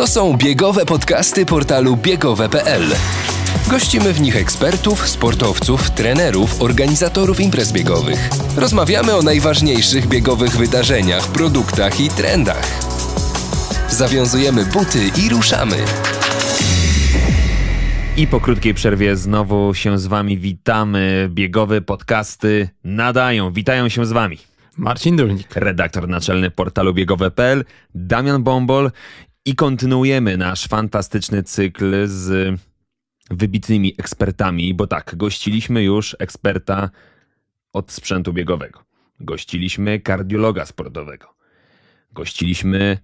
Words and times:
To 0.00 0.06
są 0.06 0.36
biegowe 0.36 0.86
podcasty 0.86 1.46
portalu 1.46 1.96
biegowe.pl. 1.96 2.82
Gościmy 3.70 4.12
w 4.12 4.20
nich 4.20 4.36
ekspertów, 4.36 5.08
sportowców, 5.08 5.90
trenerów, 5.90 6.62
organizatorów 6.62 7.40
imprez 7.40 7.72
biegowych. 7.72 8.30
Rozmawiamy 8.56 9.16
o 9.16 9.22
najważniejszych 9.22 10.06
biegowych 10.06 10.56
wydarzeniach, 10.56 11.32
produktach 11.32 12.00
i 12.00 12.08
trendach. 12.08 12.80
Zawiązujemy 13.90 14.64
buty 14.64 15.10
i 15.26 15.28
ruszamy. 15.28 15.76
I 18.16 18.26
po 18.26 18.40
krótkiej 18.40 18.74
przerwie 18.74 19.16
znowu 19.16 19.74
się 19.74 19.98
z 19.98 20.06
wami 20.06 20.38
witamy. 20.38 21.28
Biegowe 21.32 21.80
podcasty 21.80 22.68
nadają. 22.84 23.52
Witają 23.52 23.88
się 23.88 24.06
z 24.06 24.12
wami. 24.12 24.38
Marcin 24.76 25.16
Dulnik. 25.16 25.56
Redaktor 25.56 26.08
naczelny 26.08 26.50
portalu 26.50 26.94
biegowe.pl, 26.94 27.64
Damian 27.94 28.42
Bombol 28.42 28.90
i 29.44 29.54
kontynuujemy 29.54 30.36
nasz 30.36 30.68
fantastyczny 30.68 31.42
cykl 31.42 32.06
z 32.06 32.60
wybitnymi 33.30 33.94
ekspertami, 33.98 34.74
bo 34.74 34.86
tak, 34.86 35.16
gościliśmy 35.16 35.82
już 35.82 36.16
eksperta 36.18 36.90
od 37.72 37.92
sprzętu 37.92 38.32
biegowego. 38.32 38.84
Gościliśmy 39.20 40.00
kardiologa 40.00 40.66
sportowego. 40.66 41.34
Gościliśmy 42.12 42.98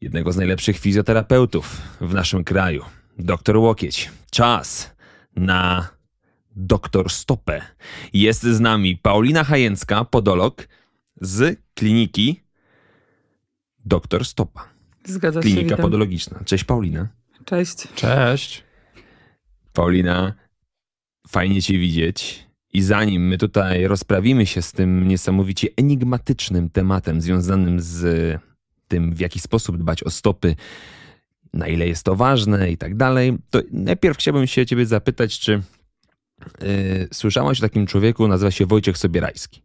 jednego 0.00 0.32
z 0.32 0.36
najlepszych 0.36 0.78
fizjoterapeutów 0.78 1.82
w 2.00 2.14
naszym 2.14 2.44
kraju, 2.44 2.84
doktor 3.18 3.56
Łokieć. 3.56 4.10
Czas 4.30 4.96
na 5.36 5.88
doktor 6.56 7.10
Stopę. 7.10 7.62
Jest 8.12 8.42
z 8.42 8.60
nami 8.60 8.96
Paulina 8.96 9.44
Hajęcka, 9.44 10.04
podolog 10.04 10.68
z 11.20 11.60
kliniki 11.74 12.40
doktor 13.84 14.24
Stopa. 14.24 14.75
Zgadza 15.06 15.42
się, 15.42 15.48
Klinika 15.48 15.76
podologiczna. 15.76 16.40
Cześć 16.44 16.64
Paulina. 16.64 17.08
Cześć. 17.44 17.76
Cześć. 17.94 18.64
Paulina, 19.72 20.34
fajnie 21.28 21.62
Cię 21.62 21.78
widzieć. 21.78 22.46
I 22.72 22.82
zanim 22.82 23.28
my 23.28 23.38
tutaj 23.38 23.86
rozprawimy 23.86 24.46
się 24.46 24.62
z 24.62 24.72
tym 24.72 25.08
niesamowicie 25.08 25.68
enigmatycznym 25.76 26.70
tematem 26.70 27.20
związanym 27.20 27.80
z 27.80 28.40
tym, 28.88 29.14
w 29.14 29.20
jaki 29.20 29.40
sposób 29.40 29.78
dbać 29.78 30.02
o 30.02 30.10
stopy, 30.10 30.56
na 31.52 31.68
ile 31.68 31.88
jest 31.88 32.02
to 32.02 32.16
ważne 32.16 32.70
i 32.70 32.76
tak 32.76 32.96
dalej, 32.96 33.38
to 33.50 33.62
najpierw 33.72 34.18
chciałbym 34.18 34.46
się 34.46 34.66
Ciebie 34.66 34.86
zapytać, 34.86 35.38
czy 35.38 35.52
yy, 35.52 37.08
słyszałaś 37.12 37.58
o 37.58 37.62
takim 37.62 37.86
człowieku, 37.86 38.28
nazywa 38.28 38.50
się 38.50 38.66
Wojciech 38.66 38.98
Sobierajski. 38.98 39.62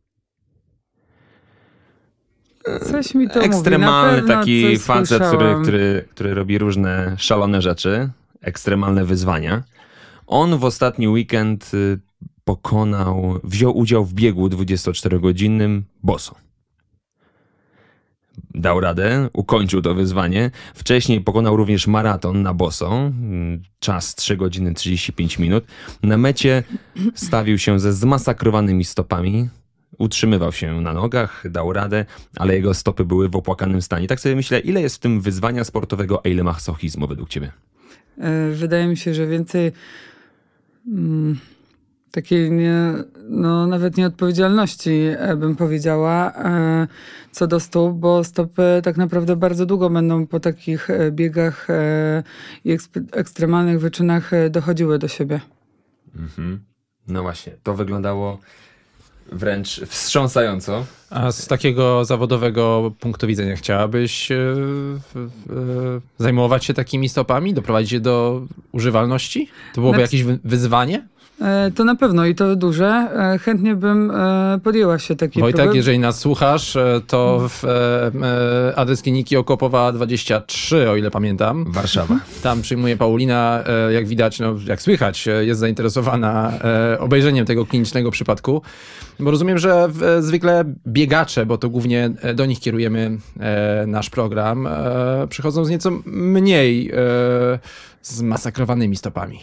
Coś 2.92 3.16
mi 3.16 3.30
to 3.30 3.42
Ekstremalny 3.42 4.22
mówi. 4.22 4.28
Taki 4.34 4.80
facet, 4.80 5.18
który, 5.18 5.30
słyszałam. 5.30 5.64
który, 5.64 6.06
który 6.10 6.34
robi 6.34 6.58
różne 6.58 7.16
szalone 7.18 7.62
rzeczy, 7.62 8.10
ekstremalne 8.42 9.06
wyzwania. 9.06 9.64
On 10.28 10.58
w 10.58 10.64
ostatni 10.64 11.08
weekend 11.08 11.74
y, 11.74 12.00
pokonał, 12.44 13.40
wziął 13.44 13.78
udział 13.78 14.06
w 14.06 14.14
biegu 14.14 14.48
24-godzinnym 14.48 15.82
boso. 16.04 16.36
Dał 18.54 18.80
radę, 18.80 19.30
ukończył 19.34 19.82
to 19.82 19.94
wyzwanie. 19.94 20.52
Wcześniej 20.74 21.22
pokonał 21.22 21.58
również 21.58 21.88
maraton 21.88 22.42
na 22.42 22.54
boso, 22.54 23.12
czas 23.80 24.16
3 24.16 24.38
godziny 24.38 24.74
35 24.74 25.40
minut. 25.40 25.66
Na 26.04 26.18
mecie 26.18 26.64
stawił 27.16 27.58
się 27.58 27.80
ze 27.80 27.94
zmasakrowanymi 27.94 28.86
stopami, 28.86 29.50
utrzymywał 29.98 30.52
się 30.52 30.82
na 30.82 30.94
nogach, 30.94 31.44
dał 31.50 31.74
radę, 31.74 32.06
ale 32.38 32.56
jego 32.56 32.74
stopy 32.74 33.06
były 33.06 33.30
w 33.30 33.36
opłakanym 33.36 33.82
stanie. 33.82 34.08
Tak 34.08 34.20
sobie 34.20 34.36
myślę, 34.36 34.60
ile 34.60 34.82
jest 34.82 34.96
w 34.96 35.00
tym 35.00 35.22
wyzwania 35.22 35.64
sportowego, 35.64 36.22
a 36.26 36.28
ile 36.28 36.44
masochizmu 36.44 37.08
według 37.08 37.30
ciebie? 37.30 37.52
E, 38.18 38.52
Wydaje 38.52 38.88
mi 38.88 38.98
się, 38.98 39.14
że 39.14 39.28
więcej 39.28 39.72
mm, 40.88 41.40
takiej 42.12 42.52
nie, 42.52 42.94
no, 43.30 43.68
nawet 43.68 43.98
nieodpowiedzialności 43.98 45.02
e, 45.18 45.36
bym 45.36 45.56
powiedziała 45.56 46.34
e, 46.34 46.88
co 47.32 47.48
do 47.48 47.60
stóp, 47.60 47.94
bo 47.98 48.24
stopy 48.24 48.82
tak 48.84 48.98
naprawdę 48.98 49.36
bardzo 49.36 49.66
długo 49.66 49.90
będą 49.90 50.28
po 50.28 50.40
takich 50.40 50.88
biegach 51.12 51.68
i 52.66 52.78
ekstremalnych 53.12 53.80
wyczynach 53.80 54.32
dochodziły 54.50 55.00
do 55.00 55.08
siebie. 55.08 55.40
No 57.08 57.22
właśnie, 57.22 57.58
to 57.64 57.74
wyglądało 57.74 58.40
wręcz 59.32 59.82
wstrząsająco. 59.86 60.86
A 61.10 61.32
z 61.32 61.48
takiego 61.48 62.06
zawodowego 62.06 62.92
punktu 63.00 63.28
widzenia 63.28 63.56
chciałabyś 63.56 64.32
e, 64.32 64.36
e, 64.36 65.22
zajmować 66.18 66.66
się 66.66 66.74
takimi 66.74 67.10
stopami, 67.10 67.54
doprowadzić 67.54 67.92
je 67.92 68.00
do 68.00 68.42
używalności? 68.72 69.50
To 69.76 69.82
byłoby 69.82 69.98
Znaczy- 70.00 70.16
jakieś 70.18 70.24
wy- 70.24 70.40
wyzwanie? 70.44 71.08
E, 71.42 71.72
To 71.76 71.84
na 71.84 71.96
pewno 71.96 72.26
i 72.26 72.36
to 72.36 72.56
duże. 72.56 72.86
E, 73.34 73.40
Chętnie 73.40 73.76
bym 73.76 74.12
e, 74.12 74.60
podjęła 74.64 75.00
się 75.00 75.16
takiej 75.16 75.42
Wojtek, 75.42 75.62
próby. 75.62 75.78
jeżeli 75.78 76.00
nas 76.00 76.20
słuchasz, 76.20 76.78
to 77.08 77.50
w, 77.50 77.64
adres 78.76 79.02
kliniki 79.02 79.38
Okopowa 79.38 79.92
23, 79.92 80.90
o 80.90 80.96
ile 80.96 81.12
pamiętam. 81.12 81.66
Warszawa. 81.68 82.20
Tam 82.44 82.62
przyjmuje 82.62 82.98
Paulina, 82.98 83.64
jak 83.94 84.08
widać, 84.08 84.40
no, 84.40 84.56
jak 84.68 84.82
słychać, 84.82 85.26
jest 85.42 85.60
zainteresowana 85.60 86.54
obejrzeniem 87.00 87.46
tego 87.46 87.66
klinicznego 87.66 88.12
przypadku. 88.12 88.62
Bo 89.20 89.32
rozumiem, 89.32 89.58
że 89.58 89.88
zwykle 90.20 90.64
biegacze, 90.88 91.46
bo 91.46 91.58
to 91.58 91.70
głównie 91.70 92.10
do 92.36 92.46
nich 92.46 92.60
kierujemy 92.60 93.18
nasz 93.88 94.10
program, 94.10 94.68
przychodzą 95.30 95.66
z 95.66 95.70
nieco 95.70 95.92
mniej 96.06 96.92
zmasakrowanymi 98.02 98.96
stopami. 98.96 99.40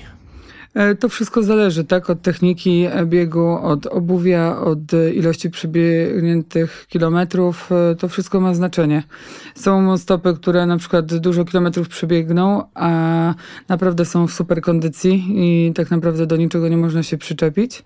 E, 0.79 0.95
To 0.95 1.09
wszystko 1.09 1.43
zależy, 1.43 1.85
tak, 1.85 2.11
od 2.11 2.23
techniki 2.23 2.87
biegu, 3.07 3.59
od 3.63 3.87
obuwia, 3.87 4.59
od 4.61 4.79
ilości 5.15 5.51
przebiegniętych 5.51 6.87
kilometrów. 6.89 7.71
E, 7.73 7.95
To 7.95 8.09
wszystko 8.09 8.41
ma 8.41 8.55
znaczenie. 8.55 9.03
Są 9.55 9.99
stopy, 9.99 10.35
które 10.35 10.67
na 10.67 10.77
przykład 10.77 11.15
dużo 11.15 11.45
kilometrów 11.45 11.89
przebiegną, 11.89 12.63
a 12.75 12.91
naprawdę 13.69 14.05
są 14.05 14.27
w 14.27 14.33
super 14.33 14.61
kondycji 14.61 15.25
i 15.29 15.73
tak 15.73 15.91
naprawdę 15.91 16.27
do 16.27 16.37
niczego 16.37 16.69
nie 16.69 16.77
można 16.77 17.03
się 17.03 17.19
przyczepić. 17.19 17.85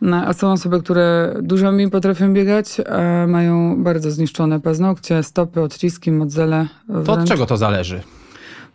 No, 0.00 0.16
A 0.16 0.32
są 0.32 0.52
osoby, 0.52 0.82
które 0.82 1.36
dużo 1.42 1.72
mi 1.72 1.90
potrafią 1.90 2.32
biegać, 2.32 2.80
a 2.80 3.26
mają 3.26 3.82
bardzo 3.82 4.10
zniszczone 4.10 4.60
paznokcie, 4.60 5.22
stopy, 5.22 5.60
odciski, 5.60 6.12
modzele. 6.12 6.68
To 7.04 7.12
od 7.12 7.24
czego 7.24 7.46
to 7.46 7.56
zależy? 7.56 8.00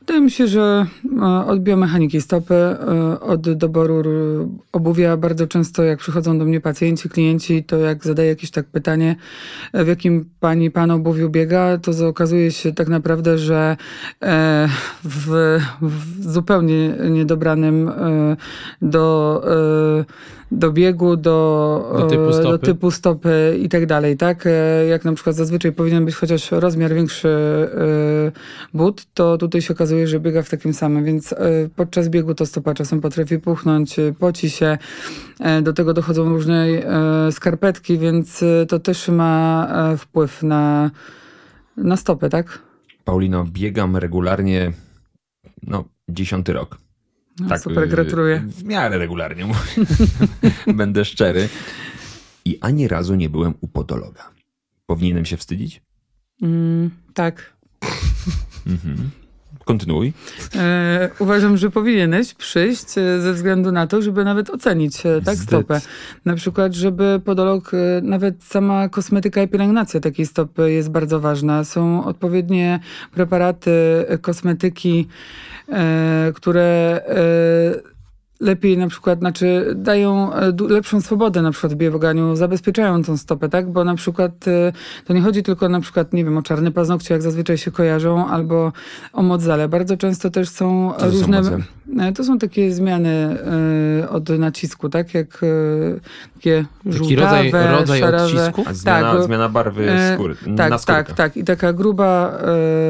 Wydaje 0.01 0.21
mi 0.21 0.31
się, 0.31 0.47
że 0.47 0.85
e, 1.21 1.45
od 1.45 1.59
biomechaniki 1.59 2.21
stopy, 2.21 2.53
e, 2.53 3.19
od 3.19 3.53
doboru 3.53 4.03
obuwia 4.71 5.17
bardzo 5.17 5.47
często 5.47 5.83
jak 5.83 5.99
przychodzą 5.99 6.39
do 6.39 6.45
mnie 6.45 6.61
pacjenci, 6.61 7.09
klienci, 7.09 7.63
to 7.63 7.77
jak 7.77 8.03
zadaję 8.03 8.29
jakieś 8.29 8.51
tak 8.51 8.65
pytanie, 8.65 9.15
e, 9.73 9.83
w 9.83 9.87
jakim 9.87 10.29
pani 10.39 10.71
pan 10.71 10.91
obuwiu 10.91 11.29
biega, 11.29 11.77
to 11.77 12.07
okazuje 12.07 12.51
się 12.51 12.73
tak 12.73 12.87
naprawdę, 12.87 13.37
że 13.37 13.77
w, 15.03 15.59
w 15.81 16.31
zupełnie 16.31 16.95
niedobranym 17.09 17.91
do, 18.81 19.41
do 20.51 20.71
biegu, 20.71 21.17
do, 21.17 21.93
Do 21.97 22.07
typu 22.07 22.29
e, 22.29 22.33
stopy. 22.33 22.49
do 22.49 22.57
typu 22.57 22.91
stopy 22.91 23.59
i 23.61 23.69
tak 23.69 23.85
dalej, 23.85 24.17
tak? 24.17 24.47
E, 24.47 24.85
Jak 24.85 25.05
na 25.05 25.13
przykład 25.13 25.35
zazwyczaj 25.35 25.71
powinien 25.71 26.05
być 26.05 26.15
chociaż 26.15 26.51
rozmiar 26.51 26.93
większy 26.93 27.29
e, 27.29 28.77
but, 28.77 29.05
to 29.13 29.37
tutaj 29.37 29.61
się 29.61 29.73
okazuje, 29.73 30.07
że 30.07 30.19
biega 30.19 30.41
w 30.41 30.49
takim 30.49 30.73
samym, 30.73 31.05
więc 31.05 31.35
podczas 31.75 32.09
biegu 32.09 32.35
to 32.35 32.45
stopa 32.45 32.73
czasem 32.73 33.01
potrafi 33.01 33.39
puchnąć, 33.39 33.95
poci 34.19 34.49
się, 34.49 34.77
do 35.63 35.73
tego 35.73 35.93
dochodzą 35.93 36.29
różne 36.29 36.67
skarpetki, 37.31 37.97
więc 37.97 38.43
to 38.67 38.79
też 38.79 39.07
ma 39.09 39.67
wpływ 39.97 40.43
na, 40.43 40.91
na 41.77 41.97
stopę, 41.97 42.29
tak? 42.29 42.59
Paulino, 43.03 43.45
biegam 43.51 43.97
regularnie, 43.97 44.71
no, 45.63 45.83
dziesiąty 46.09 46.53
rok. 46.53 46.77
No, 47.39 47.59
super, 47.59 47.83
y, 47.83 47.87
gratuluję. 47.87 48.43
W 48.47 48.63
miarę 48.63 48.97
regularnie, 48.97 49.45
mówię. 49.45 49.59
będę 50.73 51.05
szczery. 51.05 51.49
I 52.45 52.59
ani 52.61 52.87
razu 52.87 53.15
nie 53.15 53.29
byłem 53.29 53.53
u 53.61 53.67
podologa. 53.67 54.31
Powinienem 54.85 55.25
się 55.25 55.37
wstydzić? 55.37 55.81
Mm, 56.41 56.91
tak. 57.13 57.53
Kontynuuj. 59.65 60.13
E, 60.55 61.09
uważam, 61.19 61.57
że 61.57 61.69
powinieneś 61.69 62.33
przyjść 62.33 62.97
e, 62.97 63.21
ze 63.21 63.33
względu 63.33 63.71
na 63.71 63.87
to, 63.87 64.01
żeby 64.01 64.23
nawet 64.23 64.49
ocenić 64.49 65.05
e, 65.05 65.21
tak 65.25 65.35
stopę. 65.35 65.81
Na 66.25 66.35
przykład, 66.35 66.73
żeby 66.73 67.21
podolog, 67.25 67.73
e, 67.73 67.77
nawet 68.03 68.43
sama 68.43 68.89
kosmetyka 68.89 69.43
i 69.43 69.47
pielęgnacja 69.47 69.99
takiej 69.99 70.25
stopy 70.25 70.71
jest 70.71 70.89
bardzo 70.89 71.19
ważna. 71.19 71.63
Są 71.63 72.05
odpowiednie 72.05 72.79
preparaty, 73.11 73.71
kosmetyki, 74.21 75.07
e, 75.69 76.31
które 76.35 77.01
e, 77.07 77.90
lepiej 78.41 78.77
na 78.77 78.87
przykład, 78.87 79.19
znaczy 79.19 79.73
dają 79.75 80.33
e, 80.33 80.53
lepszą 80.69 81.01
swobodę 81.01 81.41
na 81.41 81.51
przykład 81.51 81.73
w 81.73 81.75
bieganiu, 81.75 82.35
zabezpieczają 82.35 83.03
tą 83.03 83.17
stopę, 83.17 83.49
tak? 83.49 83.71
Bo 83.71 83.83
na 83.83 83.95
przykład 83.95 84.47
e, 84.47 84.73
to 85.05 85.13
nie 85.13 85.21
chodzi 85.21 85.43
tylko 85.43 85.69
na 85.69 85.79
przykład, 85.79 86.13
nie 86.13 86.23
wiem, 86.25 86.37
o 86.37 86.41
czarne 86.41 86.71
paznokcie, 86.71 87.13
jak 87.13 87.21
zazwyczaj 87.21 87.57
się 87.57 87.71
kojarzą, 87.71 88.27
albo 88.27 88.71
o 89.13 89.21
modzale. 89.21 89.67
Bardzo 89.69 89.97
często 89.97 90.29
też 90.29 90.49
są 90.49 90.93
to 90.93 90.99
są 90.99 91.11
różne... 91.11 91.37
modzele? 91.37 91.63
E, 91.99 92.11
To 92.13 92.23
są 92.23 92.37
takie 92.39 92.71
zmiany 92.71 93.37
od 94.09 94.29
nacisku, 94.29 94.89
tak? 94.89 95.13
Jak 95.13 95.41
takie 96.35 96.65
Taki 96.83 96.97
żółtawe, 96.97 97.43
rodzaj, 97.43 97.71
rodzaj 97.79 97.99
szarawe. 97.99 98.23
odcisku? 98.23 98.63
Zmiana, 98.73 99.13
Tak, 99.13 99.23
zmiana 99.23 99.49
barwy 99.49 99.89
skóry, 100.13 100.35
Tak, 100.57 100.83
tak, 100.85 101.13
tak. 101.13 101.37
I 101.37 101.43
taka 101.43 101.73
gruba 101.73 102.37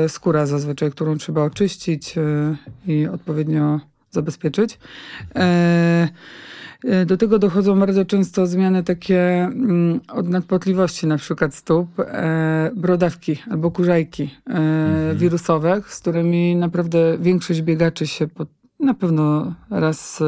skóra 0.07 0.45
zazwyczaj, 0.45 0.91
którą 0.91 1.17
trzeba 1.17 1.43
oczyścić 1.43 2.15
i 2.87 3.07
odpowiednio 3.07 3.79
zabezpieczyć. 4.11 4.79
E, 5.35 6.09
e, 6.83 7.05
do 7.05 7.17
tego 7.17 7.39
dochodzą 7.39 7.79
bardzo 7.79 8.05
często 8.05 8.47
zmiany 8.47 8.83
takie 8.83 9.43
mm, 9.43 9.99
od 10.07 10.29
nadpotliwości, 10.29 11.07
na 11.07 11.17
przykład 11.17 11.55
stóp, 11.55 11.99
e, 11.99 12.71
brodawki 12.75 13.37
albo 13.51 13.71
kurzajki 13.71 14.29
e, 14.49 15.15
wirusowe, 15.15 15.81
z 15.87 15.99
którymi 15.99 16.55
naprawdę 16.55 17.17
większość 17.17 17.61
biegaczy 17.61 18.07
się 18.07 18.27
pod, 18.27 18.49
na 18.79 18.93
pewno 18.93 19.53
raz 19.69 20.23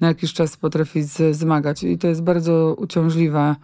na 0.00 0.08
jakiś 0.08 0.32
czas 0.32 0.56
potrafi 0.56 1.02
zmagać. 1.32 1.82
I 1.82 1.98
to 1.98 2.08
jest 2.08 2.22
bardzo 2.22 2.76
uciążliwa 2.78 3.56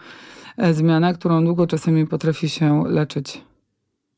zmiana, 0.72 1.14
którą 1.14 1.44
długo 1.44 1.66
czasami 1.66 2.06
potrafi 2.06 2.48
się 2.48 2.84
leczyć. 2.86 3.44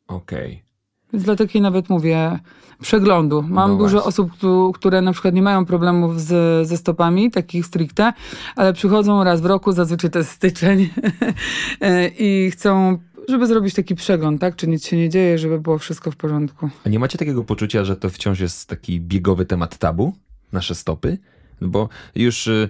Okej. 0.08 0.71
Więc 1.12 1.24
dla 1.24 1.36
takiej 1.36 1.62
nawet 1.62 1.88
mówię 1.88 2.38
przeglądu. 2.82 3.42
Mam 3.48 3.70
No 3.70 3.76
dużo 3.78 4.04
osób, 4.04 4.32
któ- 4.32 4.72
które 4.74 5.02
na 5.02 5.12
przykład 5.12 5.34
nie 5.34 5.42
mają 5.42 5.64
problemów 5.64 6.20
z, 6.20 6.68
ze 6.68 6.76
stopami, 6.76 7.30
takich 7.30 7.66
stricte, 7.66 8.12
ale 8.56 8.72
przychodzą 8.72 9.24
raz 9.24 9.40
w 9.40 9.46
roku, 9.46 9.72
zazwyczaj 9.72 10.10
to 10.10 10.18
jest 10.18 10.30
styczeń 10.30 10.88
e, 11.80 12.08
i 12.08 12.50
chcą, 12.50 12.98
żeby 13.28 13.46
zrobić 13.46 13.74
taki 13.74 13.94
przegląd, 13.94 14.40
tak? 14.40 14.56
Czy 14.56 14.68
nic 14.68 14.86
się 14.86 14.96
nie 14.96 15.08
dzieje, 15.08 15.38
żeby 15.38 15.60
było 15.60 15.78
wszystko 15.78 16.10
w 16.10 16.16
porządku. 16.16 16.70
A 16.86 16.88
nie 16.88 16.98
macie 16.98 17.18
takiego 17.18 17.44
poczucia, 17.44 17.84
że 17.84 17.96
to 17.96 18.10
wciąż 18.10 18.40
jest 18.40 18.68
taki 18.68 19.00
biegowy 19.00 19.46
temat 19.46 19.78
tabu? 19.78 20.12
Nasze 20.52 20.74
stopy? 20.74 21.18
No 21.60 21.68
Bo 21.68 21.88
już 22.14 22.46
y, 22.46 22.68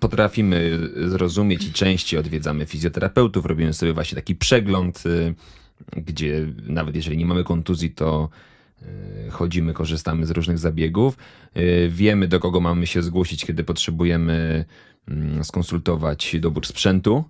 potrafimy 0.00 0.78
zrozumieć 1.06 1.64
i 1.66 1.72
częściej 1.72 2.20
odwiedzamy 2.20 2.66
fizjoterapeutów, 2.66 3.46
robimy 3.46 3.72
sobie 3.72 3.92
właśnie 3.92 4.16
taki 4.16 4.36
przegląd, 4.36 5.06
y, 5.06 5.34
gdzie 5.96 6.46
nawet 6.66 6.96
jeżeli 6.96 7.16
nie 7.16 7.26
mamy 7.26 7.44
kontuzji, 7.44 7.90
to 7.90 8.28
y, 8.82 9.30
chodzimy, 9.30 9.72
korzystamy 9.72 10.26
z 10.26 10.30
różnych 10.30 10.58
zabiegów. 10.58 11.18
Y, 11.56 11.88
Wiemy, 11.92 12.28
do 12.28 12.40
kogo 12.40 12.60
mamy 12.60 12.86
się 12.86 13.02
zgłosić, 13.02 13.44
kiedy 13.44 13.64
potrzebujemy 13.64 14.64
mm, 15.08 15.44
skonsultować 15.44 16.36
dobór 16.40 16.66
sprzętu. 16.66 17.24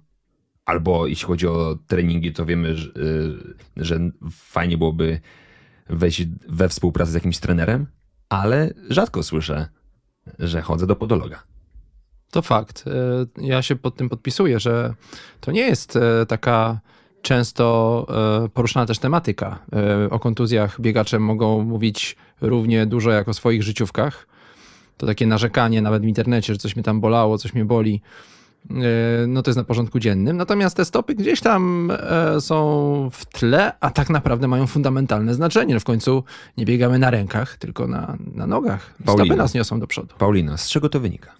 Albo 0.65 1.07
jeśli 1.07 1.27
chodzi 1.27 1.47
o 1.47 1.79
treningi, 1.87 2.33
to 2.33 2.47
wiemy, 2.47 2.77
że, 2.77 2.89
y, 2.89 3.85
że 3.85 4.11
fajnie 4.33 4.79
byłoby 4.79 5.21
wejść 5.89 6.27
we 6.49 6.69
współpracę 6.69 7.11
z 7.11 7.15
jakimś 7.15 7.39
trenerem, 7.39 7.87
ale 8.29 8.75
rzadko 8.91 9.23
słyszę, 9.23 9.69
że 10.39 10.63
chodzę 10.63 10.87
do 10.87 10.97
podologa. 10.97 11.43
To 12.31 12.43
fakt. 12.43 12.85
Ja 13.37 13.63
się 13.63 13.77
pod 13.77 13.97
tym 13.97 14.09
podpisuję, 14.09 14.61
że 14.61 14.95
to 15.41 15.53
nie 15.53 15.61
jest 15.61 15.99
taka 16.29 16.81
często 17.23 18.07
e, 18.45 18.49
poruszana 18.49 18.87
też 18.87 18.99
tematyka. 18.99 19.59
E, 19.73 20.11
O 20.11 20.19
kontuzjach 20.19 20.81
biegacze 20.81 21.19
mogą 21.19 21.63
mówić 21.65 22.17
równie 22.41 22.87
dużo 22.87 23.11
jak 23.11 23.29
o 23.29 23.35
swoich 23.35 23.63
życiówkach. 23.63 24.27
To 24.97 25.07
takie 25.07 25.27
narzekanie 25.27 25.83
nawet 25.83 26.03
w 26.03 26.07
internecie, 26.07 26.53
że 26.53 26.59
coś 26.59 26.77
mnie 26.77 26.83
tam 26.83 27.01
bolało, 27.01 27.39
coś 27.39 27.55
mnie 27.55 27.65
boli. 27.65 28.03
e, 28.71 28.75
No 29.27 29.43
to 29.43 29.51
jest 29.51 29.59
na 29.59 29.65
porządku 29.65 29.99
dziennym. 29.99 30.37
Natomiast 30.37 30.77
te 30.77 30.85
stopy 30.85 31.15
gdzieś 31.15 31.41
tam 31.41 31.93
są 32.41 33.09
w 33.13 33.27
tle, 33.27 33.73
a 33.81 33.91
tak 33.91 34.11
naprawdę 34.11 34.49
mają 34.49 34.67
fundamentalne 34.67 35.35
znaczenie. 35.35 35.75
No 35.75 35.81
W 35.81 35.85
końcu 35.85 36.25
nie 36.57 36.65
biegamy 36.65 36.99
na 36.99 37.11
rękach, 37.11 37.57
tylko 37.57 37.87
na, 37.87 38.17
na 38.35 38.47
nogach. 38.47 38.95
Paulina. 39.05 39.25
Stopy 39.25 39.37
nas 39.39 39.55
niosą 39.55 39.81
do 39.81 39.87
przodu. 39.87 40.15
Paulina, 40.19 40.57
z 40.57 40.69
czego 40.69 40.89
to 40.89 41.01
wynika? 41.01 41.31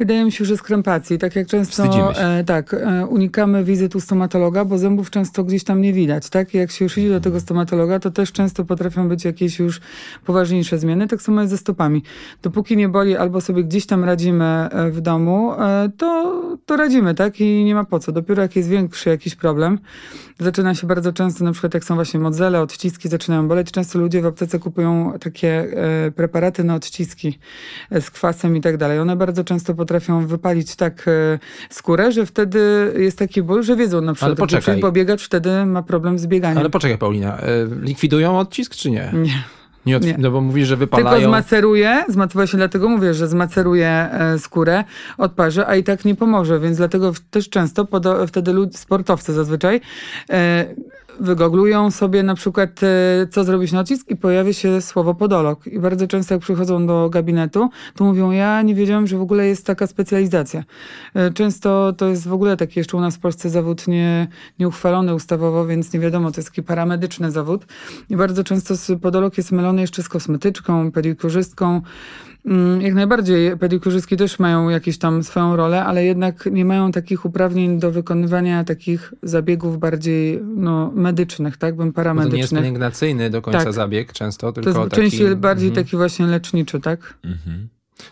Wydaje 0.00 0.24
mi 0.24 0.32
się, 0.32 0.44
że 0.44 0.56
z 0.56 0.62
krępacji. 0.62 1.18
Tak 1.18 1.36
jak 1.36 1.46
często 1.46 2.12
e, 2.18 2.44
tak, 2.44 2.74
e, 2.74 3.06
unikamy 3.06 3.64
wizyt 3.64 3.96
u 3.96 4.00
stomatologa, 4.00 4.64
bo 4.64 4.78
zębów 4.78 5.10
często 5.10 5.44
gdzieś 5.44 5.64
tam 5.64 5.80
nie 5.80 5.92
widać. 5.92 6.28
Tak? 6.28 6.54
I 6.54 6.58
Jak 6.58 6.70
się 6.70 6.84
już 6.84 6.98
idzie 6.98 7.08
do 7.08 7.20
tego 7.20 7.40
stomatologa, 7.40 7.98
to 7.98 8.10
też 8.10 8.32
często 8.32 8.64
potrafią 8.64 9.08
być 9.08 9.24
jakieś 9.24 9.58
już 9.58 9.80
poważniejsze 10.24 10.78
zmiany. 10.78 11.08
Tak 11.08 11.22
samo 11.22 11.40
jest 11.40 11.50
ze 11.50 11.58
stopami. 11.58 12.02
Dopóki 12.42 12.76
nie 12.76 12.88
boli, 12.88 13.16
albo 13.16 13.40
sobie 13.40 13.64
gdzieś 13.64 13.86
tam 13.86 14.04
radzimy 14.04 14.44
e, 14.44 14.90
w 14.90 15.00
domu, 15.00 15.52
e, 15.52 15.90
to, 15.96 16.42
to 16.66 16.76
radzimy, 16.76 17.14
tak? 17.14 17.40
I 17.40 17.64
nie 17.64 17.74
ma 17.74 17.84
po 17.84 17.98
co. 17.98 18.12
Dopiero 18.12 18.42
jak 18.42 18.56
jest 18.56 18.68
większy 18.68 19.10
jakiś 19.10 19.34
problem, 19.34 19.78
zaczyna 20.38 20.74
się 20.74 20.86
bardzo 20.86 21.12
często, 21.12 21.44
na 21.44 21.52
przykład 21.52 21.74
jak 21.74 21.84
są 21.84 21.94
właśnie 21.94 22.20
modzele, 22.20 22.60
odciski 22.60 23.08
zaczynają 23.08 23.48
boleć. 23.48 23.70
Często 23.70 23.98
ludzie 23.98 24.22
w 24.22 24.26
aptece 24.26 24.58
kupują 24.58 25.12
takie 25.20 25.48
e, 26.06 26.10
preparaty 26.10 26.64
na 26.64 26.74
odciski 26.74 27.38
e, 27.90 28.00
z 28.00 28.10
kwasem 28.10 28.56
i 28.56 28.60
tak 28.60 28.76
dalej. 28.76 28.98
One 28.98 29.16
bardzo 29.16 29.44
często 29.44 29.74
potrafią 29.74 29.89
wypalić 30.26 30.76
tak 30.76 31.08
e, 31.08 31.38
skórę, 31.70 32.12
że 32.12 32.26
wtedy 32.26 32.92
jest 32.98 33.18
taki 33.18 33.42
ból, 33.42 33.62
że 33.62 33.76
wiedzą 33.76 34.00
na 34.00 34.12
przykład, 34.12 34.28
Ale 34.28 34.36
poczekaj. 34.36 34.74
że 34.74 34.80
pobiegać 34.80 35.22
wtedy 35.22 35.66
ma 35.66 35.82
problem 35.82 36.18
z 36.18 36.26
bieganiem. 36.26 36.58
Ale 36.58 36.70
poczekaj, 36.70 36.98
Paulina, 36.98 37.38
e, 37.38 37.46
likwidują 37.82 38.38
odcisk 38.38 38.74
czy 38.74 38.90
nie? 38.90 39.10
Nie. 39.14 39.42
Nie, 39.86 39.96
od... 39.96 40.04
Nie. 40.04 40.14
No 40.18 40.30
bo 40.30 40.40
mówisz, 40.40 40.68
że 40.68 40.76
Tylko 40.76 40.96
wypalają. 40.96 41.28
zmaceruje, 41.28 42.04
zma- 42.08 42.32
właśnie 42.32 42.56
dlatego 42.56 42.88
mówię, 42.88 43.14
że 43.14 43.28
zmaceruje 43.28 43.88
e, 43.88 44.38
skórę, 44.38 44.84
odparzy, 45.18 45.66
a 45.66 45.76
i 45.76 45.84
tak 45.84 46.04
nie 46.04 46.14
pomoże, 46.14 46.60
więc 46.60 46.76
dlatego 46.76 47.12
też 47.30 47.48
często 47.48 47.86
wtedy 48.26 48.52
lud- 48.52 48.76
sportowcy 48.76 49.32
zazwyczaj 49.32 49.80
wygoglują 51.20 51.90
sobie 51.90 52.22
na 52.22 52.34
przykład, 52.34 52.80
e, 52.82 53.26
co 53.30 53.44
zrobić 53.44 53.72
na 53.72 53.84
i 54.08 54.16
pojawia 54.16 54.52
się 54.52 54.80
słowo 54.80 55.14
podolog. 55.14 55.66
I 55.66 55.78
bardzo 55.78 56.06
często 56.06 56.34
jak 56.34 56.42
przychodzą 56.42 56.86
do 56.86 57.10
gabinetu, 57.10 57.70
to 57.96 58.04
mówią, 58.04 58.30
ja 58.30 58.62
nie 58.62 58.74
wiedziałem, 58.74 59.06
że 59.06 59.18
w 59.18 59.22
ogóle 59.22 59.46
jest 59.46 59.66
taka 59.66 59.86
specjalizacja. 59.86 60.64
E, 61.14 61.30
Często 61.30 61.92
to 61.92 62.08
jest 62.08 62.28
w 62.28 62.32
ogóle 62.32 62.56
taki 62.56 62.80
jeszcze 62.80 62.96
u 62.96 63.00
nas 63.00 63.16
w 63.16 63.18
Polsce 63.18 63.50
zawód 63.50 63.88
nie, 63.88 64.28
nieuchwalony 64.58 65.14
ustawowo, 65.14 65.66
więc 65.66 65.92
nie 65.92 66.00
wiadomo, 66.00 66.30
to 66.30 66.38
jest 66.40 66.48
taki 66.48 66.62
paramedyczny 66.62 67.30
zawód. 67.30 67.66
I 68.10 68.16
bardzo 68.16 68.44
często 68.44 68.74
podolog 69.02 69.38
jest 69.38 69.52
mylony 69.52 69.80
jeszcze 69.80 70.02
z 70.02 70.08
kosmetyczką, 70.08 70.92
pedikurzystką. 70.92 71.82
Mm, 72.44 72.80
Jak 72.82 72.94
najbardziej 72.94 73.56
pedikurzystki 73.58 74.16
też 74.16 74.38
mają 74.38 74.68
jakieś 74.68 74.98
tam 74.98 75.22
swoją 75.22 75.56
rolę, 75.56 75.84
ale 75.84 76.04
jednak 76.04 76.46
nie 76.52 76.64
mają 76.64 76.92
takich 76.92 77.24
uprawnień 77.24 77.78
do 77.78 77.90
wykonywania 77.90 78.64
takich 78.64 79.14
zabiegów 79.22 79.78
bardziej 79.78 80.40
no, 80.56 80.90
medycznych, 80.94 81.56
tak? 81.56 81.76
Bym 81.76 81.92
Bo 81.92 81.92
to 81.92 82.02
nie 82.02 82.08
jest 82.10 82.16
paramedycznych. 82.16 82.60
pielęgnacyjny 82.60 83.30
do 83.30 83.42
końca 83.42 83.64
Tak. 83.64 83.72
zabieg 83.72 84.12
często, 84.12 84.46
To 84.52 84.60
tylko 84.62 84.68
jest 84.80 84.90
taki... 84.90 85.02
częściej 85.02 85.36
bardziej 85.36 85.68
Mhm. 85.68 85.84
taki 85.84 85.96
właśnie 85.96 86.26
leczniczy, 86.26 86.80
tak? 86.80 87.14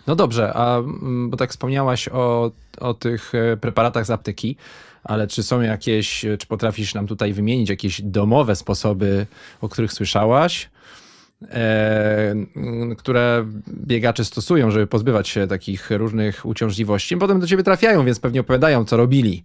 No 0.06 0.16
dobrze, 0.16 0.52
a 0.54 0.78
mm, 0.78 1.30
bo 1.30 1.36
tak 1.36 1.50
wspomniałaś 1.50 2.08
o, 2.08 2.50
o 2.80 2.94
tych 2.94 3.32
e, 3.34 3.56
preparatach 3.56 4.06
z 4.06 4.10
apteki, 4.10 4.56
ale 5.04 5.26
czy 5.26 5.42
są 5.42 5.60
jakieś, 5.60 6.24
e, 6.24 6.38
czy 6.38 6.46
potrafisz 6.46 6.94
nam 6.94 7.06
tutaj 7.06 7.32
wymienić 7.32 7.70
jakieś 7.70 8.02
domowe 8.02 8.56
sposoby, 8.56 9.26
o 9.60 9.68
których 9.68 9.92
słyszałaś, 9.92 10.70
które 12.98 13.46
biegacze 13.86 14.24
stosują, 14.24 14.70
żeby 14.70 14.86
pozbywać 14.86 15.28
się 15.28 15.46
takich 15.46 15.90
różnych 15.90 16.46
uciążliwości? 16.46 17.16
Potem 17.16 17.40
do 17.40 17.46
ciebie 17.46 17.62
trafiają, 17.62 18.04
więc 18.04 18.20
pewnie 18.20 18.40
opowiadają, 18.40 18.84
co 18.84 18.96
robili. 18.96 19.44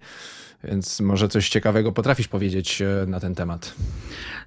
Więc 0.63 0.99
może 0.99 1.27
coś 1.27 1.49
ciekawego 1.49 1.91
potrafisz 1.91 2.27
powiedzieć 2.27 2.81
e, 2.81 3.05
na 3.07 3.19
ten 3.19 3.35
temat. 3.35 3.73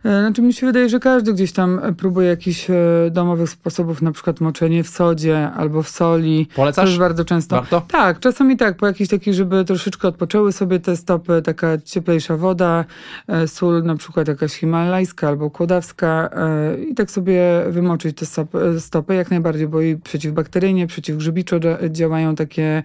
E, 0.04 0.20
Znaczy 0.20 0.42
mi 0.42 0.52
się 0.52 0.66
wydaje, 0.66 0.88
że 0.88 0.98
każdy 1.00 1.32
gdzieś 1.32 1.52
tam 1.52 1.78
e, 1.82 1.92
próbuje 1.92 2.28
jakichś 2.28 2.66
domowych 3.10 3.50
sposobów, 3.50 4.02
na 4.02 4.12
przykład 4.12 4.40
moczenie 4.40 4.84
w 4.84 4.88
sodzie 4.88 5.50
albo 5.56 5.82
w 5.82 5.88
soli. 5.88 6.48
Polecasz? 6.56 6.88
już 6.88 6.98
bardzo 6.98 7.24
często. 7.24 7.56
Warto? 7.56 7.80
Tak, 7.88 8.20
czasami 8.20 8.56
tak, 8.56 8.76
po 8.76 8.86
jakiejś 8.86 9.08
takiej, 9.10 9.34
żeby 9.34 9.64
troszeczkę 9.64 10.08
odpoczęły 10.08 10.52
sobie 10.52 10.80
te 10.80 10.96
stopy, 10.96 11.42
taka 11.42 11.78
cieplejsza 11.84 12.36
woda, 12.36 12.84
sól 13.46 13.82
na 13.82 13.96
przykład 13.96 14.28
jakaś 14.28 14.52
himalajska 14.52 15.28
albo 15.28 15.50
kłodawska 15.50 16.30
i 16.90 16.94
tak 16.94 17.10
sobie 17.10 17.42
wymoczyć 17.68 18.16
te 18.18 18.26
stopy, 18.80 19.14
jak 19.14 19.30
najbardziej, 19.30 19.68
bo 19.68 19.80
i 19.80 19.96
przeciwbakteryjnie, 19.96 20.86
przeciwgrzebiczo 20.86 21.56
dzia- 21.60 21.90
działają 21.90 22.34
takie 22.34 22.82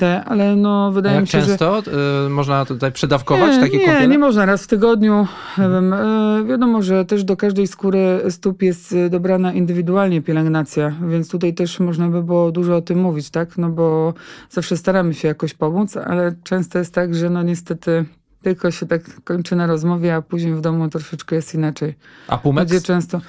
te, 0.00 0.24
ale 0.24 0.56
no 0.56 0.92
wydaje 0.92 1.14
jak 1.14 1.24
mi 1.24 1.28
się, 1.28 1.40
że... 1.40 1.46
często 1.46 1.82
e, 2.26 2.28
można 2.28 2.64
tutaj 2.64 2.92
przedawkować 2.92 3.54
Nie, 3.54 3.60
takie 3.60 3.78
nie, 3.78 3.84
kąpiele? 3.86 4.08
nie 4.08 4.18
można 4.18 4.46
raz 4.46 4.64
w 4.64 4.66
tygodniu. 4.66 5.26
E, 5.58 6.44
wiadomo, 6.48 6.82
że 6.82 7.04
też 7.04 7.24
do 7.24 7.36
każdej 7.36 7.66
skóry 7.66 8.20
stóp 8.30 8.62
jest 8.62 8.92
e, 8.92 9.10
dobrana 9.10 9.52
indywidualnie 9.52 10.22
pielęgnacja, 10.22 10.94
więc 11.08 11.28
tutaj 11.28 11.54
też 11.54 11.80
można 11.80 12.08
by 12.08 12.22
było 12.22 12.52
dużo 12.52 12.76
o 12.76 12.80
tym 12.82 12.98
mówić, 12.98 13.30
tak? 13.30 13.58
No 13.58 13.68
bo 13.68 14.14
zawsze 14.50 14.76
staramy 14.76 15.14
się 15.14 15.28
jakoś 15.28 15.54
pomóc, 15.54 15.96
ale 15.96 16.34
często 16.44 16.78
jest 16.78 16.94
tak, 16.94 17.14
że 17.14 17.30
no 17.30 17.42
niestety 17.42 18.04
tylko 18.42 18.70
się 18.70 18.86
tak 18.86 19.24
kończy 19.24 19.56
na 19.56 19.66
rozmowie, 19.66 20.14
a 20.14 20.22
później 20.22 20.54
w 20.54 20.60
domu 20.60 20.88
troszeczkę 20.88 21.36
jest 21.36 21.54
inaczej. 21.54 21.94
A 22.28 22.38
Pumex? 22.38 22.72
Ludzie 22.72 22.86
często... 22.86 23.20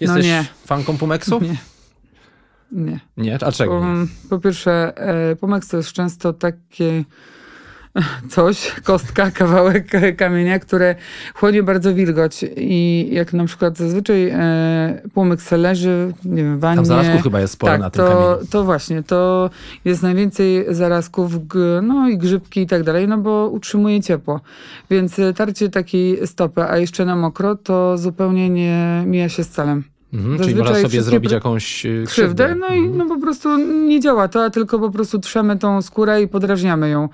Jesteś 0.00 0.26
no 0.26 0.32
nie. 0.32 0.44
fanką 0.66 0.98
Pumexu? 0.98 1.40
Nie. 1.40 1.56
Nie. 2.72 3.00
Nie? 3.16 3.38
A 3.44 3.52
czego? 3.52 3.80
nie? 3.80 4.06
Po, 4.30 4.38
pierwsze, 4.38 4.92
e, 4.96 5.36
pomaks 5.36 5.68
to 5.68 5.76
jest 5.76 5.92
często 5.92 6.32
takie 6.32 7.04
coś, 8.28 8.74
kostka, 8.84 9.30
kawałek 9.40 9.90
kamienia, 10.16 10.58
które 10.58 10.94
chłonie 11.34 11.62
bardzo 11.62 11.94
wilgoć 11.94 12.44
i 12.56 13.08
jak 13.12 13.32
na 13.32 13.44
przykład 13.44 13.76
zazwyczaj 13.76 14.28
e, 14.28 15.02
płomyk 15.14 15.42
se 15.42 15.56
leży, 15.56 16.12
nie 16.24 16.42
wiem, 16.42 16.58
wannie. 16.58 16.76
Tam 16.76 16.84
zarazków 16.86 17.22
chyba 17.22 17.40
jest 17.40 17.52
sporo 17.52 17.72
tak, 17.72 17.80
na 17.80 17.90
tym 17.90 18.04
to, 18.04 18.08
kamieniu. 18.10 18.46
to 18.50 18.64
właśnie, 18.64 19.02
to 19.02 19.50
jest 19.84 20.02
najwięcej 20.02 20.64
zarazków, 20.74 21.48
g- 21.48 21.80
no 21.82 22.08
i 22.08 22.18
grzybki 22.18 22.60
i 22.60 22.66
tak 22.66 22.82
dalej, 22.82 23.08
no 23.08 23.18
bo 23.18 23.48
utrzymuje 23.48 24.00
ciepło. 24.02 24.40
Więc 24.90 25.18
e, 25.18 25.34
tarcie 25.34 25.68
takiej 25.68 26.26
stopy, 26.26 26.62
a 26.62 26.78
jeszcze 26.78 27.04
na 27.04 27.16
mokro, 27.16 27.56
to 27.56 27.98
zupełnie 27.98 28.50
nie 28.50 29.02
mija 29.06 29.28
się 29.28 29.44
z 29.44 29.48
celem. 29.48 29.84
Mhm, 30.12 30.38
czyli 30.38 30.54
można 30.54 30.74
sobie 30.74 31.02
zrobić 31.02 31.32
jakąś 31.32 31.86
e, 31.86 32.04
krzywdę, 32.06 32.54
no 32.54 32.74
i 32.74 32.88
no 32.88 33.06
po 33.06 33.20
prostu 33.20 33.58
nie 33.86 34.00
działa 34.00 34.28
to, 34.28 34.44
a 34.44 34.50
tylko 34.50 34.78
po 34.78 34.90
prostu 34.90 35.18
trzemy 35.18 35.56
tą 35.58 35.82
skórę 35.82 36.22
i 36.22 36.28
podrażniamy 36.28 36.90
ją. 36.90 37.08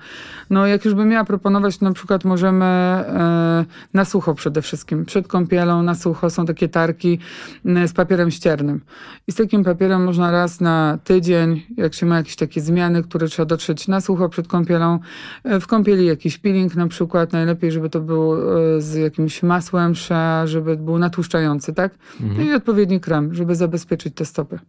No 0.49 0.67
jak 0.67 0.85
już 0.85 0.93
bym 0.93 1.09
miała 1.09 1.25
proponować, 1.25 1.77
to 1.77 1.85
na 1.85 1.93
przykład 1.93 2.25
możemy 2.25 2.65
e, 2.65 3.65
na 3.93 4.05
sucho 4.05 4.33
przede 4.33 4.61
wszystkim. 4.61 5.05
Przed 5.05 5.27
kąpielą 5.27 5.83
na 5.83 5.95
sucho 5.95 6.29
są 6.29 6.45
takie 6.45 6.69
tarki 6.69 7.19
m, 7.65 7.87
z 7.87 7.93
papierem 7.93 8.31
ściernym. 8.31 8.81
I 9.27 9.31
z 9.31 9.35
takim 9.35 9.63
papierem 9.63 10.03
można 10.03 10.31
raz 10.31 10.61
na 10.61 10.97
tydzień, 11.03 11.61
jak 11.77 11.93
się 11.93 12.05
ma 12.05 12.17
jakieś 12.17 12.35
takie 12.35 12.61
zmiany, 12.61 13.03
które 13.03 13.27
trzeba 13.27 13.45
dotrzeć 13.45 13.87
na 13.87 14.01
sucho 14.01 14.29
przed 14.29 14.47
kąpielą. 14.47 14.99
E, 15.43 15.59
w 15.59 15.67
kąpieli 15.67 16.05
jakiś 16.05 16.37
peeling 16.37 16.75
na 16.75 16.87
przykład, 16.87 17.33
najlepiej, 17.33 17.71
żeby 17.71 17.89
to 17.89 18.01
był 18.01 18.33
e, 18.33 18.81
z 18.81 18.95
jakimś 18.95 19.43
masłem, 19.43 19.95
sza, 19.95 20.47
żeby 20.47 20.77
był 20.77 20.99
natłuszczający, 20.99 21.73
tak? 21.73 21.95
No 22.37 22.43
i 22.43 22.47
odpowiedni 22.85 22.99
krem, 23.01 23.33
żeby 23.33 23.55
zabezpieczyć 23.55 24.15
te 24.15 24.25
stopy. 24.25 24.59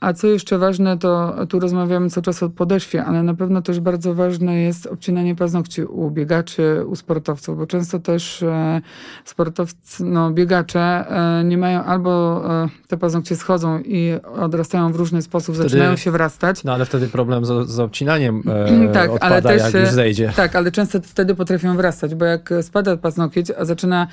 A 0.00 0.12
co 0.12 0.26
jeszcze 0.26 0.58
ważne, 0.58 0.98
to 0.98 1.34
tu 1.48 1.60
rozmawiamy 1.60 2.10
cały 2.10 2.24
czas 2.24 2.42
o 2.42 2.50
podeszwie, 2.50 3.04
ale 3.04 3.22
na 3.22 3.34
pewno 3.34 3.62
też 3.62 3.80
bardzo 3.80 4.14
ważne 4.14 4.56
jest 4.56 4.86
obcinanie 4.86 5.34
paznokci 5.36 5.82
u 5.82 6.10
biegaczy, 6.10 6.84
u 6.86 6.96
sportowców, 6.96 7.58
bo 7.58 7.66
często 7.66 7.98
też 7.98 8.42
e, 8.42 8.80
sportowcy, 9.24 10.04
no 10.04 10.30
biegacze 10.30 10.80
e, 10.80 11.44
nie 11.44 11.58
mają 11.58 11.84
albo 11.84 12.42
e, 12.64 12.68
te 12.88 12.96
paznokcie 12.96 13.36
schodzą 13.36 13.78
i 13.80 14.12
odrastają 14.40 14.92
w 14.92 14.96
różny 14.96 15.22
sposób, 15.22 15.54
Wtedy- 15.54 15.68
zaczynają 15.68 15.96
się 15.96 16.10
wrastać. 16.10 16.64
No 16.64 16.72
ale 16.72 16.84
wtedy 16.84 17.08
problem 17.08 17.44
z, 17.44 17.68
z 17.68 17.80
obcinaniem 17.80 18.42
e, 18.46 18.88
Tak, 18.98 19.10
odpada, 19.10 19.34
ale 19.34 19.42
też, 19.42 19.74
jak 19.74 19.82
już 19.82 19.90
zejdzie. 19.90 20.32
Tak, 20.36 20.56
ale 20.56 20.72
często 20.72 21.00
wtedy 21.02 21.34
potrafią 21.34 21.76
wrastać, 21.76 22.14
bo 22.14 22.24
jak 22.24 22.50
spada 22.62 22.96
paznokieć, 22.96 23.50
a 23.58 23.64
zaczyna 23.64 24.06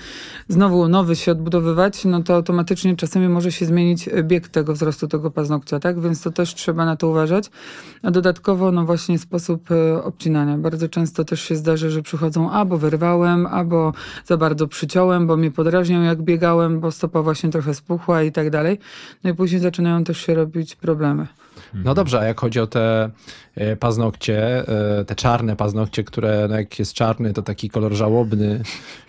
znowu 0.47 0.87
nowy 0.87 1.15
się 1.15 1.31
odbudowywać, 1.31 2.05
no 2.05 2.23
to 2.23 2.35
automatycznie 2.35 2.95
czasami 2.95 3.29
może 3.29 3.51
się 3.51 3.65
zmienić 3.65 4.09
bieg 4.23 4.47
tego 4.47 4.73
wzrostu 4.73 5.07
tego 5.07 5.31
paznokcia, 5.31 5.44
tak? 5.79 6.01
Więc 6.01 6.21
to 6.21 6.31
też 6.31 6.55
trzeba 6.55 6.85
na 6.85 6.95
to 6.95 7.07
uważać. 7.07 7.49
A 8.03 8.11
dodatkowo, 8.11 8.71
no 8.71 8.85
właśnie 8.85 9.19
sposób 9.19 9.71
e, 9.71 10.03
obcinania. 10.03 10.57
Bardzo 10.57 10.89
często 10.89 11.25
też 11.25 11.41
się 11.41 11.55
zdarzy, 11.55 11.89
że 11.91 12.01
przychodzą 12.01 12.51
albo 12.51 12.77
wyrwałem, 12.77 13.45
albo 13.45 13.93
za 14.25 14.37
bardzo 14.37 14.67
przyciąłem, 14.67 15.27
bo 15.27 15.37
mnie 15.37 15.51
podrażniał 15.51 16.03
jak 16.03 16.21
biegałem, 16.21 16.79
bo 16.79 16.91
stopa 16.91 17.21
właśnie 17.21 17.49
trochę 17.49 17.73
spuchła 17.73 18.23
i 18.23 18.31
tak 18.31 18.49
dalej. 18.49 18.79
No 19.23 19.29
i 19.29 19.33
później 19.33 19.61
zaczynają 19.61 20.03
też 20.03 20.17
się 20.17 20.33
robić 20.33 20.75
problemy. 20.75 21.27
No 21.83 21.93
dobrze, 21.93 22.19
a 22.19 22.23
jak 22.23 22.39
chodzi 22.39 22.59
o 22.59 22.67
te 22.67 23.09
e, 23.55 23.75
paznokcie, 23.75 24.67
e, 24.99 25.05
te 25.05 25.15
czarne 25.15 25.55
paznokcie, 25.55 26.03
które 26.03 26.47
no 26.49 26.55
jak 26.55 26.79
jest 26.79 26.93
czarny, 26.93 27.33
to 27.33 27.41
taki 27.41 27.69
kolor 27.69 27.93
żałobny 27.93 28.61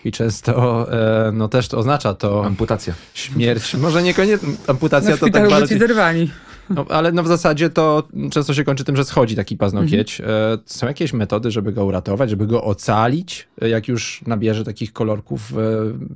i 0.04 0.12
często 0.12 0.86
e, 0.92 1.32
no 1.32 1.48
też 1.48 1.68
to 1.68 1.78
oznacza 1.78 2.14
to 2.14 2.44
Amputacja. 2.44 2.94
śmierć. 3.14 3.74
Może 3.74 4.02
niekoniecznie 4.02 4.48
amputacja 4.66 5.10
Na 5.10 5.16
to 5.16 5.30
tak 5.30 5.50
bardziej... 5.50 5.78
zerwali. 5.78 6.30
No, 6.70 6.86
ale 6.88 7.12
no 7.12 7.22
w 7.22 7.28
zasadzie 7.28 7.70
to 7.70 8.08
często 8.30 8.54
się 8.54 8.64
kończy 8.64 8.84
tym, 8.84 8.96
że 8.96 9.04
schodzi 9.04 9.36
taki 9.36 9.56
paznokieć. 9.56 10.20
Mhm. 10.20 10.58
Są 10.66 10.86
jakieś 10.86 11.12
metody, 11.12 11.50
żeby 11.50 11.72
go 11.72 11.84
uratować, 11.84 12.30
żeby 12.30 12.46
go 12.46 12.64
ocalić, 12.64 13.48
jak 13.60 13.88
już 13.88 14.22
nabierze 14.26 14.64
takich 14.64 14.92
kolorków, 14.92 15.52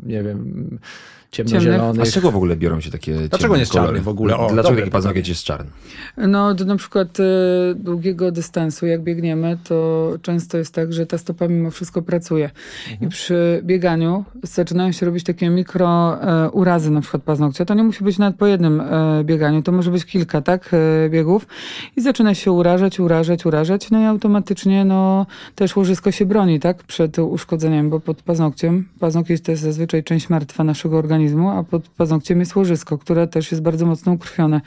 nie 0.06 0.22
wiem, 0.22 0.78
A 1.32 1.36
ciemnozielonych. 1.36 2.06
z 2.06 2.14
czego 2.14 2.30
w 2.30 2.36
ogóle 2.36 2.56
biorą 2.56 2.80
się 2.80 2.90
takie 2.90 3.14
Dlaczego 3.28 3.54
nie 3.54 3.60
jest 3.60 3.72
czarny 3.72 3.86
kolory? 3.86 4.00
w 4.00 4.08
ogóle? 4.08 4.36
O, 4.36 4.50
Dlaczego 4.52 4.76
taki 4.76 4.90
paznokieć 4.90 5.28
jest 5.28 5.44
czarny? 5.44 5.70
No, 6.16 6.54
do 6.54 6.64
na 6.64 6.76
przykład 6.76 7.20
e, 7.20 7.24
długiego 7.74 8.32
dystansu, 8.32 8.86
jak 8.86 9.02
biegniemy, 9.02 9.58
to 9.64 10.12
często 10.22 10.58
jest 10.58 10.74
tak, 10.74 10.92
że 10.92 11.06
ta 11.06 11.18
stopa 11.18 11.48
mimo 11.48 11.70
wszystko 11.70 12.02
pracuje. 12.02 12.50
I 13.00 13.08
przy 13.08 13.60
bieganiu 13.64 14.24
zaczynają 14.42 14.92
się 14.92 15.06
robić 15.06 15.24
takie 15.24 15.50
mikro 15.50 16.18
e, 16.22 16.50
urazy 16.50 16.90
na 16.90 17.00
przykład 17.00 17.22
paznokcia. 17.22 17.64
To 17.64 17.74
nie 17.74 17.84
musi 17.84 18.04
być 18.04 18.18
nawet 18.18 18.36
po 18.36 18.46
jednym 18.46 18.80
e, 18.80 19.24
bieganiu, 19.24 19.62
to 19.62 19.72
może 19.72 19.90
być 19.90 20.04
kilka, 20.04 20.40
tak, 20.40 20.70
e, 20.72 21.08
biegów. 21.08 21.46
I 21.96 22.00
zaczyna 22.00 22.34
się 22.34 22.52
urażać, 22.52 23.00
urażać, 23.00 23.46
urażać, 23.46 23.90
no 23.90 24.00
i 24.00 24.04
automatycznie, 24.04 24.84
no, 24.84 25.26
też 25.54 25.76
łożysko 25.76 26.10
się 26.10 26.26
broni, 26.26 26.60
tak, 26.60 26.82
przed 26.82 27.18
uszkodzeniem, 27.18 27.90
bo 27.90 28.00
pod 28.00 28.22
paznokciem, 28.22 28.88
paznokieć 29.00 29.42
to 29.42 29.50
jest 29.50 29.62
zazwyczaj 29.62 30.04
część 30.04 30.28
martwa 30.28 30.64
naszego 30.64 30.98
organizmu, 30.98 31.19
a 31.58 31.64
pod 31.64 31.88
paznokciem 31.88 32.40
jest 32.40 32.56
łożysko, 32.56 32.98
które 32.98 33.26
też 33.26 33.50
jest 33.50 33.62
bardzo 33.62 33.86
mocno 33.86 34.12
ukrwione. 34.12 34.60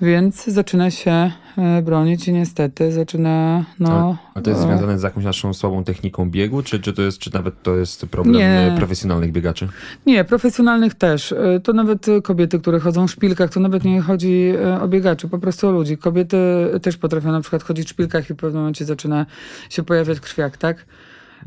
Więc 0.00 0.44
zaczyna 0.44 0.90
się 0.90 1.30
e, 1.58 1.82
bronić 1.82 2.28
i 2.28 2.32
niestety 2.32 2.92
zaczyna, 2.92 3.64
no... 3.80 4.16
A 4.34 4.40
to 4.40 4.50
jest 4.50 4.62
e, 4.62 4.66
związane 4.66 4.98
z 4.98 5.02
jakąś 5.02 5.24
naszą 5.24 5.54
słabą 5.54 5.84
techniką 5.84 6.30
biegu, 6.30 6.62
czy, 6.62 6.80
czy 6.80 6.92
to 6.92 7.02
jest, 7.02 7.18
czy 7.18 7.34
nawet 7.34 7.62
to 7.62 7.76
jest 7.76 8.06
problem 8.06 8.36
Nie. 8.36 8.72
e, 8.72 8.76
profesjonalnych 8.76 9.32
biegaczy? 9.32 9.68
Nie, 10.06 10.24
profesjonalnych 10.24 10.94
też. 10.94 11.34
To 11.64 11.72
nawet 11.72 12.06
kobiety, 12.22 12.58
które 12.58 12.80
chodzą 12.80 13.06
w 13.06 13.10
szpilkach, 13.10 13.50
to 13.50 13.60
nawet 13.60 13.84
nie 13.84 14.00
chodzi 14.00 14.52
o 14.80 14.88
biegaczy, 14.88 15.28
po 15.28 15.38
prostu 15.38 15.68
o 15.68 15.70
ludzi. 15.70 15.98
Kobiety 15.98 16.36
też 16.82 16.96
potrafią 16.96 17.32
na 17.32 17.40
przykład 17.40 17.62
chodzić 17.62 17.86
w 17.86 17.90
szpilkach 17.90 18.30
i 18.30 18.34
w 18.34 18.36
pewnym 18.36 18.62
momencie 18.62 18.84
zaczyna 18.84 19.26
się 19.70 19.82
pojawiać 19.82 20.20
krwiak, 20.20 20.56
tak? 20.56 20.86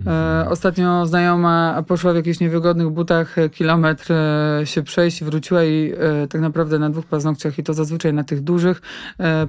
E, 0.08 0.46
ostatnio 0.50 1.06
znajoma 1.06 1.84
poszła 1.88 2.14
w 2.14 2.16
jakichś 2.16 2.40
niewygodnych 2.40 2.90
butach 2.90 3.38
e, 3.38 3.50
kilometr 3.50 4.14
e, 4.14 4.62
się 4.64 4.84
przejść, 4.84 5.24
wróciła 5.24 5.64
i 5.64 5.94
tak 6.30 6.42
naprawdę 6.42 6.80
na 6.80 6.90
dwóch 6.90 7.06
paznokciach 7.06 7.60
i 7.60 7.64
to 7.64 7.74
zazwyczaj 7.74 8.14
na 8.14 8.24
tych 8.24 8.42
dużych 8.42 8.82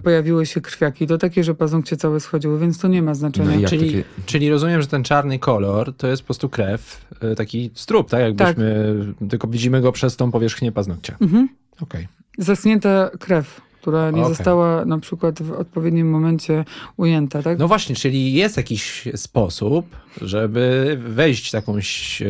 pojawiły 0.02 0.46
się 0.46 0.60
krwiaki. 0.60 1.06
To 1.06 1.18
takie, 1.18 1.44
że 1.44 1.54
paznokcie 1.54 1.96
całe 1.96 2.20
schodziły, 2.20 2.58
więc 2.58 2.78
to 2.78 2.88
nie 2.88 3.02
ma 3.02 3.14
znaczenia. 3.14 3.58
No 3.60 3.68
Czyli, 3.68 3.86
takie- 3.90 4.04
czyli 4.26 4.50
rozumiem, 4.50 4.80
że 4.80 4.86
ten 4.86 5.02
czarny 5.04 5.38
kolor 5.38 5.94
to 5.96 6.06
jest 6.06 6.22
po 6.22 6.26
prostu 6.26 6.48
krew, 6.48 7.06
taki 7.36 7.70
strup, 7.74 8.10
tak? 8.10 8.20
Jakbyśmy, 8.20 8.96
tylko 9.30 9.48
widzimy 9.48 9.80
go 9.80 9.92
przez 9.92 10.16
tą 10.16 10.30
powierzchnię 10.30 10.72
paznokcia. 10.72 11.16
Mhm. 11.20 11.48
Okej. 11.80 12.08
Zaschnięta 12.38 13.10
krew, 13.20 13.60
która 13.80 14.10
nie 14.10 14.22
Okej. 14.22 14.34
została 14.34 14.84
na 14.84 14.98
przykład 14.98 15.42
w 15.42 15.52
odpowiednim 15.52 16.10
momencie 16.10 16.64
ujęta, 16.96 17.42
tak? 17.42 17.58
No 17.58 17.68
właśnie, 17.68 17.96
czyli 17.96 18.32
jest 18.32 18.56
jakiś 18.56 19.08
sposób, 19.16 19.96
żeby 20.20 20.96
wejść 21.00 21.50
z 21.50 21.52
jakąś, 21.52 22.22
e, 22.22 22.26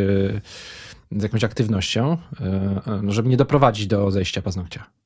z 1.13 1.23
jakąś 1.23 1.45
aktywnością, 1.45 2.17
e, 2.41 3.01
no 3.03 3.13
żeby 3.13 3.29
nie 3.29 3.37
doprowadzić 3.37 3.87
do 3.87 4.11
zejścia 4.11 4.43
paznokcia. 4.43 5.00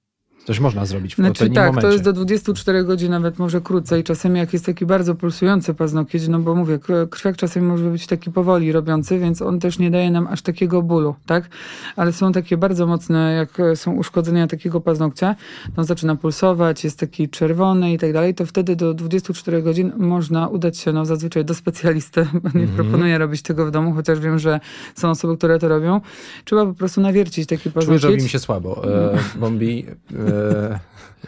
Coś 0.46 0.60
można 0.60 0.86
zrobić 0.86 1.12
w 1.14 1.16
Znaczy 1.16 1.50
tak, 1.50 1.66
momencie. 1.66 1.80
to 1.80 1.92
jest 1.92 2.04
do 2.04 2.12
24 2.12 2.84
godzin, 2.84 3.10
nawet 3.10 3.38
może 3.38 3.60
krócej. 3.60 4.04
Czasami 4.04 4.38
jak 4.38 4.52
jest 4.52 4.66
taki 4.66 4.86
bardzo 4.86 5.14
pulsujący 5.14 5.74
paznokieć, 5.74 6.28
no 6.28 6.38
bo 6.38 6.54
mówię, 6.54 6.78
kr- 6.78 7.08
krwiak 7.08 7.36
czasami 7.36 7.66
może 7.66 7.84
być 7.90 8.06
taki 8.06 8.30
powoli 8.30 8.72
robiący, 8.72 9.18
więc 9.18 9.42
on 9.42 9.60
też 9.60 9.78
nie 9.78 9.90
daje 9.90 10.10
nam 10.10 10.26
aż 10.26 10.42
takiego 10.42 10.82
bólu, 10.82 11.14
tak? 11.26 11.48
Ale 11.96 12.12
są 12.12 12.32
takie 12.32 12.56
bardzo 12.56 12.86
mocne, 12.86 13.32
jak 13.34 13.60
e, 13.60 13.76
są 13.76 13.92
uszkodzenia 13.92 14.46
takiego 14.46 14.80
paznokcia, 14.80 15.34
no 15.76 15.84
zaczyna 15.84 16.16
pulsować, 16.16 16.84
jest 16.84 16.98
taki 16.98 17.28
czerwony 17.28 17.92
i 17.92 17.98
tak 17.98 18.12
dalej, 18.12 18.34
to 18.34 18.46
wtedy 18.46 18.76
do 18.76 18.94
24 18.94 19.62
godzin 19.62 19.92
można 19.96 20.48
udać 20.48 20.78
się, 20.78 20.92
no 20.92 21.04
zazwyczaj 21.04 21.44
do 21.44 21.54
specjalisty, 21.54 22.26
bo 22.42 22.48
nie 22.58 22.64
Mhm. 22.64 22.68
proponuję 22.76 23.18
robić 23.18 23.42
tego 23.42 23.66
w 23.66 23.70
domu, 23.70 23.92
chociaż 23.92 24.20
wiem, 24.20 24.38
że 24.38 24.60
są 24.94 25.10
osoby, 25.10 25.36
które 25.36 25.58
to 25.58 25.68
robią. 25.68 26.00
Trzeba 26.44 26.66
po 26.66 26.74
prostu 26.74 27.00
nawiercić 27.00 27.48
taki 27.48 27.62
Czuję, 27.62 27.72
że 27.74 27.80
robi 27.80 27.94
paznokieć. 28.00 28.22
mi 28.22 28.28
się 28.28 28.38
słabo. 28.38 28.82
E, 29.14 29.18
bombi. 29.40 29.86
E, 30.28 30.33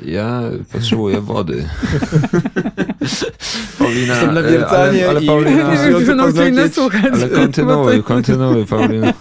Ja 0.04 0.40
potrzebuję 0.72 1.20
wody. 1.20 1.64
Paulina, 3.78 4.14
e, 4.14 4.66
ale, 4.68 5.08
ale 5.08 5.20
i- 5.22 5.26
Paulina, 5.26 5.68
Nie 5.74 5.90
wiem, 5.90 6.00
czy 6.00 6.06
będą 6.06 6.32
chcieli 6.32 6.52
nas 6.56 6.72
słuchać. 6.72 7.04
ale 7.12 7.28
kontynuuj, 7.28 8.02
kontynuuj, 8.12 8.66
Paulina. 8.66 9.12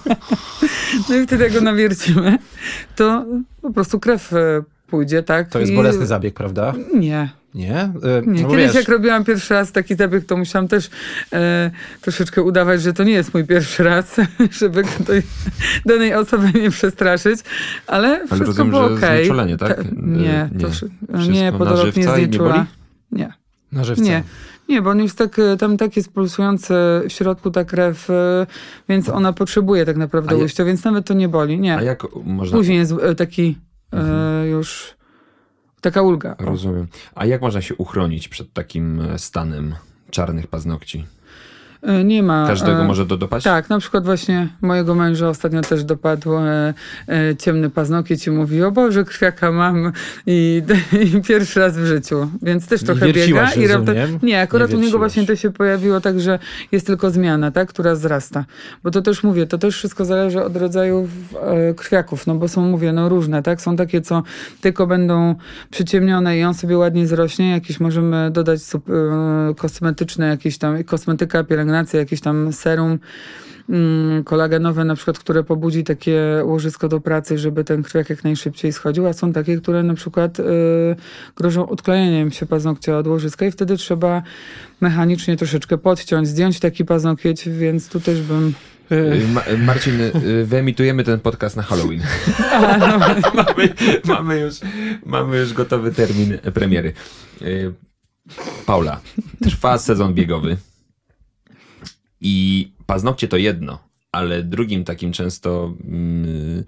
No 1.10 1.16
i 1.16 1.24
wtedy 1.28 1.44
jak 1.44 1.54
go 1.54 1.62
nawiercimy, 1.62 2.38
to 2.96 3.26
po 3.62 3.72
prostu 3.72 4.00
krew 4.00 4.34
e, 4.34 4.64
pójdzie, 4.88 5.24
tak? 5.24 5.50
to 5.50 5.60
jest 5.60 5.72
I- 5.72 5.76
bolesny 5.76 6.06
zabieg, 6.06 6.34
prawda? 6.34 6.74
Nie. 6.94 7.30
Nie? 7.56 7.76
E, 7.80 7.92
Nie. 8.26 8.42
no 8.44 8.50
Kiedyś 8.50 8.66
wiesz, 8.66 8.76
jak 8.76 8.88
robiłam 8.90 9.24
pierwszy 9.24 9.54
raz 9.54 9.72
taki 9.72 9.96
zabieg, 9.96 10.26
to 10.26 10.38
musiałam 10.38 10.68
też 10.68 10.90
e, 11.34 11.72
troszeczkę 12.02 12.44
udawać, 12.44 12.82
że 12.82 12.94
to 12.94 13.04
nie 13.04 13.12
jest 13.14 13.34
mój 13.34 13.46
pierwszy 13.46 13.84
raz, 13.84 14.16
żeby 14.60 14.84
tej 15.08 15.22
danej 15.86 16.14
osoby 16.14 16.52
nie 16.62 16.70
przestraszyć, 16.72 17.40
ale 17.88 18.18
wszystko 18.28 18.46
rozumiem, 18.46 18.72
było 18.72 18.86
okej. 18.86 19.18
znieczulenie, 19.18 19.58
tak? 19.58 19.76
Ta- 19.76 19.82
E, 19.82 19.86
Nie, 19.96 20.50
nie. 20.56 20.60
to, 20.62 20.74
szy- 20.74 20.90
Wszystko 21.14 21.34
nie, 21.34 21.52
na 21.52 21.58
podolog 21.58 21.96
nie 21.96 22.06
nie 22.06 22.14
znieczula. 22.16 22.66
Nie. 23.12 23.34
na 23.72 23.84
żywca. 23.84 24.04
Nie. 24.04 24.24
Nie, 24.70 24.82
bo 24.82 24.90
on 24.90 25.00
już 25.00 25.14
tak, 25.16 25.40
e, 25.40 25.58
tam 25.58 25.78
tak 25.78 25.98
jest 25.98 26.12
pulsujące 26.12 27.02
w 27.10 27.12
środku 27.14 27.52
ta 27.52 27.66
krew, 27.66 28.10
e, 28.10 28.48
więc 28.90 29.10
ona 29.10 29.34
potrzebuje 29.34 29.86
tak 29.86 29.98
naprawdę 29.98 30.36
ja- 30.36 30.42
ujścia, 30.44 30.66
więc 30.66 30.84
nawet 30.84 31.06
to 31.06 31.14
nie 31.14 31.30
boli. 31.30 31.60
Nie. 31.60 31.78
A 31.78 31.82
jak 31.82 32.04
można... 32.26 32.58
Później 32.58 32.78
jest 32.78 32.94
e, 33.04 33.16
taki 33.16 33.58
e, 33.94 33.98
Mhm. 33.98 34.48
już 34.50 34.96
taka 35.86 36.02
ulga. 36.02 36.36
Rozumiem. 36.40 36.88
A 37.16 37.26
jak 37.26 37.42
można 37.42 37.62
się 37.62 37.76
uchronić 37.76 38.28
przed 38.28 38.54
takim 38.54 39.02
e, 39.02 39.20
stanem 39.20 39.76
czarnych 40.12 40.48
paznokci? 40.48 41.06
E, 41.86 42.04
Nie 42.04 42.24
ma. 42.24 42.48
Każdego 42.48 42.82
e, 42.82 42.84
może 42.84 43.06
to 43.06 43.18
dopaść? 43.18 43.44
Tak, 43.44 43.70
na 43.70 43.80
przykład 43.80 44.06
właśnie 44.06 44.48
mojego 44.62 44.96
męża 44.96 45.30
ostatnio 45.30 45.62
też 45.62 45.84
dopadł 45.84 46.38
e, 46.38 46.74
ciemny 47.40 47.70
paznokieć 47.70 48.28
i 48.28 48.32
mówi, 48.32 48.64
o 48.64 48.72
Boże, 48.72 49.04
krwiaka 49.04 49.52
mam 49.52 49.92
i, 50.26 50.62
i 51.18 51.22
pierwszy 51.22 51.60
raz 51.60 51.78
w 51.78 51.86
życiu, 51.86 52.30
więc 52.42 52.68
też 52.68 52.84
trochę 52.84 53.06
biega. 53.06 53.14
wierciłaś, 53.14 53.58
I 53.58 54.26
nie, 54.26 54.42
akurat 54.42 54.70
Nie 54.70 54.78
u 54.78 54.80
niego 54.80 54.98
właśnie 54.98 55.26
to 55.26 55.36
się 55.36 55.52
pojawiło 55.52 56.02
tak, 56.02 56.20
że 56.20 56.40
jest 56.72 56.88
tylko 56.88 57.12
zmiana, 57.12 57.52
tak, 57.52 57.70
która 57.70 57.94
wzrasta. 57.96 58.46
Bo 58.84 58.92
to 58.92 59.02
też 59.02 59.24
mówię, 59.24 59.46
to 59.48 59.58
też 59.58 59.76
wszystko 59.76 60.06
zależy 60.06 60.44
od 60.44 60.58
rodzaju 60.58 61.08
krwiaków, 61.78 62.28
no 62.28 62.36
bo 62.36 62.48
są, 62.48 62.62
mówię, 62.62 62.94
no 62.94 63.10
różne, 63.10 63.44
tak, 63.44 63.62
są 63.62 63.76
takie, 63.76 64.02
co 64.02 64.24
tylko 64.62 64.88
będą 64.88 65.36
przyciemnione 65.70 66.38
i 66.38 66.44
on 66.44 66.54
sobie 66.54 66.78
ładnie 66.78 67.08
zrośnie, 67.08 67.52
jakieś 67.52 67.80
możemy 67.80 68.32
dodać 68.32 68.64
sup, 68.64 68.90
e, 68.90 69.54
kosmetyczne, 69.56 70.28
jakieś 70.28 70.58
tam, 70.58 70.84
kosmetyka, 70.84 71.44
pielęgnacja, 71.44 71.75
jakieś 71.94 72.22
tam 72.22 72.54
serum, 72.54 73.00
mm, 73.70 74.24
kolagenowe 74.24 74.86
na 74.86 74.96
przykład, 74.96 75.20
które 75.20 75.44
pobudzi 75.44 75.84
takie 75.84 76.22
łożysko 76.44 76.88
do 76.88 77.00
pracy, 77.00 77.38
żeby 77.38 77.64
ten 77.64 77.84
krwiak 77.84 78.10
jak 78.10 78.24
najszybciej 78.24 78.74
schodził, 78.74 79.08
a 79.08 79.14
są 79.14 79.34
takie, 79.34 79.58
które 79.58 79.84
na 79.84 79.94
przykład 79.94 80.40
y, 80.40 80.44
grożą 81.36 81.70
odklejeniem 81.70 82.32
się 82.32 82.46
paznokcia 82.46 82.98
od 82.98 83.08
łożyska 83.08 83.46
i 83.46 83.52
wtedy 83.52 83.78
trzeba 83.78 84.24
mechanicznie 84.82 85.38
troszeczkę 85.38 85.78
podciąć, 85.78 86.28
zdjąć 86.28 86.60
taki 86.60 86.86
paznokieć, 86.86 87.50
więc 87.50 87.90
tu 87.90 88.00
też 88.00 88.22
bym... 88.22 88.54
Y, 88.92 89.28
Ma 89.34 89.42
Marcin, 89.66 90.02
y, 90.02 90.46
wyemitujemy 90.46 91.04
ten 91.04 91.20
podcast 91.20 91.56
na 91.56 91.64
Halloween. 91.64 92.02
no. 92.80 93.00
mamy, 93.44 93.74
mamy, 94.06 94.40
już, 94.40 94.56
mamy 95.06 95.38
już 95.38 95.54
gotowy 95.54 95.92
termin 95.92 96.38
premiery. 96.54 96.94
Y, 97.42 97.74
Paula, 98.66 99.00
trwa 99.44 99.78
sezon 99.78 100.14
biegowy 100.14 100.58
i 102.28 102.72
paznokcie 102.86 103.28
to 103.28 103.38
jedno, 103.38 103.80
ale 104.12 104.44
drugim 104.44 104.84
takim 104.84 105.12
często 105.12 105.74
mm, 105.84 106.64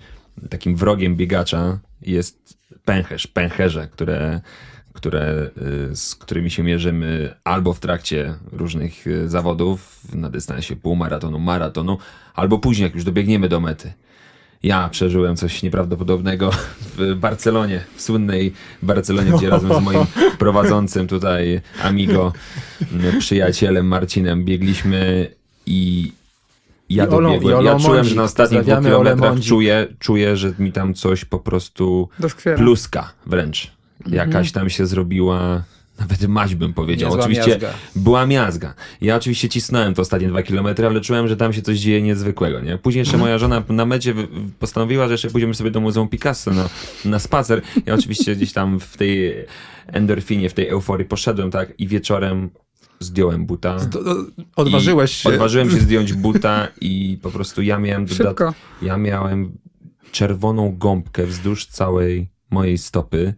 takim 0.49 0.75
wrogiem 0.75 1.15
biegacza 1.15 1.79
jest 2.01 2.57
pęcherz, 2.85 3.27
pęcherze, 3.27 3.87
które, 3.87 4.41
które, 4.93 5.49
y, 5.91 5.95
z 5.95 6.15
którymi 6.15 6.51
się 6.51 6.63
mierzymy 6.63 7.33
albo 7.43 7.73
w 7.73 7.79
trakcie 7.79 8.35
różnych 8.51 9.07
y, 9.07 9.29
zawodów 9.29 10.01
na 10.13 10.29
dystansie 10.29 10.75
półmaratonu, 10.75 11.39
maratonu, 11.39 11.97
albo 12.33 12.59
później, 12.59 12.83
jak 12.83 12.95
już 12.95 13.03
dobiegniemy 13.03 13.49
do 13.49 13.59
mety. 13.59 13.93
Ja 14.63 14.89
przeżyłem 14.89 15.35
coś 15.35 15.63
nieprawdopodobnego 15.63 16.51
w 16.97 17.15
Barcelonie, 17.15 17.83
w 17.95 18.01
słynnej 18.01 18.53
Barcelonie, 18.81 19.31
gdzie 19.31 19.49
razem 19.49 19.73
z 19.73 19.83
moim 19.83 20.05
prowadzącym 20.39 21.07
tutaj 21.07 21.61
amigo, 21.83 22.33
m, 22.81 23.19
przyjacielem 23.19 23.87
Marcinem 23.87 24.45
biegliśmy 24.45 25.31
i 25.67 26.11
ja 26.89 27.05
I 27.05 27.09
dobiegłem. 27.09 27.57
Olo 27.57 27.71
Ja 27.71 27.79
czułem, 27.79 28.03
że 28.03 28.15
na 28.15 28.23
ostatnich 28.23 28.61
dwóch 28.61 28.83
kilometrach 28.83 29.39
czuję, 29.39 29.87
czuję, 29.99 30.37
że 30.37 30.53
mi 30.59 30.71
tam 30.71 30.93
coś 30.93 31.25
po 31.25 31.39
prostu 31.39 32.09
Doskwiera. 32.19 32.57
pluska 32.57 33.13
wręcz. 33.25 33.71
Jakaś 34.07 34.51
tam 34.51 34.69
się 34.69 34.87
zrobiła, 34.87 35.63
nawet 35.99 36.27
maź 36.27 36.55
bym 36.55 36.73
powiedział. 36.73 37.09
Niezła 37.09 37.23
oczywiście 37.23 37.51
miazga. 37.51 37.69
była 37.95 38.25
miazga. 38.25 38.73
Ja 39.01 39.15
oczywiście 39.15 39.49
cisnąłem 39.49 39.93
te 39.93 40.01
ostatnie 40.01 40.27
dwa 40.27 40.43
kilometry, 40.43 40.87
ale 40.87 41.01
czułem, 41.01 41.27
że 41.27 41.37
tam 41.37 41.53
się 41.53 41.61
coś 41.61 41.77
dzieje 41.79 42.01
niezwykłego. 42.01 42.59
Nie? 42.59 42.77
Później 42.77 42.99
jeszcze 42.99 43.17
moja 43.17 43.37
żona 43.37 43.63
na 43.69 43.85
mecie 43.85 44.13
postanowiła, 44.59 45.07
że 45.07 45.13
jeszcze 45.13 45.29
pójdziemy 45.29 45.53
sobie 45.53 45.71
do 45.71 45.81
Muzeum 45.81 46.07
Picasso 46.09 46.51
na, 46.51 46.69
na 47.05 47.19
spacer. 47.19 47.61
Ja 47.85 47.93
oczywiście 47.93 48.35
gdzieś 48.35 48.53
tam 48.53 48.79
w 48.79 48.97
tej 48.97 49.33
endorfinie, 49.87 50.49
w 50.49 50.53
tej 50.53 50.67
euforii 50.67 51.05
poszedłem, 51.05 51.51
tak, 51.51 51.73
i 51.79 51.87
wieczorem 51.87 52.49
zdjąłem 52.99 53.45
buta. 53.45 53.77
To 53.85 53.99
Odważyłeś 54.55 55.11
się. 55.11 55.29
Odważyłem 55.29 55.71
się 55.71 55.79
zdjąć 55.79 56.13
buta 56.13 56.67
i 56.81 57.19
po 57.21 57.31
prostu 57.31 57.61
ja 57.61 57.79
miałem 57.79 58.07
Szybko. 58.07 58.53
ja 58.81 58.97
miałem 58.97 59.51
czerwoną 60.11 60.75
gąbkę 60.77 61.25
wzdłuż 61.25 61.65
całej 61.65 62.29
mojej 62.51 62.77
stopy. 62.77 63.33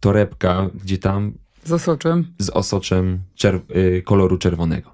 Torebka, 0.00 0.70
gdzie 0.84 0.98
tam 0.98 1.32
Z 1.64 1.72
osoczem 1.72 2.26
z 2.38 2.50
osoczem 2.50 3.18
czer- 3.38 3.60
y, 3.76 4.02
koloru 4.02 4.38
czerwonego 4.38 4.90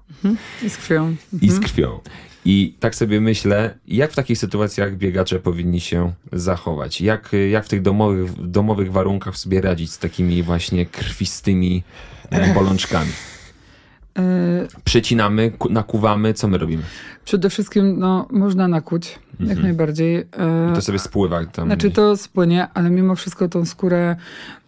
i 0.63 0.69
z 0.69 0.77
krwią. 0.77 1.15
i 1.41 1.49
z 1.51 1.59
krwią. 1.59 1.99
I 2.45 2.75
tak 2.79 2.95
sobie 2.95 3.21
myślę, 3.21 3.77
jak 3.87 4.11
w 4.11 4.15
takich 4.15 4.37
sytuacjach 4.37 4.97
biegacze 4.97 5.39
powinni 5.39 5.79
się 5.81 6.13
zachować? 6.33 7.01
Jak, 7.01 7.31
jak 7.51 7.65
w 7.65 7.69
tych 7.69 7.81
domowych, 7.81 8.47
domowych 8.49 8.91
warunkach 8.91 9.37
sobie 9.37 9.61
radzić 9.61 9.91
z 9.91 9.97
takimi 9.99 10.43
właśnie 10.43 10.85
krwistymi 10.85 11.83
bolączkami? 12.55 13.11
Przecinamy, 14.83 15.51
ku- 15.51 15.69
nakuwamy, 15.69 16.33
co 16.33 16.47
my 16.47 16.57
robimy? 16.57 16.83
Przede 17.25 17.49
wszystkim 17.49 17.99
no, 17.99 18.27
można 18.31 18.67
nakuć, 18.67 19.19
jak 19.39 19.57
najbardziej. 19.63 20.15
E, 20.17 20.23
I 20.71 20.75
to 20.75 20.81
sobie 20.81 20.99
spływa 20.99 21.45
tam. 21.45 21.65
Znaczy 21.65 21.91
to 21.91 22.17
spłynie, 22.17 22.67
ale 22.73 22.89
mimo 22.89 23.15
wszystko 23.15 23.47
tą 23.49 23.65
skórę 23.65 24.15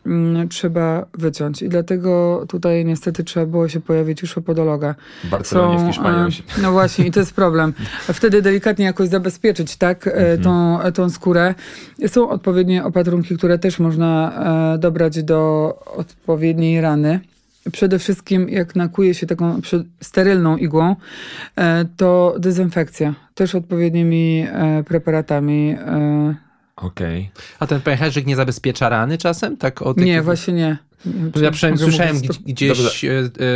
mm, 0.05 0.49
trzeba 0.49 1.05
wyciąć. 1.13 1.61
I 1.61 1.69
dlatego 1.69 2.43
tutaj 2.49 2.85
niestety 2.85 3.23
trzeba 3.23 3.45
było 3.45 3.67
się 3.67 3.79
pojawić 3.81 4.21
już 4.21 4.37
u 4.37 4.41
podologa. 4.41 4.95
w 5.23 5.29
Barcelonie, 5.29 5.83
w 5.83 5.87
Hiszpanii. 5.87 6.43
e, 6.57 6.61
No 6.61 6.71
właśnie, 6.71 7.05
i 7.07 7.11
to 7.11 7.19
jest 7.19 7.33
problem. 7.33 7.73
Wtedy 8.13 8.41
delikatnie 8.41 8.85
jakoś 8.85 9.09
zabezpieczyć, 9.09 9.75
tak, 9.75 10.07
e, 10.07 10.37
tą, 10.37 10.79
tą 10.93 11.09
skórę. 11.09 11.55
Są 12.07 12.29
odpowiednie 12.29 12.83
opatrunki, 12.83 13.37
które 13.37 13.59
też 13.59 13.79
można 13.79 14.33
e, 14.75 14.77
dobrać 14.77 15.23
do 15.23 15.73
odpowiedniej 15.85 16.81
rany. 16.81 17.19
Przede 17.71 17.99
wszystkim, 17.99 18.49
jak 18.49 18.75
nakuje 18.75 19.13
się 19.13 19.27
taką 19.27 19.61
sterylną 20.01 20.57
igłą, 20.57 20.95
e, 21.55 21.85
to 21.97 22.35
dezynfekcja. 22.39 23.13
Też 23.35 23.55
odpowiednimi 23.55 24.47
e, 24.51 24.83
preparatami. 24.83 25.75
e, 25.79 26.35
Okej. 26.75 27.31
A 27.59 27.67
ten 27.67 27.81
pęcherzyk 27.81 28.25
nie 28.25 28.35
zabezpiecza 28.35 28.89
rany 28.89 29.17
czasem? 29.17 29.57
Tak 29.57 29.81
o 29.81 29.93
tych... 29.93 30.05
Nie, 30.05 30.21
właśnie 30.21 30.53
nie. 30.53 30.77
Ja 31.41 31.51
przynajmniej 31.51 31.83
słyszałem 31.83 32.17
gdzieś 32.45 33.05
e, 33.05 33.09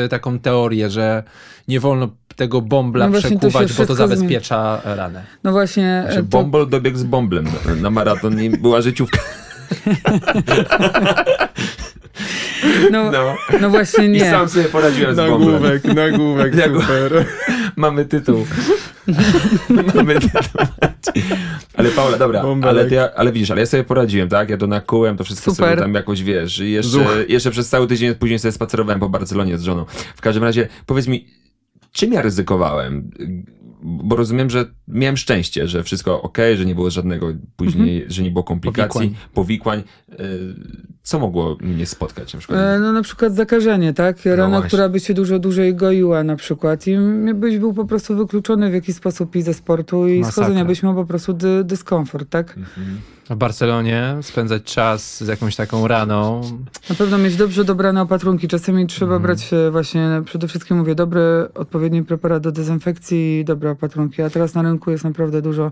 e, 0.04 0.10
taką 0.10 0.40
teorię, 0.40 0.90
że 0.90 1.24
nie 1.68 1.80
wolno 1.80 2.10
tego 2.36 2.62
bombla 2.62 3.06
No 3.06 3.12
właśnie, 3.12 3.30
to 3.30 3.38
przekuwać, 3.38 3.74
bo 3.74 3.86
to 3.86 3.96
zabezpiecza 3.96 4.82
ranę. 4.84 5.24
No 5.44 5.52
właśnie. 5.52 6.02
Znaczy, 6.06 6.18
to, 6.18 6.24
Bombol 6.24 6.70
dobiegł 6.70 6.98
z 6.98 7.04
bomblem 7.04 7.46
na, 7.66 7.76
na 7.76 7.90
maraton 7.90 8.42
i 8.42 8.50
była 8.50 8.82
życiówka. 8.82 9.20
no, 12.92 13.12
No. 13.12 13.36
no 13.62 13.70
właśnie 13.70 14.06
I 14.06 14.10
nie. 14.10 14.32
sam 14.32 14.50
sobie 14.50 14.66
poradziłem 14.66 15.16
z 15.16 15.18
bomblem. 15.18 15.82
nagłówek, 15.96 16.56
Jak- 16.56 16.72
Mamy 17.76 18.06
tytuł. 18.06 18.46
Mamy 19.96 20.20
tytuł. 20.20 20.40
Ale 21.76 21.90
Paula, 21.90 22.18
dobra, 22.18 22.44
ale, 22.62 22.90
ja, 22.90 23.10
ale 23.16 23.32
widzisz, 23.32 23.52
ale 23.52 23.60
ja 23.62 23.66
sobie 23.66 23.84
poradziłem, 23.84 24.30
tak? 24.30 24.50
Ja 24.50 24.58
to 24.58 24.68
nakułem, 24.68 25.18
to 25.18 25.24
wszystko 25.24 25.52
Super. 25.52 25.70
sobie 25.70 25.82
tam 25.82 25.94
jakoś, 25.94 26.24
wiesz, 26.24 26.60
i 26.60 26.72
jeszcze, 26.72 26.92
Zuch. 26.92 27.08
jeszcze 27.28 27.52
przez 27.52 27.70
cały 27.70 27.88
tydzień 27.88 28.16
później 28.16 28.40
sobie 28.40 28.52
spacerowałem 28.52 29.00
po 29.00 29.10
Barcelonie 29.10 29.58
z 29.58 29.62
żoną. 29.62 29.86
W 30.16 30.22
każdym 30.22 30.44
razie, 30.44 30.68
powiedz 30.86 31.08
mi, 31.08 31.28
czym 31.92 32.14
ja 32.14 32.22
ryzykowałem? 32.22 33.12
Bo 33.82 34.16
rozumiem, 34.16 34.50
że 34.50 34.66
miałem 34.88 35.18
szczęście, 35.18 35.68
że 35.68 35.84
wszystko 35.84 36.22
ok, 36.22 36.38
że 36.56 36.66
nie 36.66 36.76
było 36.76 36.90
żadnego 36.90 37.34
później, 37.56 38.06
że 38.08 38.24
nie 38.24 38.32
było 38.32 38.44
komplikacji, 38.44 39.00
Powikłań. 39.00 39.34
powikłań. 39.34 39.84
Y, 40.20 40.97
Co 41.08 41.20
mogło 41.20 41.58
mnie 41.62 41.86
spotkać 41.86 42.34
na 42.34 42.40
przykład? 42.40 42.60
E, 42.60 42.80
No 42.80 42.92
na 42.92 43.02
przykład 43.02 43.34
zakażenie, 43.36 43.94
tak? 43.94 44.18
Rana, 44.26 44.50
właśnie. 44.50 44.68
która 44.68 44.90
by 44.90 45.00
się 45.00 45.14
dużo 45.14 45.40
dłużej 45.40 45.76
goiła 45.76 46.24
na 46.24 46.36
przykład 46.36 46.88
i 46.88 46.98
byś 47.36 47.58
był 47.58 47.74
po 47.74 47.86
prostu 47.86 48.16
wykluczony 48.16 48.70
w 48.70 48.74
jakiś 48.74 48.96
sposób 48.96 49.36
i 49.36 49.42
ze 49.42 49.54
sportu 49.54 50.08
i 50.08 50.20
Masakra. 50.20 50.32
schodzenia 50.44 50.66
byś 50.66 50.84
miał 50.84 50.96
po 50.96 51.06
prostu 51.06 51.34
dy, 51.34 51.64
dyskomfort, 51.64 52.30
tak? 52.30 52.58
Mhm. 52.58 53.02
W 53.30 53.36
Barcelonie 53.36 54.18
spędzać 54.22 54.64
czas 54.64 55.24
z 55.24 55.28
jakąś 55.28 55.56
taką 55.56 55.88
raną. 55.88 56.42
Na 56.90 56.96
pewno 56.96 57.18
mieć 57.18 57.36
dobrze 57.36 57.64
dobrane 57.66 58.02
opatrunki. 58.02 58.48
Czasami 58.48 58.88
trzeba 58.88 59.16
Mhm. 59.16 59.22
brać 59.24 59.54
e, 59.54 59.72
właśnie, 59.72 60.22
przede 60.26 60.48
wszystkim 60.48 60.78
mówię, 60.78 60.96
dobry, 60.96 61.22
odpowiedni 61.56 62.04
preparat 62.04 62.44
do 62.44 62.52
dezynfekcji 62.52 63.40
i 63.40 63.46
dobre 63.46 63.72
opatrunki. 63.72 64.22
A 64.22 64.30
teraz 64.30 64.54
na 64.54 64.62
rynku 64.62 64.92
jest 64.92 65.04
naprawdę 65.04 65.42
dużo 65.42 65.72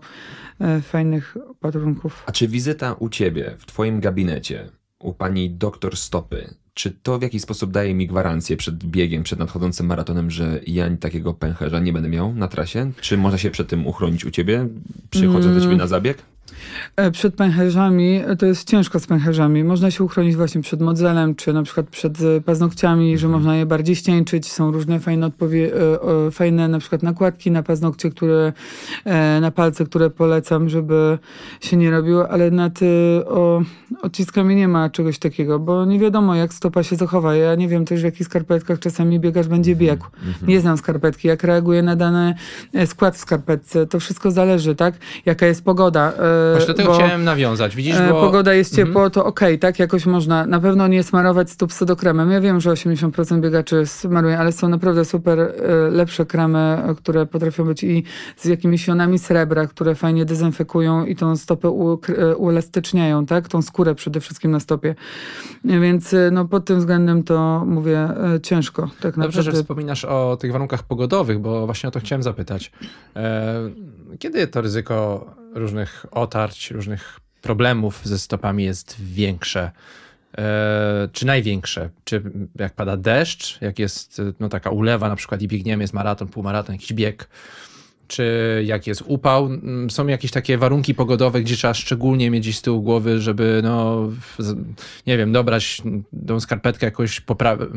e, 0.62 0.82
fajnych 0.82 1.38
opatrunków. 1.50 2.24
A 2.26 2.32
czy 2.32 2.48
wizyta 2.48 2.94
u 3.00 3.10
ciebie, 3.10 3.56
w 3.58 3.66
twoim 3.66 4.00
gabinecie, 4.00 4.70
u 5.06 5.14
pani 5.14 5.50
doktor 5.50 5.98
Stopy, 5.98 6.54
czy 6.74 6.92
to 6.92 7.20
w 7.20 7.22
jakiś 7.22 7.42
sposób 7.42 7.72
daje 7.72 7.94
mi 7.94 8.08
gwarancję 8.08 8.58
przed 8.58 8.84
biegiem, 8.84 9.24
przed 9.24 9.40
nadchodzącym 9.40 9.86
maratonem, 9.86 10.32
że 10.32 10.60
ja 10.68 10.98
takiego 10.98 11.34
pęcherza 11.34 11.80
nie 11.80 11.94
będę 11.94 12.10
miał 12.10 12.34
na 12.34 12.48
trasie? 12.48 12.92
Czy 13.02 13.18
można 13.18 13.38
się 13.38 13.52
przed 13.52 13.68
tym 13.68 13.88
uchronić 13.88 14.26
u 14.26 14.32
ciebie, 14.32 14.68
przychodząc 15.10 15.56
do 15.56 15.62
ciebie 15.62 15.76
na 15.76 15.88
zabieg? 15.88 16.18
E, 16.96 17.12
Przed 17.12 17.36
pęcherzami 17.36 18.22
e, 18.28 18.36
to 18.36 18.46
jest 18.46 18.70
ciężko 18.70 19.00
z 19.00 19.08
pęcherzami. 19.08 19.64
Można 19.64 19.92
się 19.92 20.04
uchronić 20.04 20.36
właśnie 20.36 20.62
przed 20.62 20.82
modzelem, 20.82 21.36
czy 21.36 21.54
na 21.54 21.64
przykład 21.64 21.88
przed 21.90 22.22
e, 22.22 22.42
paznokciami, 22.42 23.18
że 23.18 23.28
można 23.28 23.56
je 23.56 23.66
bardziej 23.66 23.96
ścieńczyć. 23.96 24.52
Są 24.52 24.72
różne 24.72 25.00
fajne, 25.00 25.28
odpowie- 25.28 25.72
fajne 26.32 26.68
na 26.68 26.80
przykład 26.80 27.04
nakładki 27.04 27.52
na 27.52 27.64
paznokcie, 27.64 28.10
które, 28.10 28.54
na 29.42 29.52
palce, 29.52 29.86
które 29.86 30.10
polecam, 30.10 30.70
żeby 30.70 31.18
się 31.62 31.78
nie 31.78 31.92
robiło, 31.92 32.30
ale 32.30 32.52
nad 32.52 32.80
o, 33.26 33.62
odciskami 34.02 34.56
nie 34.56 34.68
ma 34.68 34.90
czegoś 34.90 35.20
takiego, 35.20 35.60
bo 35.60 35.86
nie 35.86 36.00
wiadomo 36.00 36.36
jak 36.36 36.54
stopa 36.54 36.84
się 36.84 36.96
zachowa. 36.96 37.36
Ja 37.36 37.56
nie 37.56 37.68
wiem 37.68 37.86
też 37.86 38.02
w 38.02 38.04
jakich 38.04 38.28
skarpetkach 38.28 38.80
czasami 38.80 39.20
biegacz 39.20 39.48
będzie 39.48 39.76
biegł. 39.76 40.06
Nie 40.48 40.60
znam 40.60 40.78
skarpetki, 40.78 41.28
jak 41.28 41.44
reaguje 41.44 41.82
na 41.82 41.96
dany 41.96 42.36
skład 42.86 43.16
w 43.16 43.20
skarpetce. 43.20 43.88
To 43.88 44.00
wszystko 44.00 44.32
zależy, 44.32 44.76
tak? 44.76 44.96
Jaka 45.26 45.46
jest 45.46 45.64
pogoda. 45.64 46.14
Właśnie 46.58 46.85
tego 46.86 46.98
bo- 47.00 47.04
chciałem 47.06 47.24
nawiązać. 47.24 47.76
Widzisz, 47.76 47.96
E, 47.96 48.10
bo... 48.10 48.22
Pogoda 48.22 48.54
jest 48.54 48.72
Mhm. 48.74 48.88
ciepło, 48.88 49.10
to 49.10 49.26
okej, 49.26 49.60
tak? 49.60 49.80
Jakoś 49.80 50.06
można. 50.06 50.46
Na 50.46 50.60
pewno 50.60 50.88
nie 50.88 51.04
smarować 51.04 51.50
stóp 51.52 51.74
sodokremem. 51.74 52.32
Ja 52.32 52.42
wiem, 52.42 52.60
że 52.62 52.72
80% 52.72 53.42
biegaczy 53.42 53.86
smaruje, 53.86 54.40
ale 54.40 54.52
są 54.52 54.68
naprawdę 54.70 55.06
super 55.06 55.40
e, 55.40 55.52
lepsze 55.90 56.26
kremy, 56.26 56.60
e, 56.60 56.96
które 56.96 57.26
potrafią 57.26 57.64
być 57.66 57.84
i 57.84 58.04
z 58.38 58.46
jakimiś 58.46 58.88
jonami 58.88 59.20
srebra, 59.20 59.68
które 59.68 59.96
fajnie 59.96 60.26
dezynfekują 60.26 61.06
i 61.06 61.16
tą 61.16 61.36
stopę 61.38 61.70
uelastyczniają, 62.38 63.26
tak? 63.26 63.48
Tą 63.48 63.62
skórę 63.62 63.96
przede 63.96 64.20
wszystkim 64.20 64.52
na 64.52 64.60
stopie. 64.60 64.96
Więc 65.66 66.16
no, 66.32 66.46
pod 66.46 66.66
tym 66.66 66.80
względem 66.80 67.24
to 67.24 67.64
mówię 67.68 68.10
ciężko. 68.44 68.90
Tak 69.02 69.16
Dobrze, 69.16 69.32
że 69.32 69.38
naprawdę. 69.40 69.64
wspominasz 69.64 70.06
o 70.06 70.38
tych 70.40 70.52
warunkach 70.52 70.84
pogodowych, 70.84 71.40
bo 71.40 71.66
właśnie 71.66 71.90
o 71.90 71.92
to 71.92 72.00
chciałem 72.00 72.24
zapytać. 72.24 72.72
Kiedy 74.20 74.48
to 74.48 74.62
ryzyko 74.62 75.26
różnych 75.56 76.06
otarć, 76.12 76.72
różnych 76.72 77.20
problemów 77.42 78.02
ze 78.04 78.20
stopami 78.20 78.64
jest 78.64 78.96
większe? 79.04 79.72
E, 80.38 81.10
Czy 81.12 81.26
największe? 81.26 81.90
Czy 82.04 82.22
jak 82.56 82.74
pada 82.74 82.98
deszcz, 82.98 83.62
jak 83.62 83.80
jest 83.80 84.20
e, 84.20 84.34
no, 84.40 84.50
taka 84.50 84.70
ulewa 84.70 85.10
na 85.10 85.16
przykład 85.16 85.42
i 85.42 85.48
biegniemy, 85.48 85.84
jest 85.84 85.94
maraton, 85.94 86.28
półmaraton, 86.28 86.76
jakiś 86.76 86.94
bieg, 86.94 87.30
czy 88.08 88.64
jak 88.66 88.88
jest 88.88 89.04
upał, 89.06 89.46
Mm, 89.46 89.90
są 89.90 90.08
jakieś 90.08 90.32
takie 90.32 90.58
warunki 90.58 90.96
pogodowe, 90.96 91.42
gdzie 91.42 91.56
trzeba 91.56 91.74
szczególnie 91.74 92.32
mieć 92.32 92.58
z 92.58 92.62
tyłu 92.62 92.82
głowy, 92.82 93.22
żeby, 93.22 93.62
no, 93.64 94.10
nie 95.08 95.18
wiem, 95.18 95.32
dobrać 95.32 95.82
tą 96.28 96.40
skarpetkę 96.40 96.86
jakoś 96.86 97.20
poprawić, 97.22 97.68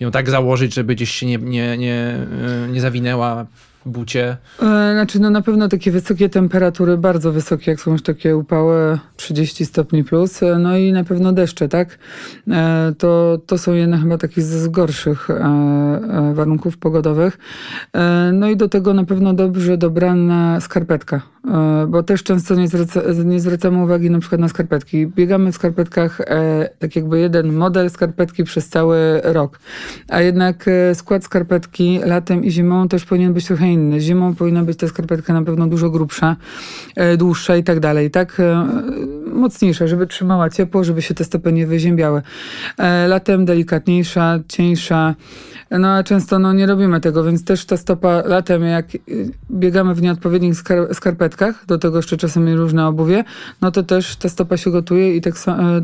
ją 0.00 0.10
tak 0.10 0.30
założyć, 0.30 0.74
żeby 0.74 0.94
gdzieś 0.94 1.10
się 1.10 1.26
nie, 1.26 1.38
nie, 1.38 1.78
nie, 1.78 2.26
y, 2.66 2.72
nie 2.72 2.80
zawinęła 2.80 3.46
bucie. 3.86 4.36
E, 4.62 4.90
Znaczy, 4.92 5.20
no 5.20 5.30
na 5.30 5.42
pewno 5.42 5.68
takie 5.68 5.90
wysokie 5.90 6.28
temperatury, 6.28 6.96
bardzo 6.96 7.32
wysokie, 7.32 7.70
jak 7.70 7.80
są 7.80 7.92
już 7.92 8.02
takie 8.02 8.36
upały 8.36 8.98
30 9.16 9.66
stopni 9.66 10.04
plus, 10.04 10.42
e, 10.42 10.58
no 10.58 10.76
i 10.76 10.92
na 10.92 11.04
pewno 11.04 11.32
deszcze, 11.32 11.68
tak? 11.68 11.98
E, 12.50 12.92
To, 12.98 13.38
to 13.46 13.58
są 13.58 13.72
jedne 13.74 13.98
chyba 13.98 14.18
takich 14.18 14.44
z 14.44 14.68
gorszych 14.68 15.28
warunków 16.32 16.78
pogodowych. 16.78 17.38
No 18.32 18.48
i 18.48 18.56
do 18.56 18.68
tego 18.68 18.94
na 18.94 19.04
pewno 19.04 19.34
dobrze 19.34 19.76
dobrana 19.76 20.60
skarpetka, 20.60 21.22
bo 21.88 22.02
też 22.02 22.22
często 22.22 22.54
nie, 22.54 22.68
zwraca, 22.68 23.00
nie 23.24 23.40
zwracamy 23.40 23.82
uwagi 23.84 24.10
na 24.10 24.18
przykład 24.18 24.40
na 24.40 24.48
skarpetki. 24.48 25.06
Biegamy 25.06 25.52
w 25.52 25.54
skarpetkach 25.54 26.20
tak 26.78 26.96
jakby 26.96 27.18
jeden 27.20 27.52
model 27.52 27.90
skarpetki 27.90 28.44
przez 28.44 28.68
cały 28.68 29.20
rok, 29.24 29.58
a 30.08 30.20
jednak 30.20 30.64
skład 30.94 31.24
skarpetki 31.24 32.00
latem 32.04 32.44
i 32.44 32.50
zimą 32.50 32.88
też 32.88 33.04
powinien 33.04 33.32
być 33.32 33.46
trochę 33.46 33.69
inny. 33.72 34.00
Zimą 34.00 34.34
powinna 34.34 34.62
być 34.62 34.78
ta 34.78 34.88
skarpetka 34.88 35.32
na 35.32 35.42
pewno 35.42 35.66
dużo 35.66 35.90
grubsza, 35.90 36.36
e, 36.96 37.16
dłuższa 37.16 37.56
i 37.56 37.64
tak 37.64 37.80
dalej, 37.80 38.10
tak? 38.10 38.40
E, 38.40 38.66
Mocniejsza, 39.32 39.86
żeby 39.86 40.06
trzymała 40.06 40.50
ciepło, 40.50 40.84
żeby 40.84 41.02
się 41.02 41.14
te 41.14 41.24
stopy 41.24 41.52
nie 41.52 41.66
wyziębiały. 41.66 42.22
E, 42.78 43.08
Latem 43.08 43.44
delikatniejsza, 43.44 44.38
cieńsza, 44.48 45.14
no 45.70 45.88
a 45.88 46.02
często 46.02 46.38
no, 46.38 46.52
nie 46.52 46.66
robimy 46.66 47.00
tego, 47.00 47.24
więc 47.24 47.44
też 47.44 47.64
ta 47.64 47.76
stopa 47.76 48.22
latem, 48.26 48.62
jak 48.62 48.86
biegamy 49.50 49.94
w 49.94 50.02
nieodpowiednich 50.02 50.54
skar- 50.54 50.94
skarpetkach, 50.94 51.66
do 51.66 51.78
tego 51.78 51.96
jeszcze 51.96 52.16
czasami 52.16 52.54
różne 52.54 52.86
obuwie, 52.86 53.24
no 53.60 53.70
to 53.70 53.82
też 53.82 54.16
ta 54.16 54.28
stopa 54.28 54.56
się 54.56 54.70
gotuje 54.70 55.16
i 55.16 55.20
tak 55.20 55.34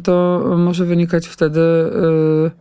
to 0.03 0.44
może 0.59 0.85
wynikać 0.85 1.27
wtedy 1.27 1.61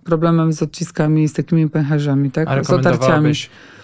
problemem 0.04 0.54
z 0.54 0.64
odciskami, 0.64 1.28
z 1.28 1.34
takimi 1.34 1.70
pęcherzami, 1.70 2.32
tak? 2.32 2.48
A 2.48 2.64
z 2.64 2.70
otarciami. 2.70 3.32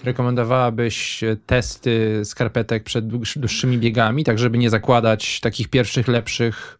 Rekomendowałabyś, 0.04 1.24
e, 1.24 1.36
testy 1.46 2.20
skarpetek 2.24 2.84
przed 2.84 3.06
dłuż- 3.08 3.38
dłuższymi 3.38 3.78
biegami, 3.78 4.24
tak 4.24 4.38
żeby 4.38 4.58
nie 4.58 4.70
zakładać 4.70 5.40
takich 5.40 5.68
pierwszych, 5.68 6.08
lepszych, 6.08 6.78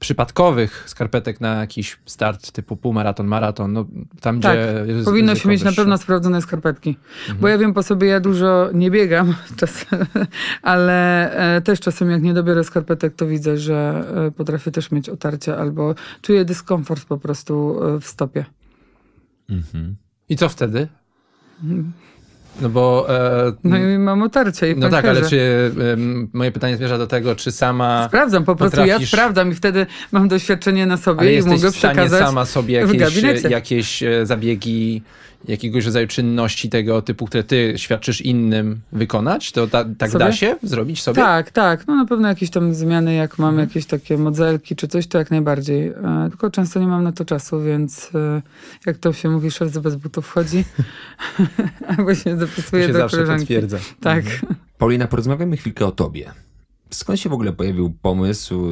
przypadkowych 0.00 0.84
skarpetek 0.86 1.40
na 1.40 1.54
jakiś 1.54 1.98
start 2.06 2.52
typu 2.52 2.76
półmaraton, 2.76 3.26
maraton, 3.26 3.72
no 3.72 3.86
tam 4.20 4.40
Tak, 4.40 4.58
gdzie 4.58 4.92
jest 4.92 5.04
Powinno 5.04 5.34
się 5.34 5.48
mieć 5.48 5.62
na 5.62 5.72
pewno 5.72 5.98
sprawdzone 5.98 6.42
skarpetki. 6.42 6.96
Mhm. 7.20 7.38
Bo 7.38 7.48
ja 7.48 7.58
wiem 7.58 7.74
po 7.74 7.82
sobie, 7.82 8.08
ja 8.08 8.20
dużo 8.20 8.70
nie 8.74 8.90
biegam 8.90 9.34
czasem, 9.56 10.06
ale 10.62 11.30
e, 11.56 11.60
też 11.60 11.80
czasem 11.80 12.10
jak 12.10 12.22
nie 12.22 12.34
dobiorę 12.34 12.64
skarpetek, 12.64 13.14
to 13.14 13.26
widzę, 13.26 13.58
że 13.58 14.04
e, 14.26 14.30
potrafię 14.30 14.70
też 14.70 14.90
mieć 14.90 15.08
otarcia 15.08 15.56
albo 15.56 15.94
czuję 16.22 16.44
dyskomfort 16.44 17.04
po 17.04 17.18
prostu 17.18 17.80
w 18.00 18.06
stopie. 18.06 18.44
Mhm. 19.50 19.96
I 20.28 20.36
co 20.36 20.48
wtedy? 20.48 20.88
No 22.60 22.68
bo... 22.68 23.06
E, 23.08 23.52
No 23.64 23.78
i 23.78 23.98
mam 23.98 24.22
otarcie 24.22 24.70
i 24.70 24.76
no 24.76 24.88
tak, 24.88 25.04
ale 25.04 25.22
czy 25.22 25.70
em, 25.92 26.30
moje 26.32 26.52
pytanie 26.52 26.76
zmierza 26.76 26.98
do 26.98 27.06
tego, 27.06 27.36
czy 27.36 27.52
sama... 27.52 28.04
Sprawdzam, 28.08 28.44
po 28.44 28.56
prostu 28.56 28.84
ja 28.86 28.98
sprawdzam 29.06 29.50
i 29.50 29.54
wtedy 29.54 29.86
mam 30.12 30.28
doświadczenie 30.28 30.86
na 30.86 30.96
sobie 30.96 31.20
Ale 31.20 31.32
i 31.34 31.42
mogę 31.42 31.56
w 31.72 31.76
stanie 31.76 31.94
przekazać. 31.94 32.20
sama 32.26 32.44
sobie 32.44 32.86
w 32.86 32.94
jakieś, 32.94 33.14
gabinecie. 33.22 33.48
jakieś 33.48 34.02
e, 34.02 34.26
zabiegi, 34.26 35.02
jakiegoś 35.48 35.84
rodzaju 35.84 36.06
czynności 36.06 36.68
tego 36.70 37.02
typu, 37.02 37.26
które 37.26 37.44
ty 37.44 37.74
świadczysz 37.76 38.20
innym, 38.20 38.80
wykonać? 38.92 39.52
To 39.52 39.66
ta, 39.66 39.84
tak 39.98 40.10
Sobie? 40.10 40.24
da 40.24 40.32
się 40.32 40.56
zrobić 40.62 41.02
sobie? 41.02 41.16
Tak, 41.22 41.50
tak. 41.50 41.86
No 41.86 41.96
na 41.96 42.04
pewno 42.04 42.28
jakieś 42.28 42.50
tam 42.50 42.74
zmiany, 42.74 43.14
jak 43.14 43.38
mam 43.38 43.48
Mhm. 43.50 43.68
jakieś 43.68 43.86
takie 43.86 44.18
modzelki 44.18 44.76
czy 44.76 44.88
coś, 44.88 45.06
to 45.06 45.18
jak 45.18 45.30
najbardziej. 45.30 45.88
E, 45.88 46.26
tylko 46.30 46.50
często 46.50 46.80
nie 46.80 46.86
mam 46.86 47.04
na 47.04 47.12
to 47.12 47.24
czasu, 47.24 47.62
więc 47.62 48.10
e, 48.14 48.42
jak 48.86 48.98
to 48.98 49.12
się 49.12 49.28
mówi, 49.28 49.50
szef 49.50 49.78
bez 49.78 49.96
butów 49.96 50.26
wchodzi. 50.26 50.64
Albo 51.96 52.14
się 52.14 52.30
To 52.30 52.46
zapisuje 52.46 52.86
się 52.86 52.92
do 52.92 52.98
zawsze 52.98 53.16
koleżanki. 53.16 53.40
potwierdza. 53.42 53.78
Tak. 54.00 54.24
Paulina, 54.78 55.06
porozmawiamy 55.06 55.56
chwilkę 55.56 55.86
o 55.86 55.92
tobie. 55.92 56.30
Skąd 56.90 57.20
się 57.20 57.28
w 57.30 57.32
ogóle 57.32 57.52
pojawił 57.52 57.94
pomysł, 58.02 58.68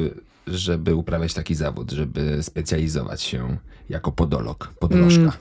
żeby 0.47 0.95
uprawiać 0.95 1.33
taki 1.33 1.55
zawód, 1.55 1.91
żeby 1.91 2.43
specjalizować 2.43 3.21
się 3.21 3.57
jako 3.89 4.11
podolog, 4.11 4.73
podolożka? 4.79 5.21
Mm. 5.21 5.33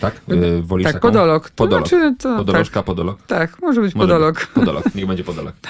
Tak? 0.00 0.14
Y, 0.30 0.62
Wolisz 0.62 0.84
tak, 0.84 0.92
taką? 0.92 1.08
podolog. 1.08 1.50
To 1.50 1.56
Podolog. 1.56 1.88
Znaczy, 1.88 2.14
to, 2.18 2.36
Podolożka, 2.36 2.82
podolog? 2.82 3.18
Tak, 3.26 3.50
tak, 3.50 3.62
może 3.62 3.80
być 3.80 3.94
podolog. 3.94 4.36
być 4.36 4.46
Podolog, 4.46 4.94
niech 4.94 5.06
będzie 5.06 5.24
podolog. 5.24 5.54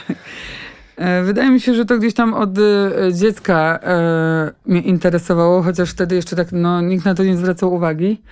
E, 1.03 1.23
Wydaje 1.23 1.51
mi 1.51 1.61
się, 1.61 1.75
że 1.75 1.85
to 1.85 1.99
gdzieś 1.99 2.15
tam 2.15 2.35
od 2.35 2.59
e, 2.59 2.63
dziecka 3.13 3.79
e, 3.83 4.51
mnie 4.67 4.81
interesowało, 4.81 5.63
chociaż 5.63 5.91
wtedy 5.91 6.15
jeszcze 6.15 6.37
tak, 6.37 6.49
no, 6.53 6.81
nikt 6.81 7.05
na 7.05 7.15
to 7.15 7.25
nie 7.25 7.37
zwracał 7.37 7.75
uwagi. 7.75 8.23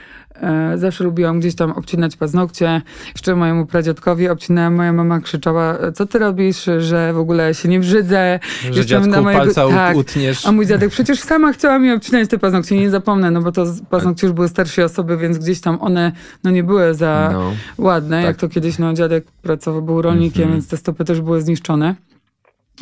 Zawsze 0.77 1.05
lubiłam 1.05 1.41
gdzieś 1.41 1.55
tam 1.55 1.73
obcinać 1.73 2.17
paznokcie. 2.17 2.83
Jeszcze 3.15 3.37
mojemu 3.37 3.67
pradziadkowi 3.67 4.29
obcinałem, 4.29 4.75
moja 4.75 4.93
mama 4.93 5.21
krzyczała, 5.21 5.79
"E, 5.79 5.93
co 5.93 6.07
ty 6.07 6.19
robisz, 6.19 6.65
że 6.79 7.13
w 7.13 7.19
ogóle 7.19 7.55
się 7.55 7.69
nie 7.69 7.81
brzydzę. 7.81 8.41
Że 8.71 8.87
dziadku 8.87 9.09
na 9.11 9.23
mojego- 9.23 9.43
palca 9.45 9.69
tak. 9.69 9.97
utniesz. 9.97 10.47
A 10.47 10.53
mój 10.53 10.67
dziadek 10.67 10.91
przecież 10.91 11.21
sama 11.21 11.53
chciała 11.53 11.79
mi 11.79 11.93
obcinać 11.93 12.29
te 12.29 12.39
paznokcie, 12.39 12.77
nie 12.77 12.91
zapomnę, 12.91 13.31
no 13.31 13.43
bo 13.43 13.53
to 13.53 13.65
paznokcie 13.91 14.27
już 14.27 14.35
były 14.35 14.49
starszej 14.49 14.85
osoby, 14.85 15.17
więc 15.17 15.39
gdzieś 15.39 15.61
tam 15.61 15.79
one 15.81 16.13
no 16.45 16.51
nie 16.51 16.65
były 16.65 16.95
za 16.95 17.31
No. 17.33 17.53
ładne, 17.79 18.17
Tak. 18.17 18.25
jak 18.25 18.37
to 18.37 18.49
kiedyś 18.49 18.79
no 18.79 18.93
dziadek 18.95 19.25
pracował, 19.43 19.83
był 19.83 20.03
rolnikiem, 20.03 20.43
Mhm. 20.43 20.53
więc 20.61 20.69
te 20.69 20.77
stopy 20.77 21.05
też 21.05 21.21
były 21.21 21.43
zniszczone. 21.43 21.95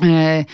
E, 0.02 0.44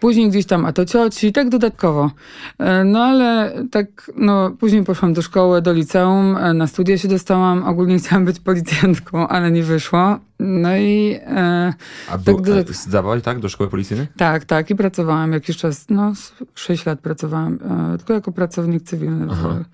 Później 0.00 0.28
gdzieś 0.30 0.46
tam, 0.46 0.64
a 0.64 0.72
to 0.72 0.84
cioci, 0.84 1.32
tak 1.32 1.48
dodatkowo. 1.48 2.10
E, 2.58 2.84
No 2.84 3.04
ale 3.04 3.52
tak, 3.70 4.10
no 4.16 4.50
później 4.50 4.84
poszłam 4.84 5.12
do 5.12 5.22
szkoły, 5.22 5.62
do 5.62 5.72
liceum, 5.72 6.36
e, 6.36 6.54
na 6.54 6.66
studia 6.66 6.98
się 6.98 7.08
dostałam, 7.08 7.62
ogólnie 7.62 7.98
chciałam 7.98 8.24
być 8.24 8.40
policjantką, 8.40 9.28
ale 9.28 9.50
nie 9.50 9.62
wyszło. 9.62 10.18
No 10.40 10.76
i 10.76 11.18
e, 11.26 11.72
A 12.10 12.18
Tak, 12.18 12.40
do- 12.40 12.72
zdawałaś 12.72 13.22
tak 13.22 13.38
do 13.38 13.48
szkoły 13.48 13.70
policyjnej? 13.70 14.06
tak, 14.16 14.44
tak, 14.44 14.70
i 14.70 14.74
pracowałam 14.76 15.32
jakiś 15.32 15.56
czas, 15.56 15.86
no 15.90 16.14
z 16.14 16.32
6 16.54 16.86
lat 16.86 17.00
pracowałam, 17.00 17.58
e, 17.94 17.98
tylko 17.98 18.12
jako 18.12 18.32
pracownik 18.32 18.82
cywilny 18.82 19.26
w, 19.26 19.64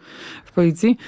w 0.44 0.52
policji. 0.52 0.98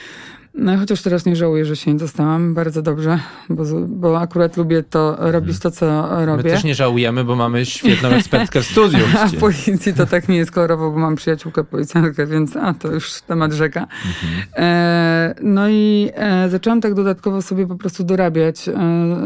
No, 0.55 0.79
chociaż 0.79 1.03
teraz 1.03 1.27
nie 1.27 1.37
żałuję, 1.37 1.65
że 1.65 1.77
się 1.77 1.93
nie 1.93 1.99
dostałam, 1.99 2.55
bardzo 2.55 2.83
dobrze, 2.83 3.19
bo, 3.51 3.65
bo 3.88 4.21
akurat 4.21 4.57
lubię 4.57 4.83
to 4.83 5.17
robić 5.19 5.59
to, 5.59 5.71
co 5.71 6.09
My 6.19 6.27
robię. 6.27 6.51
też 6.51 6.65
nie 6.65 6.75
żałujemy, 6.75 7.25
bo 7.25 7.37
mamy 7.37 7.67
świetną 7.67 8.09
ekspertkę 8.09 8.61
w 8.61 8.67
studiu. 8.67 8.99
A 9.21 9.27
w 9.27 9.37
policji 9.37 9.95
to 9.95 10.07
tak 10.07 10.29
nie 10.29 10.37
jest 10.37 10.51
kolorowo, 10.51 10.91
bo 10.91 10.99
mam 10.99 11.17
przyjaciółkę 11.17 11.65
policjantkę, 11.65 12.27
więc 12.27 12.57
a, 12.57 12.75
to 12.75 12.93
już 12.93 13.21
temat 13.21 13.53
rzeka. 13.53 13.81
Mhm. 13.81 14.43
E, 14.57 15.35
no 15.43 15.69
i 15.69 16.11
e, 16.15 16.49
zaczęłam 16.51 16.81
tak 16.81 16.95
dodatkowo 16.95 17.43
sobie 17.43 17.67
po 17.67 17.77
prostu 17.77 18.05
dorabiać. 18.05 18.69
E, 18.69 18.73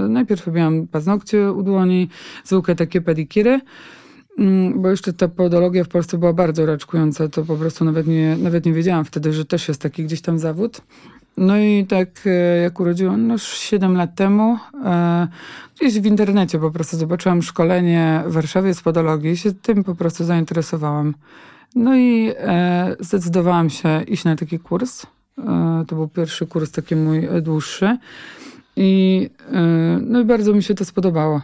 najpierw 0.09 0.47
robiłam 0.47 0.87
paznokcie 0.87 1.53
u 1.53 1.62
dłoni, 1.62 2.09
zwykłe 2.45 2.75
takie 2.75 3.01
pedikiry. 3.01 3.61
Mm, 4.39 4.83
Bo 4.83 4.91
jeszcze 4.91 5.12
ta 5.12 5.29
podologia 5.29 5.85
w 5.85 5.89
Polsce 5.89 6.19
była 6.19 6.33
bardzo 6.33 6.67
raczkująca, 6.67 7.29
to 7.29 7.45
po 7.45 7.57
prostu 7.57 7.85
nawet 7.85 8.07
nie, 8.07 8.37
nawet 8.37 8.67
nie 8.67 8.73
wiedziałam 8.73 9.05
wtedy, 9.05 9.33
że 9.33 9.45
też 9.45 9.69
jest 9.69 9.83
taki 9.83 10.05
gdzieś 10.05 10.21
tam 10.21 10.39
zawód. 10.39 10.81
No 11.37 11.59
i 11.59 11.87
tak 11.88 12.09
e, 12.27 12.31
jak 12.62 12.81
urodziłam, 12.81 13.27
no 13.27 13.33
już 13.33 13.42
7 13.42 13.96
lat 13.96 14.14
temu, 14.14 14.59
e, 14.85 15.29
gdzieś 15.77 16.01
w 16.01 16.07
internecie 16.07 16.59
po 16.59 16.70
prostu 16.70 16.96
zobaczyłam 16.96 17.42
szkolenie 17.42 18.22
w 18.27 18.33
Warszawie 18.33 18.75
z 18.75 18.81
podologii 18.83 19.31
i 19.31 19.37
się 19.37 19.53
tym 19.53 19.85
po 19.85 19.94
prostu 19.94 20.25
zainteresowałam. 20.25 21.14
No 21.75 21.96
i 21.96 22.33
e, 22.37 22.96
zdecydowałam 23.01 23.70
się 23.70 24.03
iść 24.03 24.25
na 24.25 24.37
taki 24.37 24.59
kurs. 24.59 25.07
To 25.88 25.96
był 25.96 26.09
pierwszy 26.09 26.46
kurs 26.46 26.70
taki 26.70 26.96
mój 26.96 27.29
dłuższy. 27.42 27.99
I, 28.77 29.31
no 30.01 30.20
i 30.20 30.25
bardzo 30.25 30.53
mi 30.53 30.62
się 30.62 30.75
to 30.75 30.85
spodobało. 30.85 31.40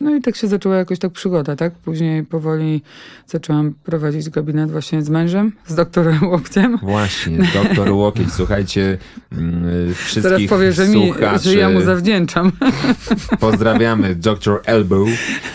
No 0.00 0.14
i 0.16 0.20
tak 0.22 0.36
się 0.36 0.48
zaczęła 0.48 0.76
jakoś 0.76 0.98
tak 0.98 1.12
przygoda, 1.12 1.56
tak? 1.56 1.72
Później 1.74 2.24
powoli 2.24 2.82
zaczęłam 3.26 3.74
prowadzić 3.84 4.30
gabinet 4.30 4.70
właśnie 4.70 5.02
z 5.02 5.08
mężem, 5.10 5.52
z 5.66 5.74
doktorem 5.74 6.26
Łokciem. 6.32 6.78
Właśnie, 6.82 7.38
doktor 7.54 7.90
Łokieć, 7.90 8.32
słuchajcie, 8.32 8.98
mm, 9.32 9.94
wszystkich 9.94 10.22
Teraz 10.22 10.42
powie, 10.48 10.72
że, 10.72 10.88
mi, 10.88 11.06
słuchaczy, 11.08 11.48
że 11.50 11.58
ja 11.58 11.70
mu 11.70 11.80
zawdzięczam. 11.80 12.52
pozdrawiamy 13.40 14.14
Dr. 14.14 14.60
Elbow, 14.66 15.08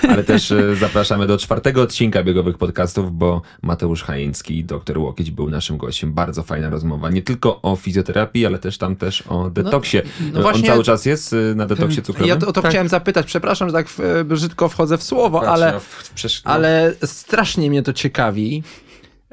ale 0.09 0.23
też 0.23 0.51
e, 0.51 0.75
zapraszamy 0.75 1.27
do 1.27 1.37
czwartego 1.37 1.81
odcinka 1.81 2.23
biegowych 2.23 2.57
podcastów, 2.57 3.17
bo 3.17 3.41
Mateusz 3.61 4.03
Hajiński, 4.03 4.63
doktor 4.63 4.97
Łokieć 4.97 5.31
był 5.31 5.49
naszym 5.49 5.77
gościem. 5.77 6.13
Bardzo 6.13 6.43
fajna 6.43 6.69
rozmowa, 6.69 7.09
nie 7.09 7.21
tylko 7.21 7.61
o 7.61 7.75
fizjoterapii, 7.75 8.45
ale 8.45 8.59
też 8.59 8.77
tam 8.77 8.95
też 8.95 9.21
o 9.27 9.49
detoksie. 9.49 9.97
no 10.33 10.41
właśnie- 10.41 10.61
On 10.61 10.67
cały 10.67 10.83
czas 10.83 11.05
jest 11.05 11.33
e, 11.33 11.55
na 11.55 11.65
detoksie 11.65 12.01
cukrowym? 12.01 12.29
Ja 12.29 12.35
to, 12.35 12.47
o 12.47 12.51
to 12.53 12.61
Tak. 12.61 12.71
chciałem 12.71 12.87
zapytać, 12.87 13.25
przepraszam, 13.25 13.69
że 13.69 13.73
tak 13.73 13.87
e, 13.99 14.23
brzydko 14.27 14.69
wchodzę 14.69 14.97
w 14.97 15.03
słowo, 15.03 15.47
ale, 15.49 15.71
no, 15.71 15.79
w- 15.79 16.41
ale 16.43 16.93
strasznie 17.05 17.69
mnie 17.69 17.83
to 17.83 17.93
ciekawi. 17.93 18.63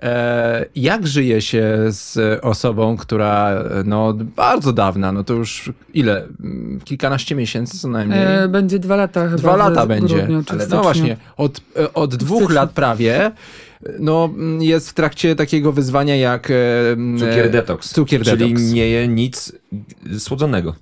E, 0.02 0.66
jak 0.76 1.07
żyje 1.07 1.40
się 1.40 1.76
z 1.88 2.18
osobą, 2.44 2.96
która 2.96 3.64
no 3.85 4.12
bardzo 4.37 4.72
dawna, 4.72 5.12
no 5.12 5.24
to 5.24 5.35
już 5.35 5.72
ile? 5.94 6.26
Mm, 6.40 6.80
Kilkanaście 6.85 7.35
miesięcy 7.35 7.78
co 7.78 7.88
najmniej. 7.88 8.18
E, 8.44 8.48
będzie 8.48 8.78
dwa 8.78 8.96
lata 8.96 9.24
chyba. 9.24 9.37
Dwa 9.37 9.57
lata 9.57 9.87
będzie. 9.87 10.16
Grudniu, 10.16 10.42
Ale 10.48 10.66
no 10.66 10.83
właśnie, 10.83 11.16
od, 11.37 11.61
od 11.94 12.14
dwóch 12.16 12.50
lat 12.52 12.70
prawie 12.70 13.30
no, 13.98 14.24
mm, 14.35 14.62
jest 14.62 14.90
w 14.90 14.94
trakcie 14.94 15.37
takiego 15.37 15.72
wyzwania 15.72 16.16
jak 16.16 16.48
mm, 16.92 17.18
Cukier 17.18 17.46
e, 17.46 17.50
detoks. 17.50 17.94
Cukier 17.94 18.22
Czyli 18.22 18.37
detoks. 18.38 18.72
nie 18.72 18.88
je 18.88 19.09
nic 19.09 19.52
słodzonego. 20.18 20.74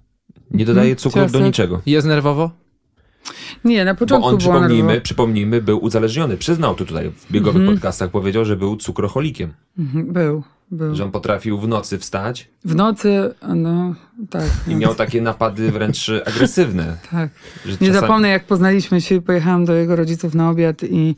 Nie 0.50 0.64
dodaje 0.64 0.90
Mhm, 0.90 0.98
cukru 0.98 1.20
do 1.20 1.26
ciastek. 1.26 1.42
niczego. 1.44 1.80
Jest 1.86 2.06
nerwowo? 2.06 2.50
Nie, 3.64 3.84
na 3.84 3.94
Bo 3.94 3.98
początku 3.98 4.28
on, 4.28 4.38
była 4.38 4.38
przypomnijmy, 4.52 4.82
nerwowa. 4.88 5.04
przypomnijmy, 5.04 5.62
był 5.62 5.78
uzależniony. 5.84 6.36
Przyznał 6.36 6.74
to 6.74 6.84
tutaj 6.84 7.10
w 7.10 7.32
biegowych 7.32 7.60
Mhm. 7.62 7.76
podcastach. 7.76 8.10
Powiedział, 8.10 8.44
że 8.44 8.56
był 8.56 8.76
cukroholikiem. 8.76 9.52
Mhm, 9.78 10.12
Był, 10.12 10.42
był. 10.72 10.94
Że 10.94 11.04
on 11.04 11.10
potrafił 11.10 11.58
w 11.58 11.68
nocy 11.68 11.98
wstać 11.98 12.48
W 12.64 12.74
nocy, 12.74 13.34
no 13.54 13.94
tak. 14.30 14.44
i 14.68 14.70
no, 14.70 14.78
miał 14.78 14.94
takie 14.94 15.22
napady 15.22 15.72
wręcz 15.72 16.10
agresywne. 16.26 16.96
tak. 17.10 17.30
Nie 17.66 17.72
czasami 17.72 17.92
zapomnę, 17.92 18.28
jak 18.28 18.46
poznaliśmy 18.46 19.00
się 19.00 19.14
i 19.14 19.20
pojechałam 19.20 19.64
do 19.64 19.74
jego 19.74 19.96
rodziców 19.96 20.34
na 20.34 20.50
obiad 20.50 20.82
i... 20.82 21.16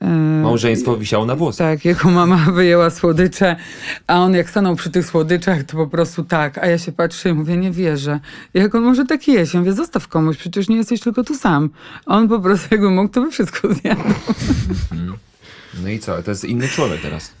E, 0.00 0.08
Małżeństwo 0.42 0.96
wisiało 0.96 1.26
na 1.26 1.36
włosach. 1.36 1.76
Tak, 1.76 1.84
jego 1.84 2.10
mama 2.10 2.36
wyjęła 2.54 2.90
słodycze, 2.90 3.56
a 4.06 4.18
on 4.18 4.34
jak 4.34 4.50
stanął 4.50 4.76
przy 4.76 4.90
tych 4.90 5.06
słodyczach, 5.06 5.62
to 5.64 5.76
po 5.76 5.86
prostu 5.86 6.24
tak. 6.24 6.58
A 6.58 6.66
ja 6.66 6.78
się 6.78 6.92
patrzę 6.92 7.30
i 7.30 7.34
mówię, 7.34 7.56
nie 7.56 7.70
wierzę. 7.70 8.20
Jak 8.54 8.74
on 8.74 8.82
może 8.82 9.04
tak 9.04 9.28
jeść? 9.28 9.54
Ja 9.54 9.60
mówię, 9.60 9.72
zostaw 9.72 10.08
komuś, 10.08 10.36
przecież 10.36 10.68
nie 10.68 10.76
jesteś 10.76 11.00
tylko 11.00 11.24
tu 11.24 11.34
sam. 11.34 11.70
A 12.06 12.16
on 12.16 12.28
po 12.28 12.40
prostu 12.40 12.68
jakby 12.70 12.90
mógł, 12.90 13.08
to 13.08 13.20
by 13.20 13.30
wszystko 13.30 13.68
zjadł. 13.74 14.02
No 15.82 15.88
i 15.88 15.98
co? 15.98 16.22
To 16.22 16.30
jest 16.30 16.44
inny 16.44 16.68
człowiek 16.68 17.00
teraz. 17.00 17.32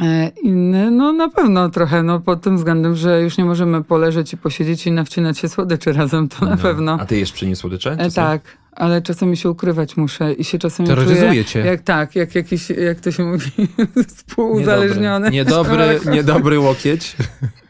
E, 0.00 0.28
Inny, 0.42 0.90
no 0.90 1.12
na 1.12 1.28
pewno 1.28 1.68
trochę, 1.68 2.02
no 2.02 2.20
pod 2.20 2.40
tym 2.42 2.56
względem, 2.56 2.96
że 2.96 3.22
już 3.22 3.38
nie 3.38 3.44
możemy 3.44 3.84
poleżeć 3.84 4.32
i 4.32 4.36
posiedzieć 4.36 4.86
i 4.86 4.92
nawcinać 4.92 5.38
się 5.38 5.48
słodyczy 5.48 5.92
razem, 6.02 6.28
to 6.28 6.44
na 6.44 6.50
No. 6.50 6.56
pewno. 6.56 6.96
A 7.00 7.06
ty 7.06 7.18
jesz 7.18 7.32
przy 7.32 7.56
słodycze? 7.56 7.96
E, 7.98 8.10
tak, 8.10 8.40
ale 8.72 9.02
czasami 9.02 9.36
się 9.36 9.50
ukrywać 9.50 9.96
muszę 9.96 10.32
i 10.32 10.44
się 10.44 10.58
czasami 10.58 10.88
Terroryzuje 10.88 11.44
czuję, 11.44 11.64
jak 11.64 11.82
tak, 11.82 12.16
jak 12.16 12.34
jakiś, 12.34 12.70
jak 12.70 13.00
to 13.00 13.12
się 13.12 13.24
mówi, 13.24 13.50
współuzależniony. 14.16 15.30
Niedobry, 15.30 16.00
niedobry 16.10 16.58
łokieć. 16.60 17.16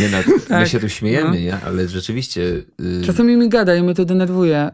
Nie, 0.00 0.08
no, 0.08 0.18
my 0.26 0.40
Tak. 0.48 0.68
się 0.68 0.80
tu 0.80 0.88
śmiejemy, 0.88 1.30
No. 1.30 1.34
nie? 1.36 1.56
ale 1.66 1.88
rzeczywiście... 1.88 2.40
y, 2.80 3.02
Czasami 3.06 3.36
mi 3.36 3.48
gada 3.48 3.74
i 3.74 3.82
mnie 3.82 3.94
to 3.94 4.04
denerwuje, 4.04 4.70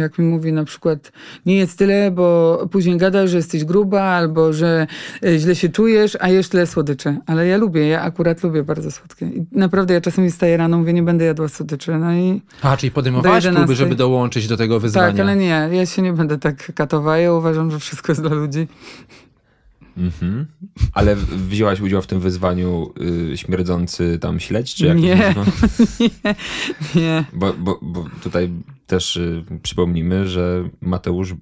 jak 0.00 0.18
mi 0.18 0.24
mówi 0.24 0.52
na 0.52 0.64
przykład 0.64 1.12
nie 1.46 1.56
jest 1.56 1.78
tyle, 1.78 2.10
bo 2.10 2.58
później 2.70 2.96
gada, 2.96 3.26
że 3.26 3.36
jesteś 3.36 3.64
gruba 3.64 4.02
albo 4.02 4.52
że 4.52 4.86
e, 5.24 5.38
źle 5.38 5.54
się 5.54 5.68
czujesz, 5.68 6.16
a 6.20 6.28
jesz 6.28 6.48
tyle 6.48 6.66
słodyczy. 6.66 7.16
Ale 7.26 7.46
ja 7.46 7.56
lubię, 7.56 7.86
ja 7.88 8.02
akurat 8.02 8.42
lubię 8.42 8.62
bardzo 8.62 8.90
słodkie. 8.90 9.26
I 9.26 9.46
naprawdę 9.52 9.94
ja 9.94 10.00
czasami 10.00 10.30
staję 10.30 10.56
rano, 10.56 10.78
mówię, 10.78 10.92
nie 10.92 11.02
będę 11.02 11.24
jadła 11.24 11.48
słodyczy. 11.48 11.98
No 11.98 12.12
i 12.12 12.42
A, 12.62 12.76
czyli 12.76 12.90
podejmowałaś 12.90 13.44
próby, 13.44 13.54
11. 13.60 13.84
żeby 13.84 13.94
dołączyć 13.94 14.48
do 14.48 14.56
tego 14.56 14.80
wyzwania. 14.80 15.12
tak, 15.12 15.20
ale 15.20 15.36
nie, 15.36 15.68
ja 15.72 15.86
się 15.86 16.02
nie 16.02 16.12
będę 16.12 16.38
tak 16.38 16.72
katowała. 16.74 17.18
Ja 17.18 17.32
uważam, 17.32 17.70
że 17.70 17.78
wszystko 17.78 18.12
jest 18.12 18.22
dla 18.22 18.34
ludzi. 18.34 18.68
Mhm. 19.96 20.46
Ale 20.92 21.16
wzięłaś 21.16 21.80
udział 21.80 22.02
w 22.02 22.06
tym 22.06 22.20
wyzwaniu 22.20 22.92
y, 23.32 23.36
śmierdzący 23.36 24.18
tam 24.18 24.40
śledź? 24.40 24.74
Czy 24.74 24.86
jak 24.86 24.98
Nie. 24.98 25.16
nazywa? 25.16 25.44
Nie. 26.94 27.24
Bo, 27.32 27.52
bo, 27.52 27.78
bo 27.82 28.04
tutaj 28.22 28.50
też 28.86 29.16
y, 29.16 29.44
przypomnimy, 29.62 30.28
że 30.28 30.68
Mateusz 30.80 31.34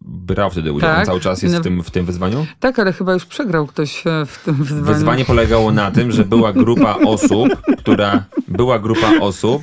brał 0.00 0.50
wtedy 0.50 0.72
udział. 0.72 0.90
Tak. 0.90 0.98
On 0.98 1.06
cały 1.06 1.20
czas 1.20 1.42
jest 1.42 1.54
No. 1.54 1.60
w 1.60 1.64
tym, 1.64 1.82
w 1.82 1.90
tym 1.90 2.06
wyzwaniu. 2.06 2.46
Tak, 2.60 2.78
ale 2.78 2.92
chyba 2.92 3.12
już 3.12 3.26
przegrał 3.26 3.66
ktoś 3.66 4.06
e, 4.06 4.26
w 4.26 4.44
tym 4.44 4.54
wyzwaniu. 4.54 4.84
Wyzwanie 4.84 5.24
polegało 5.24 5.72
na 5.72 5.90
tym, 5.90 6.12
że 6.12 6.24
była 6.24 6.52
grupa 6.52 6.96
osób, 7.14 7.48
która 7.78 8.24
była 8.48 8.78
grupa 8.78 9.10
osób, 9.20 9.62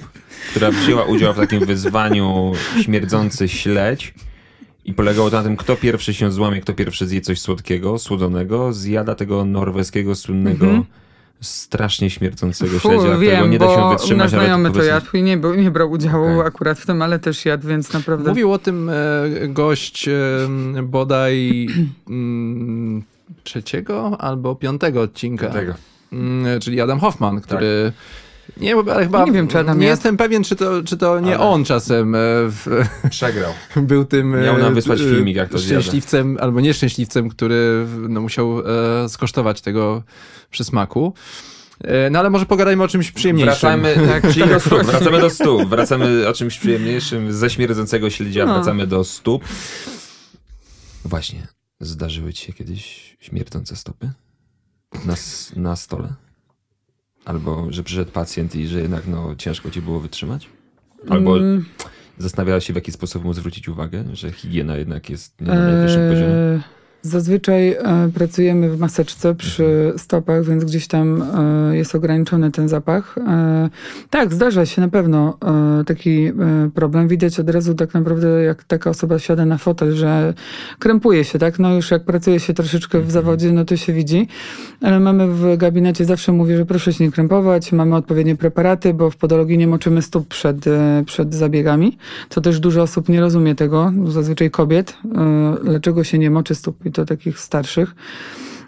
która 0.50 0.72
wzięła 0.72 1.04
udział 1.04 1.34
w 1.34 1.38
takim 1.38 1.66
wyzwaniu 1.66 2.52
śmierdzący 2.82 3.50
śledź. 3.50 4.14
I 4.86 4.94
polegało 4.94 5.30
to 5.30 5.38
na 5.38 5.44
tym, 5.44 5.58
kto 5.58 5.76
pierwszy 5.76 6.14
się 6.14 6.32
złamie, 6.32 6.62
kto 6.62 6.74
pierwszy 6.74 7.08
zje 7.08 7.22
coś 7.22 7.40
słodkiego, 7.42 8.00
słodzonego, 8.00 8.74
zjada 8.74 9.16
tego 9.16 9.46
norweskiego, 9.46 10.16
słynnego, 10.16 10.66
Mhm. 10.66 10.84
strasznie 11.42 12.10
śmierdzącego 12.10 12.80
Fu, 12.80 12.88
śledzia, 12.90 12.98
którego 13.04 13.20
wiem, 13.20 13.52
nie 13.52 13.60
da 13.60 13.76
się 13.76 13.90
wytrzymać. 13.90 14.18
nasz 14.18 14.32
znajomy 14.32 14.72
to 14.72 14.84
jadł 14.84 15.08
i 15.18 15.24
nie, 15.24 15.38
był, 15.38 15.56
nie 15.56 15.72
brał 15.72 15.92
udziału 15.92 16.26
Okej. 16.26 16.48
akurat 16.48 16.80
w 16.80 16.86
tym, 16.86 17.02
ale 17.02 17.20
też 17.20 17.46
jadł, 17.46 17.68
więc 17.68 17.94
naprawdę... 17.94 18.30
Mówił 18.30 18.52
o 18.52 18.58
tym 18.60 18.90
e, 18.90 18.94
gość 19.48 20.08
e, 20.08 20.14
bodaj 20.84 21.68
mm, 22.10 23.04
trzeciego 23.44 24.22
albo 24.22 24.56
piątego 24.56 25.02
odcinka. 25.02 25.50
Tego. 25.50 25.74
Mm, 26.14 26.60
czyli 26.62 26.82
Adam 26.82 27.00
Hoffman, 27.00 27.42
który. 27.42 27.92
Nie, 28.58 28.76
bo- 28.76 28.94
ale 28.94 29.04
chyba. 29.04 29.26
Nie 29.26 29.32
wiem, 29.32 29.48
czy 29.48 29.60
Adam 29.60 29.80
Nie 29.80 29.88
jestem 29.88 30.18
pewien, 30.18 30.44
czy 30.44 30.56
to, 30.56 30.84
czy 30.84 30.98
to 30.98 31.20
nie 31.20 31.36
Ale- 31.36 31.40
on 31.50 31.66
czasem 31.66 32.16
e, 32.16 32.18
w, 32.50 32.86
Przegrał. 33.10 33.54
był 33.76 34.06
tym. 34.06 34.36
e, 34.36 34.42
Miał 34.42 34.58
nam 34.58 34.74
wysłać 34.74 35.02
e, 35.02 35.04
filmik, 35.04 35.36
jak 35.36 35.50
to 35.50 35.58
zjada. 35.58 35.82
Szczęśliwcem 35.82 36.38
albo 36.42 36.62
nieszczęśliwcem, 36.62 37.30
który 37.30 37.86
no, 38.10 38.22
musiał 38.22 38.60
e, 39.06 39.10
skosztować 39.10 39.62
tego 39.62 40.04
przysmaku. 40.52 41.14
E, 41.84 42.10
no 42.10 42.20
ale 42.20 42.30
może 42.30 42.46
pogadajmy 42.46 42.84
o 42.84 42.88
czymś 42.88 43.12
przyjemniejszym. 43.12 43.52
Wracamy, 43.82 43.96
Tak, 44.22 44.34
czyli 44.34 44.50
do 44.50 44.60
stóp. 44.60 44.84
Wracamy 44.84 45.20
do 45.22 45.30
stóp. 45.30 45.66
Wracamy 45.70 46.28
o 46.28 46.34
czymś 46.34 46.60
przyjemniejszym. 46.60 47.34
Ze 47.34 47.50
śmierdzącego 47.50 48.10
śledzia 48.10 48.46
No. 48.46 48.54
wracamy 48.54 48.88
do 48.88 49.04
stóp. 49.04 49.44
Właśnie. 51.06 51.48
Zdarzyły 51.80 52.34
ci 52.34 52.46
się 52.46 52.54
kiedyś 52.54 53.18
śmierdzące 53.20 53.76
stopy? 53.76 54.12
Na, 55.06 55.14
na 55.56 55.76
stole? 55.76 56.14
Albo, 57.26 57.68
że 57.70 57.84
przyszedł 57.84 58.12
pacjent 58.12 58.56
i 58.56 58.68
że 58.68 58.82
jednak 58.82 59.08
no, 59.08 59.36
ciężko 59.38 59.72
ci 59.72 59.82
było 59.82 60.00
wytrzymać? 60.00 60.50
Albo 61.10 61.38
Mm, 61.38 61.66
zastanawiałaś 62.18 62.66
się, 62.66 62.74
w 62.74 62.76
jaki 62.76 62.92
sposób 62.92 63.24
mu 63.24 63.34
zwrócić 63.34 63.70
uwagę, 63.70 64.04
że 64.14 64.32
higiena 64.32 64.78
jednak 64.78 65.10
jest 65.10 65.42
nie 65.42 65.48
na 65.48 65.72
najwyższym 65.72 66.10
poziomie? 66.10 66.60
Zazwyczaj 67.06 67.70
e, 67.70 68.10
pracujemy 68.14 68.70
w 68.70 68.80
maseczce 68.80 69.36
przy 69.36 69.94
stopach, 69.98 70.46
więc 70.46 70.66
gdzieś 70.66 70.88
tam 70.88 71.22
e, 71.22 71.78
jest 71.78 71.96
ograniczony 71.96 72.52
ten 72.52 72.68
zapach. 72.68 73.18
E, 73.18 73.70
tak, 74.10 74.34
zdarza 74.34 74.66
się 74.66 74.82
na 74.82 74.88
pewno 74.88 75.38
taki 75.86 76.32
problem. 76.74 77.08
Widać 77.08 77.40
od 77.40 77.50
razu 77.50 77.76
tak 77.76 77.94
naprawdę, 77.94 78.44
jak 78.44 78.64
taka 78.64 78.90
osoba 78.90 79.20
siada 79.20 79.46
na 79.46 79.58
fotel, 79.58 79.96
że 79.96 80.34
krępuje 80.80 81.24
się, 81.24 81.40
tak? 81.40 81.60
No 81.60 81.76
już 81.76 81.92
jak 81.92 82.04
pracuje 82.04 82.40
się 82.40 82.54
troszeczkę 82.54 83.02
w 83.02 83.12
zawodzie, 83.12 83.52
no 83.52 83.66
to 83.66 83.78
się 83.78 83.94
widzi. 83.94 84.28
Ale 84.82 85.00
mamy 85.00 85.28
w 85.28 85.58
gabinecie, 85.58 86.06
zawsze 86.06 86.32
mówię, 86.32 86.58
że 86.58 86.66
proszę 86.66 86.94
się 86.94 87.04
nie 87.04 87.12
krępować, 87.12 87.72
mamy 87.72 87.96
odpowiednie 87.96 88.36
preparaty, 88.36 88.94
bo 88.94 89.10
w 89.10 89.18
podologii 89.18 89.58
nie 89.58 89.68
moczymy 89.68 90.02
stóp 90.02 90.28
przed, 90.28 90.66
przed 91.06 91.36
zabiegami. 91.36 91.98
To 92.30 92.42
też 92.42 92.60
dużo 92.60 92.82
osób 92.82 93.10
nie 93.10 93.22
rozumie 93.22 93.56
tego, 93.56 93.94
zazwyczaj 94.08 94.52
kobiet, 94.52 94.98
dlaczego 95.64 96.04
się 96.04 96.20
nie 96.20 96.32
moczy 96.32 96.56
stóp 96.56 96.86
to 96.96 97.06
takich 97.06 97.40
starszych. 97.40 97.96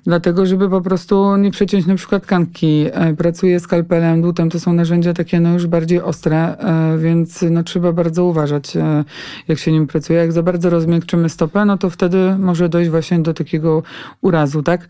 Dlatego, 0.08 0.46
żeby 0.46 0.70
po 0.70 0.82
prostu 0.82 1.38
nie 1.38 1.52
przeciąć 1.52 1.86
na 1.86 1.96
przykład 1.96 2.24
tkanki. 2.24 2.86
E, 2.92 3.14
Pracuję 3.14 3.60
skalpelem, 3.60 4.22
dłutem, 4.22 4.50
to 4.50 4.60
są 4.60 4.74
narzędzia 4.74 5.14
takie 5.14 5.40
no 5.40 5.54
już 5.54 5.68
bardziej 5.68 6.02
ostre, 6.02 6.58
e, 6.58 6.98
więc 6.98 7.46
no 7.52 7.64
trzeba 7.64 7.94
bardzo 7.94 8.26
uważać, 8.26 8.78
e, 8.78 9.04
jak 9.48 9.60
się 9.60 9.72
nim 9.72 9.88
pracuje. 9.88 10.20
Jak 10.20 10.32
za 10.32 10.44
bardzo 10.44 10.70
rozmiękczymy 10.70 11.30
stopę, 11.30 11.66
no 11.66 11.78
to 11.78 11.90
wtedy 11.90 12.36
może 12.40 12.70
dojść 12.70 12.90
właśnie 12.90 13.20
do 13.20 13.34
takiego 13.34 13.84
urazu, 14.22 14.64
tak? 14.64 14.88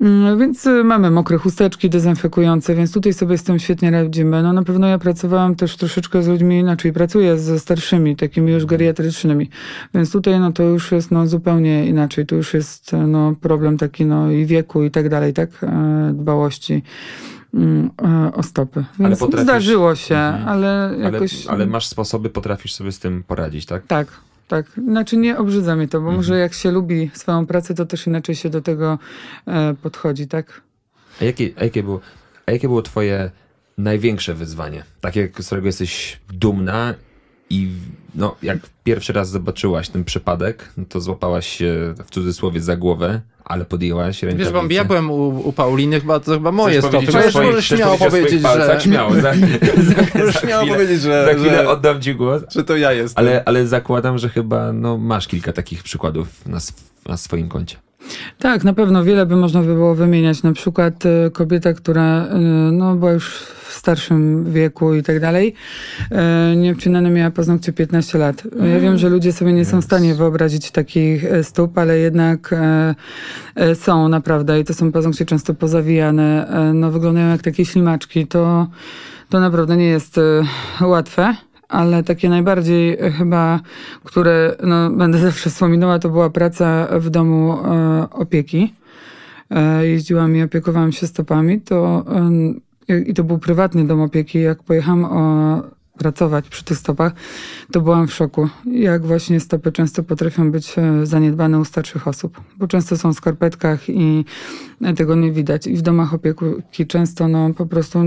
Mm, 0.00 0.38
Więc 0.38 0.68
mamy 0.84 1.10
mokre 1.10 1.38
chusteczki 1.38 1.90
dezynfekujące, 1.90 2.74
więc 2.74 2.92
tutaj 2.92 3.12
sobie 3.12 3.38
z 3.38 3.42
tym 3.42 3.58
świetnie 3.58 3.90
radzimy. 3.90 4.42
No 4.42 4.52
na 4.52 4.62
pewno 4.62 4.86
ja 4.86 4.98
pracowałam 4.98 5.54
też 5.54 5.76
troszeczkę 5.76 6.22
z 6.22 6.28
ludźmi, 6.28 6.58
inaczej 6.58 6.92
pracuję 6.92 7.38
ze 7.38 7.58
starszymi, 7.58 8.16
takimi 8.16 8.52
już 8.52 8.66
geriatrycznymi, 8.66 9.50
więc 9.94 10.12
tutaj 10.12 10.40
no 10.40 10.52
to 10.52 10.62
już 10.62 10.92
jest 10.92 11.10
no 11.10 11.26
zupełnie 11.26 11.86
inaczej. 11.86 12.26
Tu 12.26 12.36
już 12.36 12.54
jest 12.54 12.92
no 13.06 13.34
problem 13.40 13.78
taki 13.78 14.04
no 14.04 14.30
i 14.40 14.46
wieku 14.46 14.84
i 14.84 14.90
tak 14.90 15.08
dalej, 15.08 15.32
tak? 15.32 15.50
E, 15.64 16.12
Dbałości 16.14 16.82
mm, 17.54 17.90
e, 18.02 18.32
o 18.34 18.42
stopy. 18.42 18.84
Więc 18.98 19.18
potrafisz- 19.20 19.42
zdarzyło 19.42 19.94
się, 19.94 20.16
Mhm. 20.16 20.48
ale 20.48 20.82
Ale, 20.84 20.98
jakoś... 21.12 21.46
ale 21.46 21.66
masz 21.66 21.86
sposoby, 21.86 22.30
potrafisz 22.30 22.74
sobie 22.74 22.92
z 22.92 22.98
tym 22.98 23.22
poradzić, 23.22 23.66
tak? 23.66 23.86
Tak, 23.86 24.06
tak. 24.48 24.66
Znaczy 24.88 25.16
nie 25.16 25.38
obrzydza 25.38 25.76
mnie 25.76 25.88
to, 25.88 25.98
bo 25.98 26.04
Mhm. 26.06 26.16
może 26.16 26.38
jak 26.38 26.52
się 26.54 26.70
lubi 26.70 27.10
swoją 27.14 27.46
pracę, 27.46 27.74
to 27.74 27.86
też 27.86 28.06
inaczej 28.06 28.34
się 28.34 28.50
do 28.50 28.60
tego 28.60 28.98
e, 29.46 29.74
podchodzi, 29.82 30.26
tak? 30.28 30.60
A 31.20 31.24
jakie, 31.24 31.50
a, 31.60 31.64
jakie 31.64 31.82
było, 31.82 32.00
a 32.46 32.52
jakie 32.52 32.68
było 32.68 32.82
twoje 32.82 33.30
największe 33.78 34.34
wyzwanie? 34.34 34.84
Takie, 35.00 35.28
z 35.40 35.46
którego 35.46 35.66
jesteś 35.66 36.20
dumna 36.32 36.94
i 37.50 37.68
no, 38.14 38.36
jak 38.42 38.58
pierwszy 38.84 39.12
raz 39.12 39.30
zobaczyłaś 39.30 39.88
ten 39.88 40.04
przypadek, 40.04 40.72
no 40.76 40.84
to 40.88 41.00
złapałaś 41.00 41.46
się 41.46 41.94
w 42.06 42.10
cudzysłowie 42.10 42.60
za 42.60 42.76
głowę, 42.76 43.20
ale 43.50 43.64
podjęłaś 43.64 44.22
rękawicę. 44.22 44.52
Wiesz, 44.52 44.68
bo 44.68 44.74
ja 44.74 44.84
byłem 44.84 45.10
u, 45.10 45.48
u 45.48 45.52
Pauliny, 45.52 46.00
chyba 46.00 46.20
to 46.20 46.32
chyba 46.32 46.52
moje 46.52 46.78
Chcesz 46.78 46.90
stopy. 46.90 47.06
powiedzieć 47.06 47.14
o 47.14 47.18
Możesz, 47.18 47.34
możesz 47.34 47.66
chcesz 47.66 47.78
śmiało 47.78 47.98
powiedzieć, 47.98 48.42
że... 48.42 48.78
Śmiało, 48.80 49.14
za, 49.14 49.20
za, 50.22 50.32
za 50.32 50.40
śmiało 50.40 50.62
chwilę, 50.62 50.76
powiedzieć, 50.76 51.00
że, 51.00 51.24
za 51.24 51.34
chwilę 51.34 51.56
że, 51.56 51.68
oddam 51.68 52.00
ci 52.00 52.14
głos. 52.14 52.42
że 52.54 52.64
to 52.64 52.76
ja 52.76 52.92
jestem. 52.92 53.24
Ale, 53.26 53.42
ale 53.46 53.66
zakładam, 53.66 54.18
że 54.18 54.28
chyba 54.28 54.72
no, 54.72 54.98
masz 54.98 55.28
kilka 55.28 55.52
takich 55.52 55.82
przykładów 55.82 56.46
na, 56.46 56.56
sw- 56.58 57.08
na 57.08 57.16
swoim 57.16 57.48
koncie. 57.48 57.76
Tak, 58.38 58.64
na 58.64 58.72
pewno 58.72 59.04
wiele 59.04 59.26
by 59.26 59.36
można 59.36 59.62
by 59.62 59.74
było 59.74 59.94
wymieniać. 59.94 60.42
Na 60.42 60.52
przykład 60.52 61.06
e, 61.06 61.30
kobieta, 61.30 61.72
która 61.72 62.26
e, 62.26 62.38
no, 62.72 62.94
była 62.96 63.12
już 63.12 63.30
w 63.38 63.72
starszym 63.72 64.52
wieku 64.52 64.94
i 64.94 65.02
tak 65.02 65.20
dalej, 65.20 65.54
e, 66.10 66.56
nieobcinane 66.56 67.10
miała 67.10 67.30
paznokcie 67.30 67.72
15 67.72 68.18
lat. 68.18 68.42
Ja 68.72 68.80
wiem, 68.80 68.98
że 68.98 69.08
ludzie 69.08 69.32
sobie 69.32 69.52
nie 69.52 69.64
są 69.64 69.80
w 69.80 69.84
stanie 69.84 70.14
wyobrazić 70.14 70.70
takich 70.70 71.24
stóp, 71.42 71.78
ale 71.78 71.98
jednak 71.98 72.54
są 73.74 74.08
naprawdę 74.08 74.60
i 74.60 74.64
to 74.64 74.74
są 74.74 74.92
paznokcie 74.92 75.24
często 75.24 75.54
pozawijane, 75.54 76.46
no, 76.74 76.90
wyglądają 76.90 77.28
jak 77.28 77.42
takie 77.42 77.64
ślimaczki. 77.64 78.26
To, 78.26 78.66
to 79.28 79.40
naprawdę 79.40 79.76
nie 79.76 79.86
jest 79.86 80.20
łatwe. 80.80 81.34
Ale 81.70 82.02
takie 82.02 82.28
najbardziej 82.28 82.92
e, 82.92 83.10
chyba, 83.10 83.60
które 84.04 84.56
no, 84.62 84.90
będę 84.90 85.18
zawsze 85.28 85.50
wspominała, 85.50 85.98
to 85.98 86.08
była 86.08 86.30
praca 86.30 86.88
w 86.98 87.10
domu 87.10 87.58
e, 87.64 88.06
opieki. 88.10 88.74
E, 89.50 89.86
jeździłam 89.86 90.36
i 90.36 90.42
opiekowałam 90.42 90.92
się 90.92 91.06
stopami. 91.06 91.60
To, 91.60 92.04
I 93.06 93.14
to 93.14 93.24
był 93.24 93.38
prywatny 93.38 93.86
dom 93.86 94.00
opieki. 94.00 94.40
Jak 94.40 94.62
pojechałam 94.62 95.04
o, 95.04 95.62
pracować 96.00 96.48
przy 96.48 96.64
tych 96.64 96.78
stopach, 96.78 97.12
to 97.72 97.80
byłam 97.80 98.08
w 98.08 98.14
szoku. 98.14 98.48
Jak 98.72 99.06
właśnie 99.06 99.40
stopy 99.40 99.72
często 99.72 100.02
potrafią 100.02 100.50
być 100.50 100.78
e, 100.78 101.06
zaniedbane 101.06 101.58
u 101.58 101.64
starszych 101.64 102.08
osób. 102.08 102.40
Bo 102.56 102.66
często 102.66 102.98
są 102.98 103.12
w 103.12 103.16
skarpetkach 103.16 103.88
i 103.88 104.24
e, 104.82 104.94
tego 104.94 105.14
nie 105.14 105.32
widać. 105.32 105.66
I 105.66 105.76
w 105.76 105.82
domach 105.82 106.14
opieki 106.14 106.86
często 106.86 107.28
no 107.28 107.54
po 107.54 107.66
prostu 107.66 107.98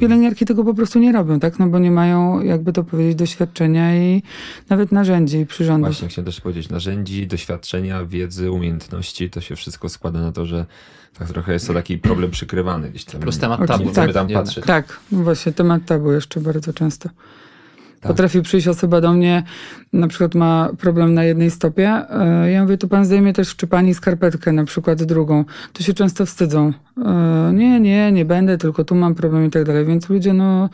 pielęgniarki 0.00 0.44
tego 0.44 0.64
po 0.64 0.74
prostu 0.74 0.98
nie 0.98 1.12
robią, 1.12 1.40
tak? 1.40 1.58
No 1.58 1.66
bo 1.66 1.78
nie 1.78 1.90
mają, 1.90 2.42
jakby 2.42 2.72
to 2.72 2.84
powiedzieć, 2.84 3.14
doświadczenia 3.14 3.96
i 3.96 4.22
nawet 4.68 4.92
narzędzi 4.92 5.38
i 5.38 5.46
przyrządów. 5.46 5.88
Właśnie 5.88 6.08
chciałem 6.08 6.26
też 6.26 6.40
powiedzieć, 6.40 6.68
narzędzi, 6.68 7.26
doświadczenia, 7.26 8.04
wiedzy, 8.04 8.50
umiejętności, 8.50 9.30
to 9.30 9.40
się 9.40 9.56
wszystko 9.56 9.88
składa 9.88 10.20
na 10.20 10.32
to, 10.32 10.46
że 10.46 10.66
tak 11.18 11.28
trochę 11.28 11.52
jest 11.52 11.66
to 11.66 11.74
taki 11.74 11.98
problem 11.98 12.30
przykrywany 12.30 12.90
gdzieś 12.90 13.04
tam. 13.04 13.20
Plus 13.20 13.38
temat 13.38 13.66
tabu. 13.66 13.88
Chcemy 13.90 14.06
tak, 14.06 14.14
tam 14.14 14.28
jednak. 14.28 14.44
patrzeć. 14.46 14.64
Tak, 14.64 15.00
właśnie 15.12 15.52
temat 15.52 15.84
tabu 15.86 16.12
jeszcze 16.12 16.40
bardzo 16.40 16.72
często. 16.72 17.08
Tak. 18.00 18.08
Potrafi 18.12 18.42
przyjść 18.42 18.68
osoba 18.68 19.00
do 19.00 19.12
mnie, 19.12 19.42
na 19.92 20.08
przykład 20.08 20.34
ma 20.34 20.68
problem 20.78 21.14
na 21.14 21.24
jednej 21.24 21.50
stopie. 21.50 21.88
e, 22.10 22.50
Ja 22.50 22.62
mówię, 22.62 22.78
to 22.78 22.88
pan 22.88 23.04
zdejmie 23.04 23.32
też 23.32 23.56
czy 23.56 23.66
pani 23.66 23.94
skarpetkę, 23.94 24.52
na 24.52 24.64
przykład 24.64 25.02
drugą. 25.02 25.44
To 25.72 25.82
się 25.82 25.94
często 25.94 26.26
wstydzą. 26.26 26.72
E, 27.04 27.50
Nie, 27.54 27.80
nie, 27.80 28.12
nie 28.12 28.24
będę, 28.24 28.58
tylko 28.58 28.84
tu 28.84 28.94
mam 28.94 29.14
problem 29.14 29.46
i 29.46 29.50
tak 29.50 29.64
dalej. 29.64 29.86
Więc 29.86 30.08
ludzie, 30.08 30.32
no, 30.32 30.68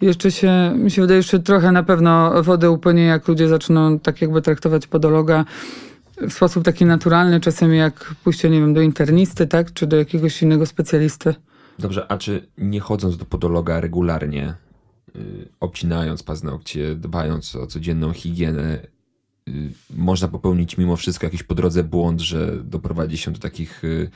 jeszcze 0.00 0.30
się, 0.30 0.72
mi 0.76 0.90
się 0.90 1.02
wydaje, 1.02 1.16
jeszcze 1.16 1.38
trochę 1.38 1.72
na 1.72 1.82
pewno 1.82 2.42
wody 2.42 2.70
upłynie, 2.70 3.04
jak 3.04 3.28
ludzie 3.28 3.48
zaczną 3.48 3.98
tak 3.98 4.22
jakby 4.22 4.42
traktować 4.42 4.86
podologa 4.86 5.44
w 6.16 6.32
sposób 6.32 6.64
taki 6.64 6.84
naturalny, 6.84 7.40
czasem 7.40 7.74
jak 7.74 8.14
pójście, 8.24 8.50
nie 8.50 8.60
wiem, 8.60 8.74
do 8.74 8.80
internisty, 8.80 9.46
tak, 9.46 9.72
czy 9.72 9.86
do 9.86 9.96
jakiegoś 9.96 10.42
innego 10.42 10.66
specjalisty. 10.66 11.34
Dobrze, 11.78 12.06
a 12.12 12.18
czy 12.18 12.46
nie 12.58 12.80
chodząc 12.80 13.16
do 13.16 13.24
podologa 13.24 13.80
regularnie, 13.80 14.54
y, 15.16 15.48
obcinając 15.60 16.22
paznokcie, 16.22 16.94
dbając 16.94 17.56
o 17.56 17.66
codzienną 17.66 18.12
higienę, 18.12 18.78
y, 19.48 19.72
można 19.90 20.28
popełnić 20.28 20.78
mimo 20.78 20.96
wszystko 20.96 21.26
jakiś 21.26 21.42
po 21.42 21.54
drodze 21.54 21.84
błąd, 21.84 22.20
że 22.20 22.56
doprowadzi 22.64 23.16
się 23.16 23.30
do 23.30 23.38
takich 23.38 23.84
y, 23.84 24.10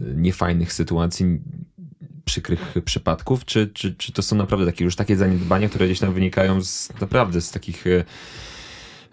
y, 0.00 0.14
niefajnych 0.16 0.72
sytuacji, 0.72 1.40
przykrych 2.24 2.74
przypadków? 2.84 3.44
Czy, 3.44 3.68
czy, 3.68 3.94
czy 3.94 4.12
to 4.12 4.22
są 4.22 4.36
naprawdę 4.36 4.66
takie 4.66 4.84
już 4.84 4.96
takie 4.96 5.16
zaniedbania, 5.16 5.68
które 5.68 5.86
gdzieś 5.86 6.00
tam 6.00 6.14
wynikają 6.14 6.62
z 6.62 6.92
naprawdę 7.00 7.40
z 7.40 7.50
takich 7.50 7.86
y, 7.86 8.04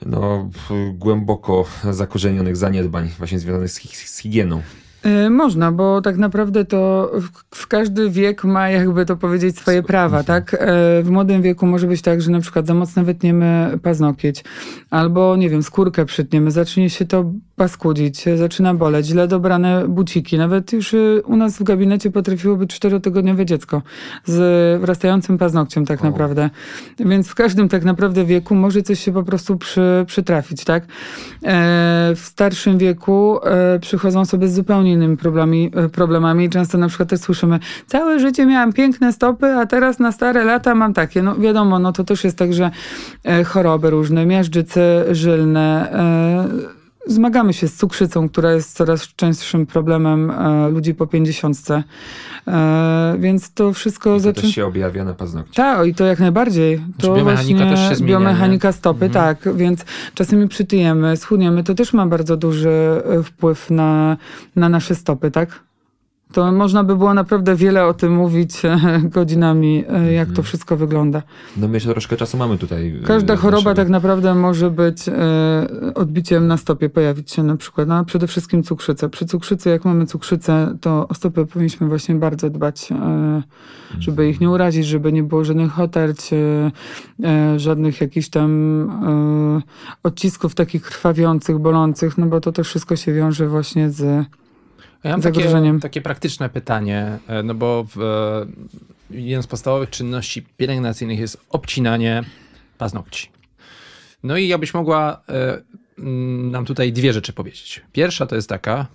no, 0.06 0.50
głęboko 0.94 1.66
zakorzenionych 1.92 2.58
zaniedbań 2.58 3.10
właśnie 3.18 3.40
związanych 3.40 3.70
z, 3.72 3.82
z 3.96 4.18
higieną? 4.18 4.62
Y, 5.06 5.30
Można, 5.30 5.72
bo 5.72 6.02
tak 6.02 6.18
naprawdę 6.18 6.66
to 6.66 7.12
w, 7.56 7.68
każdy 7.68 8.10
wiek 8.10 8.44
ma, 8.44 8.70
jakby 8.70 9.06
to 9.06 9.18
powiedzieć, 9.18 9.58
swoje 9.58 9.84
prawa, 9.84 10.24
tak? 10.24 10.54
E, 10.54 11.04
W 11.04 11.10
młodym 11.10 11.42
wieku 11.42 11.66
może 11.68 11.88
być 11.88 12.02
tak, 12.02 12.22
że 12.22 12.32
na 12.32 12.40
przykład 12.40 12.68
za 12.68 12.74
mocno 12.74 13.04
wytniemy 13.04 13.80
paznokieć, 13.84 14.44
albo, 14.90 15.36
nie 15.36 15.50
wiem, 15.50 15.64
skórkę 15.64 16.06
przytniemy, 16.06 16.52
zacznie 16.52 16.90
się 16.90 17.06
to 17.06 17.32
paskudzić, 17.56 18.26
zaczyna 18.36 18.74
boleć, 18.74 19.06
źle 19.06 19.28
dobrane 19.28 19.88
buciki. 19.88 20.38
Nawet 20.38 20.74
już 20.74 20.94
y, 20.94 21.22
u 21.26 21.36
nas 21.36 21.58
w 21.58 21.64
gabinecie 21.64 22.12
potrafiło 22.12 22.56
być 22.56 22.74
czterotygodniowe 22.74 23.46
dziecko 23.46 23.82
z 24.26 24.82
wrastającym 24.82 25.38
paznokciem 25.38 25.86
tak 25.86 26.02
O. 26.02 26.04
naprawdę. 26.04 26.50
Więc 27.00 27.28
w 27.28 27.36
każdym 27.36 27.70
tak 27.70 27.84
naprawdę 27.84 28.26
wieku 28.26 28.56
może 28.56 28.82
coś 28.82 29.00
się 29.00 29.12
po 29.12 29.24
prostu 29.24 29.58
przy, 29.58 30.04
przytrafić, 30.08 30.64
tak? 30.64 30.84
E, 30.84 30.88
w 32.16 32.20
starszym 32.20 32.78
wieku 32.78 33.40
e, 33.44 33.80
przychodzą 33.80 34.26
sobie 34.26 34.48
z 34.48 34.54
zupełnie 34.54 34.94
innymi 34.94 35.18
problemami, 35.18 35.72
e, 35.76 35.90
problemami. 35.90 36.50
Często 36.50 36.78
na 36.78 36.88
przykład 36.88 37.10
też 37.10 37.20
słyszymy, 37.20 37.60
całe 37.88 38.20
życie 38.20 38.46
miałam 38.46 38.74
piękne 38.74 39.14
stopy, 39.14 39.46
a 39.46 39.66
teraz 39.66 40.00
na 40.00 40.12
stare 40.12 40.44
lata 40.44 40.76
mam 40.76 40.94
takie. 40.94 41.22
No 41.22 41.36
wiadomo, 41.36 41.80
no 41.80 41.92
to 41.92 42.04
też 42.04 42.24
jest 42.24 42.38
tak, 42.38 42.54
że 42.54 42.72
e, 43.24 43.44
choroby 43.44 43.90
różne, 43.90 44.26
miażdżyce 44.26 45.06
żylne, 45.12 45.92
e, 46.70 46.83
Zmagamy 47.08 47.54
się 47.54 47.68
z 47.68 47.76
cukrzycą, 47.76 48.30
która 48.30 48.52
jest 48.54 48.74
coraz 48.78 49.08
częstszym 49.16 49.66
problemem 49.66 50.32
e, 50.32 50.70
ludzi 50.70 50.94
po 50.94 51.08
pięćdziesiątce. 51.08 51.84
E, 52.48 53.16
więc 53.20 53.54
to 53.54 53.74
wszystko 53.74 54.10
I 54.10 54.14
to 54.14 54.20
zaczyna... 54.20 54.42
też 54.42 54.56
się 54.56 54.66
objawia 54.66 55.04
na 55.04 55.14
paznokcie. 55.14 55.54
Tak, 55.54 55.88
i 55.88 55.96
to 55.96 56.06
jak 56.06 56.20
najbardziej. 56.20 56.82
To 56.98 57.16
biomechanika 57.16 57.66
też 57.70 57.90
się 57.90 57.96
zmienia, 57.96 58.14
Biomechanika 58.20 58.68
nie? 58.68 58.74
stopy, 58.74 59.06
Mhm. 59.06 59.12
tak. 59.36 59.56
Więc 59.56 59.86
czasami 60.14 60.48
przytyjemy, 60.48 61.18
schudniemy. 61.18 61.64
To 61.64 61.74
też 61.76 61.94
ma 61.94 62.06
bardzo 62.08 62.38
duży 62.38 63.02
e, 63.20 63.24
wpływ 63.24 63.70
na, 63.70 64.18
na 64.56 64.70
nasze 64.70 64.96
stopy, 64.96 65.32
tak? 65.32 65.60
To 66.34 66.52
można 66.52 66.84
by 66.84 66.96
było 66.96 67.14
naprawdę 67.14 67.56
wiele 67.56 67.86
o 67.86 67.94
tym 67.94 68.14
mówić 68.16 68.66
e, 68.66 68.78
godzinami, 69.04 69.84
e, 69.90 70.14
jak 70.14 70.28
to 70.28 70.32
Mhm. 70.32 70.44
wszystko 70.46 70.78
wygląda. 70.78 71.22
No 71.58 71.68
my 71.68 71.74
jeszcze 71.74 71.90
troszkę 71.92 72.18
czasu 72.18 72.38
mamy 72.38 72.58
tutaj. 72.58 72.88
y, 73.02 73.04
Każda 73.04 73.36
choroba 73.36 73.58
naszego- 73.58 73.76
tak 73.76 73.90
naprawdę 73.90 74.36
może 74.36 74.72
być 74.72 75.10
e, 75.10 75.14
odbiciem 75.96 76.48
na 76.48 76.58
stopie, 76.58 76.90
pojawić 76.90 77.32
się 77.32 77.44
na 77.44 77.58
przykład, 77.58 77.88
no, 77.88 77.96
a 77.96 78.04
przede 78.04 78.28
wszystkim 78.28 78.64
cukrzycę. 78.64 79.10
Przy 79.10 79.26
cukrzycy, 79.26 79.70
jak 79.70 79.86
mamy 79.86 80.06
cukrzycę, 80.06 80.78
to 80.82 81.08
o 81.08 81.14
stopy 81.14 81.46
powinniśmy 81.46 81.88
właśnie 81.88 82.16
bardzo 82.16 82.50
dbać, 82.50 82.92
e, 82.92 83.44
żeby 84.00 84.30
ich 84.30 84.42
nie 84.42 84.50
urazić, 84.50 84.86
żeby 84.86 85.14
nie 85.14 85.24
było 85.24 85.44
żadnych 85.44 85.80
otarć, 85.80 86.34
e, 86.34 86.72
e, 87.24 87.60
żadnych 87.60 88.02
jakichś 88.02 88.30
tam 88.30 88.82
e, 88.82 89.62
odcisków 90.04 90.56
takich 90.56 90.82
krwawiących, 90.82 91.58
bolących, 91.60 92.18
no 92.18 92.26
bo 92.26 92.42
to 92.42 92.52
też 92.52 92.68
wszystko 92.68 92.96
się 92.96 93.14
wiąże 93.14 93.48
właśnie 93.48 93.90
z... 93.90 94.26
Ja 95.04 95.12
mam 95.12 95.22
takie, 95.22 95.80
takie 95.82 96.02
praktyczne 96.02 96.50
pytanie, 96.50 97.18
e, 97.28 97.44
no 97.44 97.54
bo 97.54 97.86
w, 97.96 98.02
e, 98.02 98.46
jedną 99.18 99.42
z 99.42 99.48
podstawowych 99.48 99.90
czynności 99.90 100.42
pielęgnacyjnych 100.58 101.20
jest 101.20 101.38
obcinanie 101.50 102.24
paznokci. 102.78 103.32
No 104.24 104.38
i 104.38 104.48
jakbyś 104.48 104.74
mogła 104.74 105.22
e, 105.30 105.62
nam 106.52 106.66
tutaj 106.66 106.94
dwie 106.94 107.14
rzeczy 107.14 107.34
powiedzieć. 107.34 107.82
Pierwsza 107.92 108.26
to 108.26 108.36
jest 108.36 108.50
taka, 108.50 108.88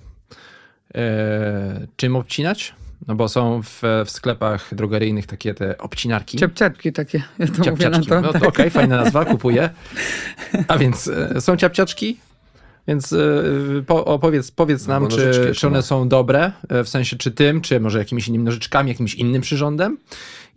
czym 1.96 2.16
obcinać? 2.16 2.74
No 3.06 3.14
bo 3.14 3.28
są 3.28 3.62
w, 3.62 3.82
w 4.06 4.10
sklepach 4.10 4.74
drogeryjnych 4.74 5.26
takie 5.26 5.54
te 5.54 5.78
obcinarki. 5.78 6.38
Ciapciaczki 6.38 6.92
takie, 6.92 7.22
ja 7.38 7.46
to 7.46 7.70
mówię 7.70 7.90
na 7.90 8.00
to. 8.00 8.20
No, 8.20 8.32
tak. 8.32 8.42
Okej, 8.42 8.70
fajna 8.70 8.96
nazwa, 8.96 9.24
kupuję. 9.24 9.70
A 10.68 10.78
więc 10.78 11.10
są 11.40 11.56
ciapciaczki, 11.56 12.18
więc 12.88 13.12
e, 13.12 13.18
po, 13.86 14.04
opowiedz, 14.04 14.50
powiedz 14.50 14.86
No 14.86 15.00
nam, 15.00 15.08
czy, 15.08 15.52
czy 15.56 15.66
one 15.66 15.82
są 15.82 16.08
dobre, 16.08 16.52
e, 16.68 16.84
w 16.84 16.88
sensie 16.88 17.16
czy 17.16 17.30
tym, 17.30 17.60
czy 17.60 17.80
może 17.80 17.98
jakimiś 17.98 18.28
innymi 18.28 18.44
nożyczkami, 18.44 18.88
jakimś 18.88 19.14
innym 19.14 19.42
przyrządem? 19.42 19.98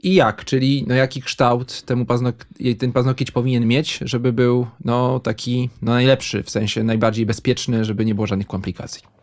I 0.04 0.14
jak, 0.14 0.46
czyli 0.46 0.86
no 0.88 0.96
jaki 0.96 1.22
kształt 1.22 1.82
temu 1.82 2.06
paznok 2.06 2.36
ten 2.80 2.92
paznokieć 2.92 3.32
powinien 3.32 3.68
mieć, 3.68 4.00
żeby 4.02 4.34
był 4.34 4.68
no 4.86 5.20
taki 5.20 5.70
no 5.82 5.92
najlepszy, 5.92 6.44
w 6.44 6.50
sensie 6.50 6.84
najbardziej 6.84 7.26
bezpieczny, 7.26 7.86
żeby 7.86 8.06
nie 8.06 8.16
było 8.16 8.28
żadnych 8.28 8.48
komplikacji. 8.48 9.21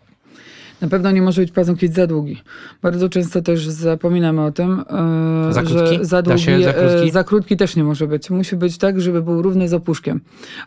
Na 0.81 0.89
pewno 0.89 1.11
nie 1.11 1.23
może 1.23 1.41
być 1.43 1.51
paznokieć 1.53 1.95
za 1.95 2.07
długi. 2.07 2.43
Bardzo 2.83 3.09
często 3.09 3.43
też 3.43 3.69
zapominamy 3.69 4.43
o 4.45 4.53
tym, 4.53 4.85
e, 5.49 5.53
Za 5.53 5.63
krótki? 5.63 5.97
że 5.99 6.05
za 6.05 6.23
długi, 6.23 6.65
za 6.65 6.73
krótki? 6.73 7.09
e, 7.09 7.13
za 7.13 7.25
krótki 7.25 7.57
też 7.57 7.77
nie 7.77 7.85
może 7.85 8.07
być. 8.07 8.31
Musi 8.31 8.57
być 8.57 8.79
tak, 8.79 9.01
żeby 9.01 9.23
był 9.23 9.43
równy 9.43 9.69
z 9.69 9.75
opuszkiem. 9.75 10.21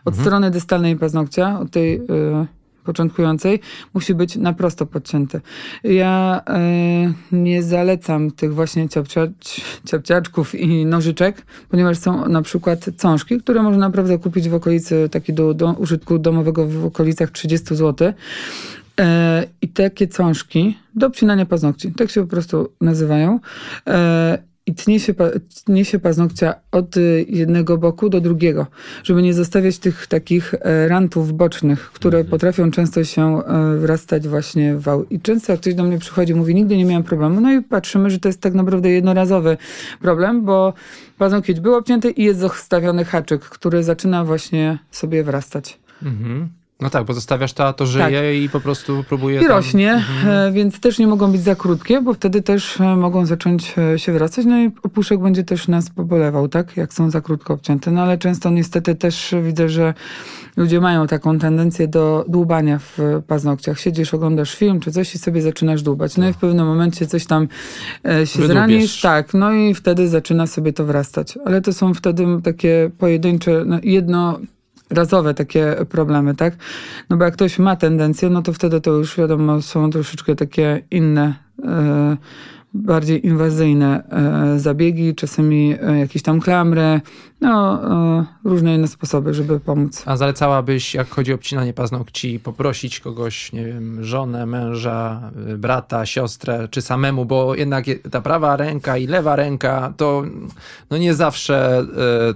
Od 0.04 0.14
Mhm. 0.14 0.24
strony 0.26 0.50
dystalnej 0.50 0.96
paznokcia, 0.96 1.60
od 1.60 1.70
tej 1.70 1.94
e, 1.94 2.00
początkującej, 2.84 3.60
musi 3.94 4.14
być 4.14 4.36
na 4.36 4.52
prosto 4.52 4.86
podcięty. 4.86 5.40
Ja 5.84 6.40
e, 6.46 6.60
nie 7.32 7.62
zalecam 7.62 8.30
tych 8.30 8.54
właśnie 8.54 8.88
ciapcia, 8.88 9.26
ciapciaczków 9.84 10.54
i 10.54 10.86
nożyczek, 10.86 11.46
ponieważ 11.68 11.98
są 11.98 12.28
na 12.28 12.42
przykład 12.42 12.84
cążki, 12.96 13.38
które 13.40 13.62
można 13.62 13.78
naprawdę 13.80 14.18
kupić 14.18 14.48
w 14.48 14.54
okolicy, 14.54 15.08
taki 15.10 15.32
do, 15.32 15.54
do 15.54 15.72
użytku 15.72 16.18
domowego 16.18 16.66
w 16.66 16.84
okolicach 16.86 17.30
30 17.30 17.76
zł. 17.76 18.12
E, 19.02 19.44
I 19.62 19.68
takie 19.68 20.08
cążki 20.08 20.78
do 20.94 21.06
obcinania 21.06 21.46
paznokci, 21.46 21.92
tak 21.92 22.10
się 22.10 22.20
po 22.20 22.26
prostu 22.26 22.72
nazywają. 22.80 23.40
E, 23.86 24.38
I 24.66 24.74
tnie 24.74 25.00
się, 25.00 25.14
tnie 25.64 25.84
się 25.84 25.98
paznokcia 25.98 26.54
od 26.72 26.96
y, 26.96 27.26
jednego 27.28 27.78
boku 27.78 28.08
do 28.08 28.20
drugiego, 28.20 28.66
żeby 29.04 29.22
nie 29.22 29.34
zostawiać 29.34 29.78
tych 29.78 30.06
takich 30.06 30.54
e, 30.54 30.88
rantów 30.88 31.32
bocznych, 31.32 31.90
które 31.92 32.24
potrafią 32.24 32.70
często 32.70 33.04
się 33.04 33.42
e, 33.42 33.76
wrastać 33.76 34.28
właśnie 34.28 34.76
w 34.76 34.82
wał. 34.82 35.04
I 35.04 35.20
często 35.20 35.52
jak 35.52 35.60
ktoś 35.60 35.74
do 35.74 35.84
mnie 35.84 35.98
przychodzi, 35.98 36.34
mówi, 36.34 36.54
nigdy 36.54 36.76
nie 36.76 36.84
miałem 36.84 37.02
problemu. 37.02 37.40
No 37.40 37.52
i 37.52 37.62
patrzymy, 37.62 38.10
że 38.10 38.18
to 38.18 38.28
jest 38.28 38.40
tak 38.40 38.54
naprawdę 38.54 38.90
jednorazowy 38.90 39.56
problem, 40.00 40.44
bo 40.44 40.72
paznokieć 41.18 41.60
był 41.60 41.74
obcięty 41.74 42.10
i 42.10 42.24
jest 42.24 42.40
zostawiony 42.40 43.04
haczyk, 43.04 43.40
który 43.40 43.82
zaczyna 43.82 44.24
właśnie 44.24 44.78
sobie 44.90 45.24
wrastać. 45.24 45.78
Mhm. 46.02 46.61
No 46.82 46.90
tak, 46.90 47.04
bo 47.04 47.14
zostawiasz 47.14 47.52
to, 47.52 47.66
a 47.66 47.72
to 47.72 47.86
żyje 47.86 48.04
Tak. 48.04 48.42
i 48.42 48.48
po 48.48 48.60
prostu 48.60 49.04
próbuje 49.08 49.36
I 49.40 49.40
tam... 49.42 49.48
rośnie, 49.56 50.04
e, 50.26 50.52
więc 50.52 50.80
też 50.80 50.98
nie 50.98 51.06
mogą 51.06 51.32
być 51.32 51.40
za 51.40 51.54
krótkie, 51.54 52.00
bo 52.00 52.14
wtedy 52.14 52.42
też 52.42 52.80
e, 52.80 52.96
mogą 52.96 53.26
zacząć 53.26 53.74
e, 53.94 53.98
się 53.98 54.12
wracać. 54.12 54.46
No 54.46 54.58
i 54.60 54.70
opuszek 54.82 55.20
będzie 55.20 55.44
też 55.44 55.68
nas 55.68 55.90
pobolewał, 55.90 56.48
tak? 56.48 56.76
Jak 56.76 56.94
są 56.94 57.10
za 57.10 57.20
krótko 57.20 57.54
obcięte. 57.54 57.90
No 57.90 58.02
ale 58.02 58.18
często 58.18 58.50
niestety 58.50 58.94
też 58.94 59.34
widzę, 59.42 59.68
że 59.68 59.94
ludzie 60.56 60.80
mają 60.80 61.06
taką 61.06 61.38
tendencję 61.38 61.88
do 61.88 62.24
dłubania 62.28 62.78
w 62.78 62.98
paznokciach. 63.26 63.80
Siedzisz, 63.80 64.14
oglądasz 64.14 64.54
film 64.54 64.80
czy 64.80 64.92
coś 64.92 65.14
i 65.14 65.18
sobie 65.18 65.42
zaczynasz 65.42 65.82
dłubać. 65.82 66.16
No 66.16 66.28
i 66.28 66.32
w 66.32 66.36
pewnym 66.36 66.66
momencie 66.66 67.06
coś 67.06 67.26
tam 67.26 67.48
się 68.04 68.08
Wydłubiesz. 68.24 68.46
zranisz. 68.46 69.00
Tak, 69.00 69.34
no 69.34 69.52
i 69.52 69.74
wtedy 69.74 70.08
zaczyna 70.08 70.46
sobie 70.46 70.72
to 70.72 70.84
wrastać. 70.84 71.38
Ale 71.44 71.60
to 71.60 71.72
są 71.72 71.94
wtedy 71.94 72.26
takie 72.44 72.90
pojedyncze, 72.98 73.62
no, 73.66 73.78
jedno 73.82 74.38
razowe 74.92 75.34
takie 75.34 75.76
problemy, 75.90 76.34
tak? 76.34 76.54
No 77.10 77.16
bo 77.16 77.24
jak 77.24 77.34
ktoś 77.34 77.58
ma 77.58 77.76
tendencję, 77.76 78.30
no 78.30 78.42
to 78.42 78.52
wtedy 78.52 78.80
to 78.80 78.90
już 78.90 79.16
wiadomo, 79.16 79.62
są 79.62 79.90
troszeczkę 79.90 80.36
takie 80.36 80.82
inne, 80.90 81.34
e, 81.64 82.16
bardziej 82.74 83.26
inwazyjne 83.26 84.04
e, 84.08 84.58
zabiegi, 84.58 85.14
czasami 85.14 85.74
e, 85.82 85.98
jakieś 85.98 86.22
tam 86.22 86.40
klamry, 86.40 87.00
no 87.40 87.80
różne 88.44 88.74
inne 88.74 88.88
sposoby, 88.88 89.34
żeby 89.34 89.60
pomóc. 89.60 90.02
A 90.06 90.16
zalecałabyś, 90.16 90.94
jak 90.94 91.08
chodzi 91.08 91.32
o 91.32 91.34
obcinanie 91.34 91.72
paznokci, 91.72 92.40
poprosić 92.40 93.00
kogoś, 93.00 93.52
nie 93.52 93.64
wiem, 93.64 94.04
żonę, 94.04 94.46
męża, 94.46 95.30
brata, 95.58 96.06
siostrę, 96.06 96.68
czy 96.70 96.82
samemu, 96.82 97.24
bo 97.24 97.54
jednak 97.54 97.86
je- 97.86 97.98
ta 97.98 98.20
prawa 98.20 98.56
ręka 98.56 98.96
i 98.98 99.06
lewa 99.06 99.36
ręka, 99.36 99.92
to 99.96 100.22
no 100.90 100.98
nie 100.98 101.14
zawsze 101.14 101.86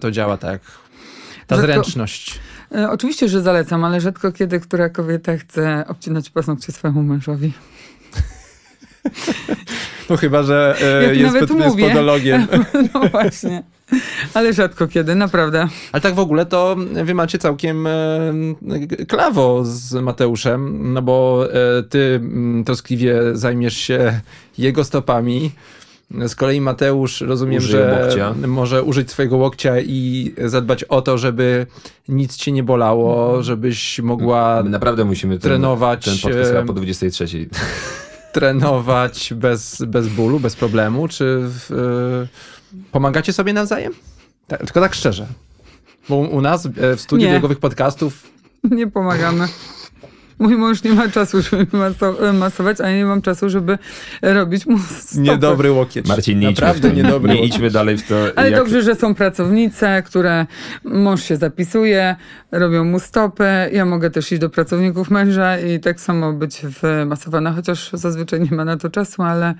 to 0.01 0.11
działa 0.11 0.37
tak. 0.37 0.61
Ta 1.47 1.57
Rzadko- 1.57 1.61
zręczność. 1.61 2.39
E, 2.75 2.91
oczywiście, 2.91 3.29
że 3.29 3.43
zalecam, 3.43 3.85
ale 3.85 4.01
rzadko 4.01 4.33
kiedy 4.33 4.61
która 4.61 4.89
kobieta 4.89 5.37
chce 5.37 5.85
obcinać 5.89 6.31
paznokcie 6.31 6.73
swojemu 6.73 7.03
mężowi. 7.03 7.53
No 10.11 10.17
chyba, 10.17 10.43
że 10.43 10.77
Jak 11.07 11.17
jest, 11.17 11.35
nawet 11.35 11.49
pod, 11.49 11.59
jest 11.59 11.71
mówię. 11.71 11.89
podologiem. 11.89 12.47
No 12.95 13.01
właśnie. 13.09 13.63
Ale 14.35 14.53
rzadko 14.53 14.89
kiedy, 14.89 15.15
naprawdę. 15.15 15.69
Ale 15.93 16.01
tak 16.01 16.15
w 16.15 16.19
ogóle 16.19 16.47
to 16.47 16.77
wy 17.05 17.15
macie 17.15 17.39
całkiem 17.39 17.87
e, 17.87 17.91
klawo 19.09 19.65
z 19.65 19.95
Mateuszem, 19.95 20.93
no 20.93 21.03
bo 21.03 21.47
e, 21.79 21.83
ty 21.83 22.15
mm, 22.23 22.65
troskliwie 22.65 23.21
zajmiesz 23.33 23.77
się 23.77 24.21
jego 24.59 24.85
stopami. 24.85 25.51
Z 26.11 26.35
kolei 26.35 26.61
Mateusz, 26.61 27.21
rozumiem, 27.21 27.59
Użyje 27.59 27.85
że 27.85 28.03
łokcia. 28.05 28.35
może 28.47 28.83
użyć 28.83 29.11
swojego 29.11 29.37
łokcia 29.37 29.81
i 29.81 30.33
zadbać 30.45 30.85
o 30.85 31.03
to, 31.03 31.19
żeby 31.19 31.67
nic 32.09 32.37
cię 32.37 32.53
nie 32.53 32.63
bolało, 32.63 33.43
żebyś 33.43 33.99
mogła 33.99 34.61
My 34.65 34.71
naprawdę 34.71 35.05
musimy 35.05 35.35
ten, 35.35 35.41
trenować, 35.51 36.05
ten 36.05 36.19
podcast 36.19 36.51
chyba 36.51 36.63
e, 36.63 36.67
po 36.67 36.73
23. 36.73 37.27
trenować 38.33 39.35
bez, 39.37 39.83
bez 39.87 40.09
bólu, 40.09 40.41
bez 40.41 40.57
problemu. 40.57 41.09
Czy 41.09 41.39
w, 41.41 41.73
e, 42.75 42.83
pomagacie 42.93 43.33
sobie 43.33 43.53
nawzajem? 43.53 43.93
Tak, 44.47 44.59
tylko 44.59 44.81
tak 44.81 44.95
szczerze. 44.95 45.27
Bo 46.09 46.17
u 46.17 46.41
nas 46.41 46.67
e, 46.67 46.97
w 46.97 47.01
studiu 47.01 47.27
Nie. 47.27 47.33
biegowych 47.35 47.59
podcastów 47.59 48.31
Nie 48.71 48.87
pomagamy. 48.87 49.49
Mój 50.39 50.57
mąż 50.57 50.83
nie 50.83 50.93
ma 50.93 51.09
czasu, 51.09 51.43
żeby 51.43 51.65
maso- 51.79 52.33
masować, 52.35 52.81
a 52.81 52.89
ja 52.91 52.97
nie 52.97 53.05
mam 53.05 53.23
czasu, 53.23 53.49
żeby 53.51 53.79
robić 54.23 54.67
mu 54.67 54.79
stopy. 54.79 55.23
niedobry 55.23 55.73
łokieć. 55.73 56.07
Marcin, 56.09 56.39
nie 56.39 56.51
idźmy, 56.51 56.67
Naprawdę 56.67 56.89
to, 56.91 56.95
niedobry 56.97 57.35
nie 57.35 57.45
idźmy 57.45 57.71
dalej 57.71 57.99
w 57.99 58.09
to. 58.09 58.15
Ale 58.37 58.51
jak- 58.51 58.61
dobrze, 58.61 58.83
że 58.83 58.95
są 58.95 59.15
pracownice, 59.15 60.03
które 60.03 60.47
mąż 60.85 61.23
się 61.23 61.37
zapisuje, 61.37 62.17
robią 62.53 62.85
mu 62.85 63.01
stopy. 63.01 63.45
Ja 63.73 63.85
mogę 63.85 64.11
też 64.11 64.33
iść 64.33 64.41
do 64.41 64.51
pracowników 64.51 65.11
męża 65.11 65.59
i 65.59 65.81
tak 65.81 66.01
samo 66.01 66.33
być 66.33 66.61
wmasowana, 66.67 67.53
chociaż 67.53 67.91
zazwyczaj 67.93 68.41
nie 68.41 68.57
ma 68.57 68.65
na 68.65 68.77
to 68.77 68.91
czasu, 68.91 69.23
ale 69.23 69.55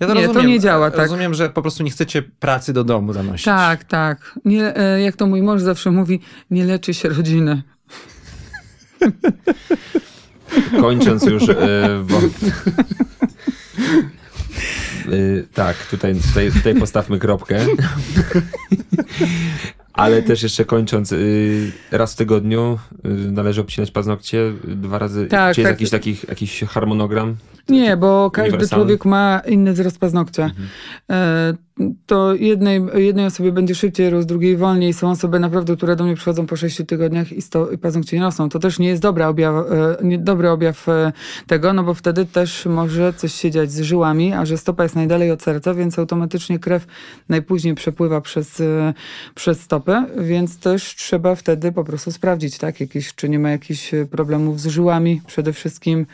Ja 0.00 0.14
Nie, 0.14 0.28
to 0.28 0.42
nie 0.42 0.60
działa 0.60 0.90
tak. 0.90 1.00
Rozumiem, 1.00 1.34
że 1.34 1.50
po 1.50 1.62
prostu 1.62 1.82
nie 1.82 1.90
chcecie 1.90 2.22
pracy 2.22 2.72
do 2.72 2.84
domu 2.84 3.12
zanosić. 3.12 3.44
tak, 3.44 3.84
tak. 3.84 4.38
Nie, 4.44 4.76
e, 4.76 5.00
jak 5.00 5.16
to 5.16 5.26
mój 5.26 5.42
mąż 5.42 5.62
zawsze 5.62 5.90
mówi, 5.90 6.20
nie 6.50 6.64
leczy 6.64 6.94
się 6.94 7.08
rodziny. 7.08 7.62
Kończąc 10.80 11.24
już. 11.24 11.48
E, 11.48 12.04
tak, 15.54 15.86
tutaj, 15.86 16.14
tutaj, 16.14 16.52
tutaj 16.52 16.74
postawmy 16.74 17.18
kropkę. 17.18 17.66
Ale 19.92 20.22
też 20.22 20.42
jeszcze 20.42 20.64
kończąc, 20.64 21.12
y, 21.12 21.72
raz 21.90 22.12
w 22.12 22.16
tygodniu 22.16 22.78
y, 23.04 23.08
należy 23.08 23.60
obcinać 23.60 23.90
paznokcie, 23.90 24.52
dwa 24.64 24.98
razy. 24.98 25.26
Tak, 25.26 25.54
Czy 25.54 25.60
jest 25.60 25.70
tak. 25.70 25.80
jakiś 25.80 25.90
taki 25.90 26.16
jakiś 26.28 26.60
harmonogram? 26.60 27.36
Nie, 27.70 27.96
bo 27.96 28.30
każdy 28.30 28.68
człowiek 28.68 29.04
ma 29.04 29.42
inny 29.48 29.72
wzrost 29.72 29.98
paznokcia. 29.98 30.50
E, 31.10 31.54
To 32.06 32.34
jednej, 32.34 32.82
jednej 32.94 33.26
osobie 33.26 33.52
będzie 33.52 33.74
szybciej 33.74 34.10
rósł, 34.10 34.26
drugiej 34.26 34.56
wolniej. 34.56 34.92
Są 34.92 35.10
osoby 35.10 35.40
naprawdę, 35.40 35.76
które 35.76 35.96
do 35.96 36.04
mnie 36.04 36.14
przychodzą 36.14 36.46
po 36.46 36.56
6 36.56 36.82
tygodniach 36.86 37.32
i, 37.32 37.42
sto, 37.42 37.70
i 37.70 37.78
paznokcie 37.78 38.16
nie 38.16 38.22
rosną. 38.22 38.48
To 38.48 38.58
też 38.58 38.78
nie 38.78 38.88
jest 38.88 39.02
dobra 39.02 39.28
objaw, 39.28 39.54
e, 39.56 39.96
nie, 40.02 40.18
dobry 40.18 40.50
objaw 40.50 40.88
e, 40.88 41.12
tego, 41.46 41.72
no 41.72 41.82
bo 41.82 41.94
wtedy 41.94 42.26
też 42.26 42.66
może 42.66 43.12
coś 43.12 43.34
się 43.34 43.50
dziać 43.50 43.72
z 43.72 43.80
żyłami, 43.80 44.32
a 44.32 44.46
że 44.46 44.58
stopa 44.58 44.82
jest 44.82 44.96
najdalej 44.96 45.30
od 45.30 45.42
serca, 45.42 45.74
więc 45.74 45.98
automatycznie 45.98 46.58
krew 46.58 46.86
najpóźniej 47.28 47.74
przepływa 47.74 48.20
przez, 48.20 48.62
przez 49.34 49.60
stopy, 49.60 50.04
więc 50.18 50.58
też 50.58 50.94
trzeba 50.94 51.34
wtedy 51.34 51.72
po 51.72 51.84
prostu 51.84 52.12
sprawdzić, 52.12 52.58
tak, 52.58 52.80
jakieś, 52.80 53.14
czy 53.14 53.28
nie 53.28 53.38
ma 53.38 53.50
jakichś 53.50 53.90
problemów 54.10 54.60
z 54.60 54.66
żyłami 54.66 55.20
przede 55.26 55.52
wszystkim, 55.52 56.06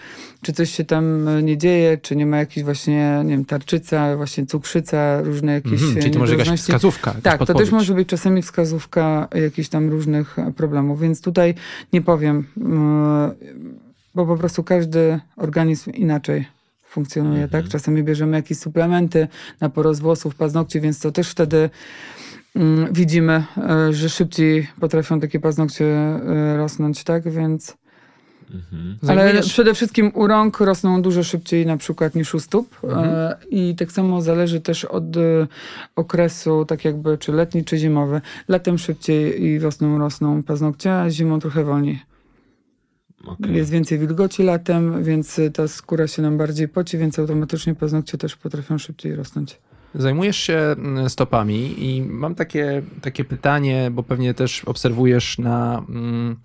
czy 0.42 0.52
coś 0.52 0.70
się 0.70 0.84
tam 0.84 1.28
nie 1.46 1.58
dzieje, 1.58 1.98
czy 1.98 2.16
nie 2.16 2.26
ma 2.26 2.36
jakichś 2.38 2.64
właśnie, 2.64 3.22
nie 3.24 3.30
wiem, 3.30 3.44
tarczyca, 3.44 4.16
właśnie 4.16 4.46
cukrzyca, 4.46 5.22
różne 5.22 5.52
jakieś 5.52 5.72
Mhm, 5.82 5.94
czyli 5.96 6.10
to 6.10 6.18
może 6.18 6.36
jakaś 6.36 6.60
wskazówka. 6.60 7.10
jakaś 7.10 7.22
Tak, 7.22 7.46
to 7.46 7.54
też 7.54 7.70
może 7.70 7.94
być 7.94 8.08
czasami 8.08 8.42
wskazówka 8.42 9.28
jakichś 9.34 9.68
tam 9.68 9.90
różnych 9.90 10.38
e, 10.38 10.52
problemów, 10.52 11.00
więc 11.00 11.20
tutaj 11.20 11.54
nie 11.92 12.02
powiem, 12.02 12.46
yy, 12.56 12.64
bo 14.14 14.26
po 14.26 14.36
prostu 14.36 14.64
każdy 14.64 15.20
organizm 15.36 15.90
inaczej 15.90 16.46
funkcjonuje, 16.88 17.42
Mhm. 17.44 17.62
tak? 17.62 17.72
Czasami 17.72 18.02
bierzemy 18.02 18.36
jakieś 18.36 18.58
suplementy 18.58 19.28
na 19.60 19.68
porost 19.68 20.00
włosów, 20.02 20.34
paznokci, 20.34 20.80
więc 20.80 21.00
to 21.00 21.12
też 21.12 21.30
wtedy 21.30 21.70
mm, 22.56 22.92
widzimy, 22.92 23.44
e, 23.56 23.92
że 23.92 24.08
szybciej 24.08 24.66
potrafią 24.80 25.20
takie 25.20 25.40
paznokcie 25.40 25.84
e, 25.86 26.56
rosnąć, 26.56 27.04
tak? 27.04 27.30
Więc 27.30 27.76
Mhm. 28.50 28.98
Ale 29.08 29.42
przede 29.42 29.74
wszystkim 29.74 30.10
u 30.14 30.26
rąk 30.26 30.60
rosną 30.60 31.02
dużo 31.02 31.24
szybciej 31.24 31.66
na 31.66 31.76
przykład 31.76 32.14
niż 32.14 32.34
u 32.34 32.40
stóp 32.40 32.84
mhm. 32.84 33.08
E, 33.08 33.36
i 33.50 33.74
tak 33.74 33.92
samo 33.92 34.22
zależy 34.22 34.60
też 34.60 34.84
od 34.84 35.16
e, 35.16 35.46
okresu, 35.96 36.64
tak 36.64 36.84
jakby 36.84 37.18
czy 37.18 37.32
letni, 37.32 37.64
czy 37.64 37.78
zimowy. 37.78 38.20
Latem 38.48 38.78
szybciej 38.78 39.44
i 39.44 39.58
wiosną 39.58 39.98
rosną 39.98 40.42
paznokcie, 40.42 40.94
a 40.94 41.10
zimą 41.10 41.40
trochę 41.40 41.64
wolniej. 41.64 42.00
Okay. 43.26 43.52
Jest 43.52 43.70
więcej 43.70 43.98
wilgoci 43.98 44.42
latem, 44.42 45.04
więc 45.04 45.40
ta 45.54 45.68
skóra 45.68 46.06
się 46.06 46.22
nam 46.22 46.38
bardziej 46.38 46.68
poci, 46.68 46.98
więc 46.98 47.18
automatycznie 47.18 47.74
paznokcie 47.74 48.18
też 48.18 48.36
potrafią 48.36 48.78
szybciej 48.78 49.16
rosnąć. 49.16 49.58
Zajmujesz 49.94 50.36
się 50.36 50.54
mm, 50.54 51.10
stopami 51.10 51.84
i 51.84 52.02
mam 52.02 52.34
takie, 52.34 52.82
takie 53.02 53.24
pytanie, 53.24 53.90
bo 53.92 54.02
pewnie 54.02 54.34
też 54.34 54.64
obserwujesz 54.64 55.38
na, 55.38 55.84
mm, 55.88 56.36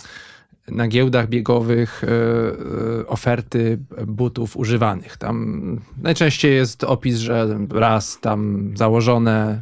na 0.67 0.87
giełdach 0.87 1.29
biegowych 1.29 2.03
e, 2.03 2.07
e, 2.07 3.07
oferty 3.07 3.79
butów 4.07 4.57
używanych. 4.57 5.17
Tam 5.17 5.79
najczęściej 6.01 6.55
jest 6.55 6.83
opis, 6.83 7.17
że 7.17 7.59
raz 7.69 8.19
tam 8.21 8.71
założone 8.75 9.61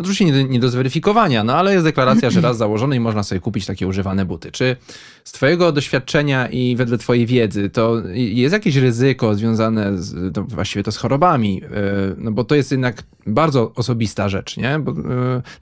oczywiście 0.00 0.24
nie 0.24 0.44
nie 0.44 0.60
do 0.60 0.68
zweryfikowania, 0.68 1.44
no 1.44 1.54
ale 1.54 1.72
jest 1.72 1.84
deklaracja, 1.84 2.30
że 2.30 2.40
raz 2.40 2.56
założony 2.56 2.96
i 2.96 3.00
można 3.00 3.22
sobie 3.22 3.40
kupić 3.40 3.66
takie 3.66 3.86
używane 3.86 4.24
buty. 4.24 4.52
Czy 4.52 4.76
z 5.24 5.32
Twojego 5.32 5.72
doświadczenia 5.72 6.48
i 6.48 6.76
wedle 6.76 6.98
Twojej 6.98 7.26
wiedzy 7.26 7.70
to 7.70 8.02
jest 8.14 8.52
jakieś 8.52 8.76
ryzyko 8.76 9.34
związane 9.34 9.98
z, 9.98 10.34
to 10.34 10.44
właściwie 10.44 10.82
to 10.82 10.92
z 10.92 10.96
chorobami? 10.96 11.62
E, 11.64 11.68
no 12.16 12.32
bo 12.32 12.44
to 12.44 12.54
jest 12.54 12.70
jednak 12.70 13.02
bardzo 13.26 13.72
osobista 13.74 14.28
rzecz, 14.28 14.56
nie? 14.56 14.78
Bo, 14.78 14.94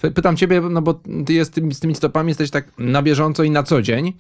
e, 0.03 0.11
pytam 0.11 0.37
Ciebie, 0.37 0.61
no 0.61 0.83
bo 0.83 1.01
Ty 1.27 1.33
jest, 1.33 1.55
z 1.73 1.81
tymi 1.81 1.95
stopami 1.95 2.29
jesteś 2.29 2.51
tak 2.51 2.65
na 2.79 3.03
bieżąco 3.03 3.45
i 3.45 3.51
na 3.51 3.63
co 3.63 3.83
dzień. 3.83 4.13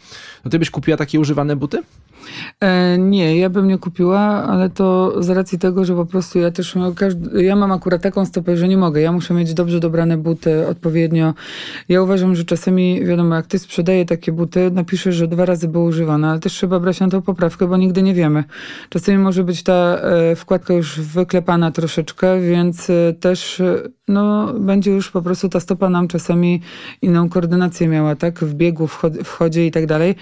No 0.44 0.50
Ty 0.50 0.58
byś 0.58 0.70
kupiła 0.70 0.96
takie 0.96 1.20
używane 1.20 1.56
buty? 1.56 1.82
E, 2.60 2.98
nie, 2.98 3.36
ja 3.36 3.50
bym 3.50 3.68
nie 3.68 3.78
kupiła, 3.78 4.20
ale 4.20 4.70
to 4.70 5.14
z 5.22 5.30
racji 5.30 5.58
tego, 5.58 5.84
że 5.84 5.94
po 5.94 6.06
prostu 6.06 6.38
ja 6.38 6.50
też 6.50 6.74
ja 7.34 7.56
mam 7.56 7.72
akurat 7.72 8.02
taką 8.02 8.26
stopę, 8.26 8.56
że 8.56 8.68
nie 8.68 8.76
mogę. 8.76 9.00
Ja 9.00 9.12
muszę 9.12 9.34
mieć 9.34 9.54
dobrze 9.54 9.80
dobrane 9.80 10.16
buty, 10.16 10.66
odpowiednio. 10.68 11.34
Ja 11.88 12.02
uważam, 12.02 12.34
że 12.34 12.44
czasami, 12.44 13.04
wiadomo, 13.04 13.34
jak 13.34 13.46
ty 13.46 13.58
sprzedaje 13.58 14.04
takie 14.04 14.32
buty, 14.32 14.70
napiszesz, 14.70 15.14
że 15.14 15.28
dwa 15.28 15.44
razy 15.44 15.68
były 15.68 15.84
używane, 15.84 16.28
ale 16.28 16.40
też 16.40 16.52
trzeba 16.52 16.80
brać 16.80 17.00
na 17.00 17.08
to 17.08 17.22
poprawkę, 17.22 17.66
bo 17.66 17.76
nigdy 17.76 18.02
nie 18.02 18.14
wiemy. 18.14 18.44
Czasami 18.88 19.18
może 19.18 19.44
być 19.44 19.62
ta 19.62 19.72
e, 19.72 20.36
wkładka 20.36 20.74
już 20.74 21.00
wyklepana 21.00 21.70
troszeczkę, 21.70 22.40
więc 22.40 22.90
e, 22.90 23.12
też 23.20 23.62
no, 24.08 24.54
będzie 24.54 24.90
już 24.90 25.10
po 25.10 25.22
prostu 25.22 25.48
ta 25.48 25.60
stopa 25.60 25.88
nam 25.88 26.08
czasami 26.08 26.60
inną 27.02 27.28
koordynację 27.28 27.88
miała, 27.88 28.16
tak? 28.16 28.38
W 28.38 28.54
biegu, 28.54 28.86
w, 28.86 29.02
w 29.24 29.28
chodzie 29.28 29.66
i 29.66 29.70
tak 29.70 29.86
dalej. 29.86 30.14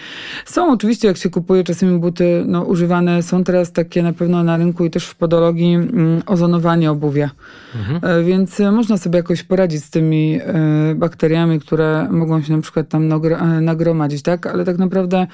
Są 0.45 0.73
oczywiście, 0.73 1.09
jak 1.09 1.17
się 1.17 1.31
kupuje 1.31 1.65
czasami 1.65 1.99
buty, 1.99 2.45
no, 2.47 2.63
używane 2.63 3.23
są 3.23 3.45
teraz 3.45 3.73
takie 3.73 4.03
na 4.03 4.13
pewno 4.13 4.43
na 4.43 4.57
rynku 4.57 4.85
i 4.85 4.91
też 4.91 5.07
w 5.07 5.15
podologii 5.15 5.75
mm, 5.75 6.23
ozonowanie 6.27 6.91
obuwia. 6.91 7.31
Mhm. 7.75 8.21
E, 8.21 8.25
więc 8.25 8.59
można 8.59 8.99
sobie 8.99 9.17
jakoś 9.17 9.43
poradzić 9.43 9.85
z 9.85 9.91
tymi 9.91 10.41
e, 10.43 10.95
bakteriami, 10.95 11.61
które 11.61 12.09
mogą 12.11 12.43
się 12.43 12.57
na 12.57 12.63
przykład 12.63 12.89
tam 12.89 13.13
e, 13.13 13.61
nagromadzić, 13.61 14.23
tak? 14.23 14.47
Ale 14.47 14.65
tak 14.65 14.79
naprawdę 14.79 15.27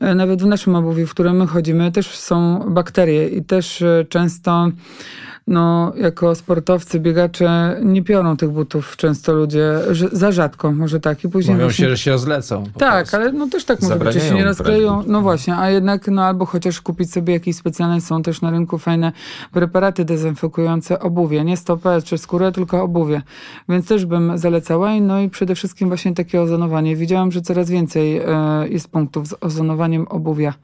nawet 0.00 0.42
w 0.42 0.46
naszym 0.46 0.74
obuwiu, 0.74 1.06
w 1.06 1.10
którym 1.10 1.36
my 1.36 1.46
chodzimy, 1.46 1.92
też 1.92 2.18
są 2.18 2.58
bakterie 2.70 3.28
i 3.28 3.44
też 3.44 3.84
często 4.08 4.70
no, 5.46 5.92
jako 5.96 6.34
sportowcy, 6.34 7.00
biegacze 7.00 7.76
nie 7.82 8.02
piorą 8.02 8.36
tych 8.36 8.50
butów 8.50 8.96
często 8.96 9.32
ludzie, 9.32 9.72
za 10.12 10.32
rzadko, 10.32 10.72
może 10.72 11.00
tak. 11.00 11.24
I 11.24 11.28
później 11.28 11.54
Mówią 11.54 11.66
właśnie... 11.66 11.84
się, 11.84 11.90
że 11.90 11.98
się 11.98 12.10
rozlecą. 12.10 12.64
Tak, 12.78 13.14
ale 13.14 13.32
no 13.32 13.48
też 13.48 13.64
tak 13.64 13.82
może 13.82 13.96
być, 13.96 14.12
że 14.12 14.20
się 14.20 14.34
nie 14.34 14.44
rozkleją. 14.44 15.02
No 15.06 15.20
właśnie, 15.20 15.56
a 15.56 15.70
jednak 15.70 16.08
no 16.08 16.24
albo 16.24 16.46
chociaż 16.46 16.80
kupić 16.80 17.12
sobie 17.12 17.34
jakieś 17.34 17.56
specjalne, 17.56 18.00
są 18.00 18.22
też 18.22 18.42
na 18.42 18.50
rynku 18.50 18.78
fajne 18.78 19.12
preparaty 19.52 20.04
dezynfekujące 20.04 21.00
obuwie, 21.00 21.44
nie 21.44 21.56
stopę 21.56 22.02
czy 22.04 22.18
skórę, 22.18 22.52
tylko 22.52 22.82
obuwie. 22.82 23.22
Więc 23.68 23.86
też 23.86 24.06
bym 24.06 24.38
zalecała 24.38 24.92
i 24.92 25.00
no 25.00 25.20
i 25.20 25.28
przede 25.28 25.54
wszystkim 25.54 25.88
właśnie 25.88 26.14
takie 26.14 26.40
ozonowanie. 26.40 26.96
Widziałam, 26.96 27.32
że 27.32 27.42
coraz 27.42 27.70
więcej 27.70 28.18
e, 28.18 28.24
jest 28.68 28.88
punktów 28.88 29.28
z 29.28 29.34
ozonowaniem 29.40 30.08
obuwia. 30.08 30.54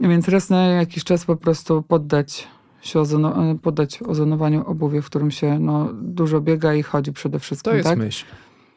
Więc 0.00 0.28
raz 0.28 0.50
na 0.50 0.66
jakiś 0.66 1.04
czas 1.04 1.24
po 1.24 1.36
prostu 1.36 1.82
poddać 1.82 2.48
się 2.80 3.00
ozono, 3.00 3.50
e, 3.50 3.58
poddać 3.58 4.02
ozonowaniu 4.02 4.66
obuwie, 4.66 5.02
w 5.02 5.06
którym 5.06 5.30
się 5.30 5.58
no, 5.58 5.90
dużo 6.02 6.40
biega 6.40 6.74
i 6.74 6.82
chodzi 6.82 7.12
przede 7.12 7.38
wszystkim. 7.38 7.70
To 7.70 7.76
jest 7.76 7.88
tak? 7.88 7.98
myśl. 7.98 8.24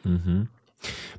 Mhm. 0.06 0.46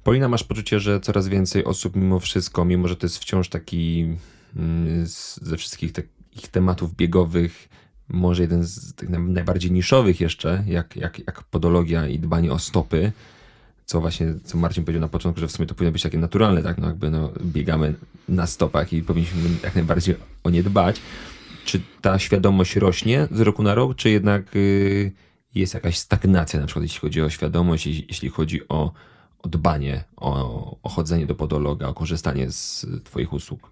Polina, 0.05 0.29
masz 0.29 0.45
poczucie, 0.45 0.81
że 0.81 1.01
coraz 1.01 1.29
więcej 1.29 1.65
osób 1.65 1.97
mimo 1.97 2.21
wszystko, 2.21 2.65
mimo 2.65 2.89
że 2.89 2.97
to 2.97 3.07
jest 3.07 3.19
wciąż 3.19 3.49
taki 3.49 4.17
mm, 4.57 5.07
ze 5.43 5.57
wszystkich 5.57 5.93
takich 5.93 6.49
tematów 6.51 6.95
biegowych, 6.95 7.69
może 8.09 8.43
jeden 8.43 8.65
z 8.65 8.95
tych 8.95 9.09
najbardziej 9.09 9.73
niszowych 9.73 10.21
jeszcze, 10.21 10.65
jak, 10.67 10.97
jak, 10.97 11.19
jak 11.19 11.43
podologia 11.43 12.09
i 12.09 12.19
dbanie 12.19 12.53
o 12.53 12.59
stopy, 12.59 13.13
co 13.87 14.01
właśnie, 14.01 14.35
co 14.45 14.59
Marcin 14.59 14.85
powiedział 14.85 15.01
na 15.01 15.09
początku, 15.09 15.41
że 15.41 15.49
w 15.49 15.53
sumie 15.53 15.67
to 15.67 15.75
powinno 15.75 15.93
być 15.93 16.03
takie 16.03 16.19
naturalne, 16.19 16.63
tak, 16.63 16.79
no 16.79 16.87
jakby 16.87 17.11
no, 17.11 17.33
biegamy 17.45 17.95
na 18.29 18.47
stopach 18.47 18.93
i 18.93 19.03
powinniśmy 19.03 19.41
jak 19.63 19.75
najbardziej 19.75 20.15
o 20.45 20.51
nie 20.51 20.63
dbać. 20.63 21.01
Czy 21.65 21.81
ta 22.01 22.19
świadomość 22.19 22.77
rośnie 22.77 23.29
z 23.31 23.41
roku 23.41 23.63
na 23.63 23.75
rok, 23.75 23.97
czy 23.97 24.11
jednak 24.11 24.57
y, 24.57 25.13
jest 25.55 25.75
jakaś 25.75 25.99
stagnacja, 25.99 26.61
na 26.61 26.67
przykład 26.67 26.83
jeśli 26.83 27.01
chodzi 27.01 27.23
o 27.23 27.31
świadomość, 27.31 27.87
jeśli 27.87 28.29
chodzi 28.29 28.69
o 28.69 28.93
o 29.43 29.49
dbanie, 29.49 30.05
o, 30.17 30.77
o 30.83 30.89
chodzenie 30.89 31.27
do 31.27 31.35
podologa, 31.35 31.89
o 31.89 31.95
korzystanie 31.95 32.51
z 32.51 32.87
Twoich 33.05 33.33
usług? 33.33 33.71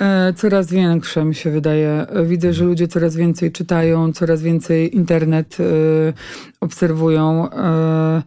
E, 0.00 0.32
coraz 0.36 0.70
większe 0.70 1.24
mi 1.24 1.34
się 1.34 1.50
wydaje. 1.50 2.06
Widzę, 2.24 2.52
że 2.52 2.64
ludzie 2.64 2.88
coraz 2.88 3.16
więcej 3.16 3.52
czytają, 3.52 4.12
coraz 4.12 4.42
więcej 4.42 4.96
internet 4.96 5.56
e, 5.60 5.64
obserwują, 6.60 7.50
e, 7.50 8.22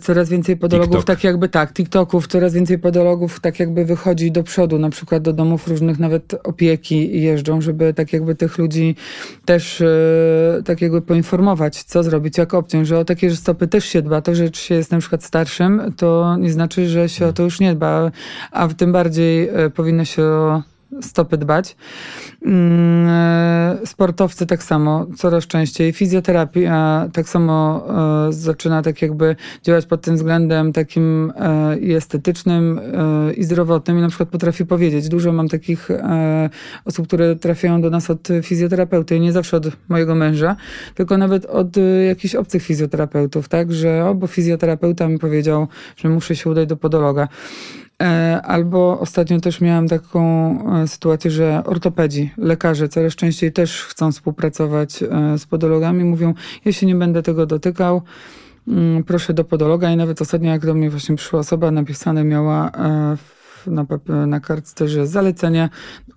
coraz 0.00 0.28
więcej 0.28 0.56
podologów, 0.56 0.96
TikTok. 0.96 1.16
tak 1.16 1.24
jakby 1.24 1.48
tak, 1.48 1.72
TikToków, 1.72 2.26
coraz 2.26 2.54
więcej 2.54 2.78
podologów 2.78 3.40
tak 3.40 3.60
jakby 3.60 3.84
wychodzi 3.84 4.32
do 4.32 4.42
przodu, 4.42 4.78
na 4.78 4.90
przykład 4.90 5.22
do 5.22 5.32
domów 5.32 5.68
różnych 5.68 5.98
nawet 5.98 6.34
opieki 6.44 7.22
jeżdżą, 7.22 7.60
żeby 7.60 7.94
tak 7.94 8.12
jakby 8.12 8.34
tych 8.34 8.58
ludzi 8.58 8.96
też 9.44 9.82
tak 10.64 10.80
jakby 10.80 11.02
poinformować, 11.02 11.82
co 11.82 12.02
zrobić, 12.02 12.38
jak 12.38 12.54
obciąć, 12.54 12.88
że 12.88 12.98
o 12.98 13.04
takie 13.04 13.36
stopy 13.36 13.68
też 13.68 13.84
się 13.84 14.02
dba. 14.02 14.20
To, 14.20 14.34
że 14.34 14.48
się 14.52 14.74
jest 14.74 14.92
na 14.92 14.98
przykład 14.98 15.24
starszym, 15.24 15.92
to 15.96 16.36
nie 16.36 16.52
znaczy, 16.52 16.88
że 16.88 17.08
się 17.08 17.26
o 17.26 17.32
to 17.32 17.42
już 17.42 17.60
nie 17.60 17.74
dba, 17.74 18.10
a 18.50 18.68
tym 18.68 18.92
bardziej 18.92 19.48
e, 19.48 19.70
powinno 19.70 20.04
się 20.04 20.22
o 20.22 20.62
stopy 21.02 21.36
dbać. 21.36 21.76
Mm, 22.46 23.06
e, 23.08 23.86
sportowcy 23.86 24.46
tak 24.46 24.62
samo, 24.62 25.06
coraz 25.16 25.46
częściej. 25.46 25.92
Fizjoterapia 25.92 27.08
tak 27.12 27.28
samo 27.28 27.86
e, 28.28 28.32
zaczyna 28.32 28.82
tak 28.82 29.02
jakby 29.02 29.36
działać 29.62 29.86
pod 29.86 30.00
tym 30.00 30.16
względem 30.16 30.72
takim 30.72 31.32
i 31.80 31.94
estetycznym, 31.94 32.80
i 33.36 33.44
zdrowotnym. 33.44 33.98
I 33.98 34.00
na 34.00 34.08
przykład 34.08 34.28
potrafi 34.28 34.66
powiedzieć, 34.66 35.08
dużo 35.08 35.32
mam 35.32 35.48
takich 35.48 35.88
osób, 36.84 37.06
które 37.06 37.36
trafiają 37.36 37.80
do 37.80 37.90
nas 37.90 38.10
od 38.10 38.28
fizjoterapeuty 38.42 39.20
nie 39.20 39.32
zawsze 39.32 39.56
od 39.56 39.66
mojego 39.88 40.14
męża, 40.14 40.56
tylko 40.94 41.18
nawet 41.18 41.46
od 41.46 41.76
jakichś 42.08 42.34
obcych 42.34 42.62
fizjoterapeutów, 42.62 43.48
tak, 43.48 43.72
że 43.72 44.06
o, 44.06 44.14
bo 44.14 44.26
fizjoterapeuta 44.26 45.08
mi 45.08 45.18
powiedział, 45.18 45.68
że 45.96 46.08
muszę 46.08 46.36
się 46.36 46.50
udać 46.50 46.68
do 46.68 46.76
podologa. 46.76 47.28
E, 48.00 48.40
albo 48.42 49.00
ostatnio 49.00 49.40
też 49.40 49.60
miałam 49.60 49.88
taką 49.88 50.20
e, 50.82 50.88
sytuację, 50.88 51.30
że 51.30 51.62
ortopedzi, 51.64 52.30
lekarze 52.36 52.88
coraz 52.88 53.14
częściej 53.14 53.52
też 53.52 53.82
chcą 53.84 54.12
współpracować 54.12 55.02
e, 55.02 55.38
z 55.38 55.46
podologami. 55.46 56.04
Mówią, 56.04 56.34
ja 56.64 56.72
się 56.72 56.86
nie 56.86 56.94
będę 56.94 57.22
tego 57.22 57.46
dotykał, 57.46 58.02
mm, 58.68 59.04
proszę 59.04 59.34
do 59.34 59.44
podologa. 59.44 59.90
I 59.90 59.96
nawet 59.96 60.22
ostatnio, 60.22 60.50
jak 60.50 60.66
do 60.66 60.74
mnie 60.74 60.90
właśnie 60.90 61.16
przyszła 61.16 61.40
osoba, 61.40 61.70
napisane 61.70 62.24
miała 62.24 62.70
na, 63.66 63.86
na 64.26 64.40
kartce, 64.40 64.88
że 64.88 65.06
zalecenie 65.06 65.68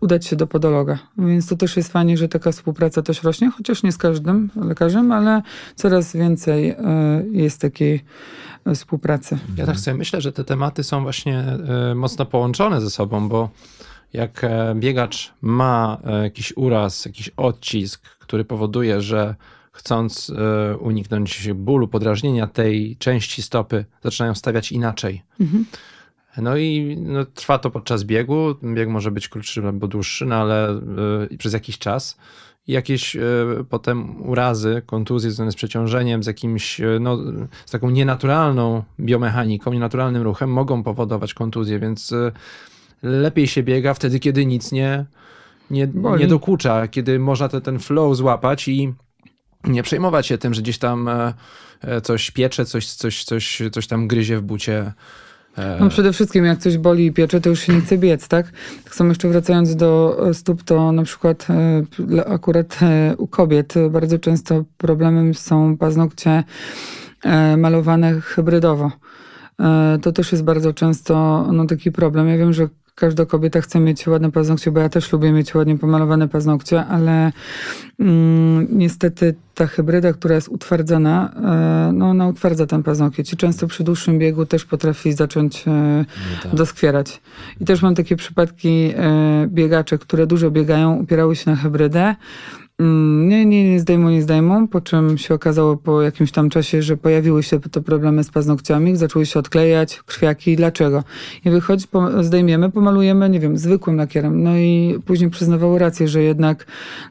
udać 0.01 0.25
się 0.25 0.35
do 0.35 0.47
podologa. 0.47 0.99
Więc 1.17 1.47
to 1.47 1.55
też 1.55 1.77
jest 1.77 1.91
fajnie, 1.91 2.17
że 2.17 2.27
taka 2.27 2.51
współpraca 2.51 3.01
też 3.01 3.23
rośnie, 3.23 3.51
chociaż 3.57 3.83
nie 3.83 3.91
z 3.91 3.97
każdym 3.97 4.49
lekarzem, 4.55 5.11
ale 5.11 5.41
coraz 5.75 6.13
więcej 6.13 6.75
jest 7.31 7.61
takiej 7.61 8.03
współpracy. 8.75 9.37
Ja 9.57 9.65
tak 9.65 9.79
sobie 9.79 9.97
myślę, 9.97 10.21
że 10.21 10.31
te 10.31 10.43
tematy 10.43 10.83
są 10.83 11.03
właśnie 11.03 11.39
e, 11.39 11.95
mocno 11.95 12.25
połączone 12.25 12.81
ze 12.81 12.89
sobą, 12.89 13.29
bo 13.29 13.49
jak 14.13 14.43
e, 14.43 14.75
biegacz 14.75 15.33
ma 15.41 15.97
e, 16.03 16.23
jakiś 16.23 16.53
uraz, 16.57 17.05
jakiś 17.05 17.29
odcisk, 17.29 18.01
który 18.19 18.45
powoduje, 18.45 19.01
że 19.01 19.35
chcąc 19.71 20.31
uniknąć 20.79 21.53
bólu, 21.53 21.87
podrażnienia 21.87 22.47
tej 22.47 22.97
części 22.97 23.41
stopy, 23.41 23.85
zaczynają 24.03 24.35
stawiać 24.35 24.71
inaczej. 24.71 25.21
Mhm. 25.39 25.65
No 26.38 26.57
i 26.57 26.97
no, 27.01 27.25
trwa 27.25 27.59
to 27.59 27.71
podczas 27.71 28.03
biegu. 28.03 28.55
Bieg 28.73 28.89
może 28.89 29.11
być 29.11 29.29
krótszy 29.29 29.61
albo 29.65 29.88
dłuższy, 29.88 30.25
no 30.25 30.36
ale 30.36 30.79
y, 31.31 31.38
przez 31.38 31.53
jakiś 31.53 31.79
czas 31.79 32.17
jakieś 32.67 33.15
e, 33.15 33.21
potem 33.69 34.21
urazy, 34.29 34.81
kontuzje 34.86 35.31
związane 35.31 35.51
z 35.51 35.55
przeciążeniem, 35.55 36.23
z 36.23 36.27
jakimś, 36.27 36.81
e, 36.81 36.97
no, 37.01 37.17
z 37.65 37.71
taką 37.71 37.89
nienaturalną 37.89 38.84
biomechaniką, 38.99 39.73
nienaturalnym 39.73 40.23
ruchem 40.23 40.51
mogą 40.51 40.84
powodować 40.84 41.34
kontuzję, 41.34 41.79
więc 41.79 42.13
lepiej 43.03 43.47
się 43.47 43.63
biega 43.63 43.93
wtedy, 43.93 44.19
kiedy 44.19 44.45
nic 44.45 44.71
nie, 44.71 45.05
nie, 45.71 45.88
Boli. 45.88 46.21
nie 46.21 46.27
dokucza, 46.27 46.88
kiedy 46.88 47.19
można 47.19 47.49
te, 47.49 47.61
ten 47.61 47.79
flow 47.79 48.15
złapać 48.15 48.67
i 48.67 48.93
nie 49.63 49.84
przejmować 49.84 50.27
się 50.27 50.38
tym, 50.38 50.53
że 50.53 50.61
gdzieś 50.61 50.77
tam 50.77 51.07
e, 51.07 51.34
e, 51.81 52.01
coś 52.01 52.31
piecze, 52.31 52.65
coś, 52.65 52.88
coś, 52.88 53.23
coś, 53.23 53.61
coś 53.71 53.88
tam 53.88 54.07
gryzie 54.07 54.38
w 54.38 54.41
bucie. 54.41 54.93
E, 55.57 55.77
No 55.79 55.89
przede 55.89 56.13
wszystkim 56.13 56.45
jak 56.45 56.59
coś 56.59 56.77
boli 56.77 57.05
i 57.05 57.11
piecze, 57.11 57.41
to 57.41 57.49
już 57.49 57.59
się 57.59 57.73
nie 57.73 57.81
chce 57.81 57.97
biec, 57.97 58.27
tak? 58.27 58.51
Tak 58.83 58.95
samo 58.95 59.09
jeszcze 59.09 59.29
wracając 59.29 59.75
do 59.75 60.17
e, 60.29 60.33
stóp, 60.33 60.63
to 60.63 60.91
na 60.91 61.03
przykład 61.03 61.47
e, 61.49 62.27
akurat 62.27 62.79
e, 62.81 63.15
u 63.17 63.27
kobiet 63.27 63.77
e, 63.77 63.89
bardzo 63.89 64.19
często 64.19 64.63
problemem 64.77 65.33
są 65.33 65.77
paznokcie 65.77 66.43
e, 67.23 67.57
malowane 67.57 68.21
hybrydowo. 68.21 68.91
E, 69.59 69.99
To 70.01 70.11
też 70.11 70.31
jest 70.31 70.43
bardzo 70.43 70.73
często 70.73 71.47
no, 71.53 71.65
taki 71.65 71.91
problem. 71.91 72.27
Ja 72.29 72.37
wiem, 72.37 72.53
że 72.53 72.67
każda 72.95 73.25
kobieta 73.25 73.61
chce 73.61 73.79
mieć 73.79 74.07
ładne 74.07 74.31
paznokcie, 74.31 74.71
bo 74.71 74.79
ja 74.79 74.89
też 74.89 75.11
lubię 75.11 75.31
mieć 75.31 75.55
ładnie 75.55 75.77
pomalowane 75.77 76.27
paznokcie, 76.27 76.85
ale 76.85 77.31
mm, 77.99 78.67
niestety 78.71 79.35
ta 79.55 79.67
hybryda, 79.67 80.13
która 80.13 80.35
jest 80.35 80.49
utwardzona, 80.49 81.33
e, 81.89 81.91
no 81.93 82.09
ona 82.09 82.27
utwardza 82.27 82.65
ten 82.65 82.83
paznokieć 82.83 83.33
i 83.33 83.37
często 83.37 83.67
przy 83.67 83.83
dłuższym 83.83 84.19
biegu 84.19 84.45
też 84.45 84.65
potrafi 84.65 85.13
zacząć 85.13 85.67
e, 85.67 86.05
tak. 86.43 86.55
doskwierać. 86.55 87.21
I 87.61 87.65
też 87.65 87.81
mam 87.81 87.95
takie 87.95 88.15
przypadki 88.15 88.93
e, 88.95 89.47
biegaczy, 89.47 89.97
które 89.97 90.27
dużo 90.27 90.51
biegają, 90.51 90.95
upierały 90.95 91.35
się 91.35 91.51
na 91.51 91.57
hybrydę. 91.57 92.15
Mm, 92.80 93.30
Nie, 93.30 93.45
nie, 93.45 93.71
nie 93.71 93.80
zdejmą, 93.80 94.09
nie 94.09 94.21
zdejmą, 94.21 94.67
po 94.67 94.82
czym 94.82 95.17
się 95.17 95.34
okazało 95.34 95.78
po 95.78 96.01
jakimś 96.01 96.32
tam 96.32 96.49
czasie, 96.49 96.82
że 96.82 96.97
pojawiły 96.97 97.43
się 97.43 97.59
te 97.59 97.82
problemy 97.82 98.24
z 98.24 98.32
paznokciami, 98.32 98.95
zaczęły 98.97 99.26
się 99.26 99.39
odklejać, 99.39 100.01
krwiaki. 100.05 100.55
Dlaczego? 100.55 101.03
I 101.45 101.49
wychodzi, 101.49 101.88
po, 101.88 102.24
zdejmiemy, 102.24 102.71
pomalujemy, 102.71 103.30
nie 103.30 103.39
wiem, 103.39 103.57
zwykłym 103.57 103.95
lakierem. 103.97 104.43
No 104.43 104.57
i 104.57 104.99
później 105.05 105.30
przyznawały 105.30 105.80
rację, 105.80 106.07
że 106.07 106.21
jednak 106.24 106.65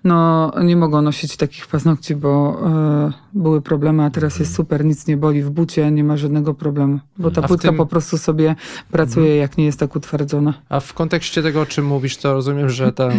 no, 0.05 0.53
nie 0.65 0.77
mogą 0.77 1.03
nosić 1.03 1.37
takich 1.37 1.67
paznokci, 1.67 2.17
bo 2.17 2.61
e, 2.67 3.13
były 3.35 3.63
problemy, 3.63 4.05
a 4.05 4.11
teraz 4.11 4.39
jest 4.39 4.55
super, 4.55 4.85
nic 4.85 5.07
nie 5.07 5.17
boli 5.17 5.43
w 5.43 5.51
bucie, 5.51 5.91
nie 5.91 6.05
ma 6.05 6.17
żadnego 6.17 6.55
problemu. 6.55 6.99
Bo 7.19 7.31
ta 7.31 7.43
A 7.43 7.49
płytka 7.49 7.69
tym- 7.69 7.77
po 7.77 7.87
prostu 7.87 8.19
sobie 8.19 8.57
pracuje, 8.91 9.37
jak 9.37 9.59
nie 9.59 9.65
jest 9.65 9.79
tak 9.79 9.97
utwardzona. 9.97 10.55
A 10.69 10.81
w 10.81 10.93
kontekście 10.95 11.43
tego, 11.43 11.61
o 11.61 11.67
czym 11.67 11.87
mówisz, 11.87 12.17
to 12.17 12.33
rozumiem, 12.33 12.71
że 12.71 12.93
tam 12.93 13.13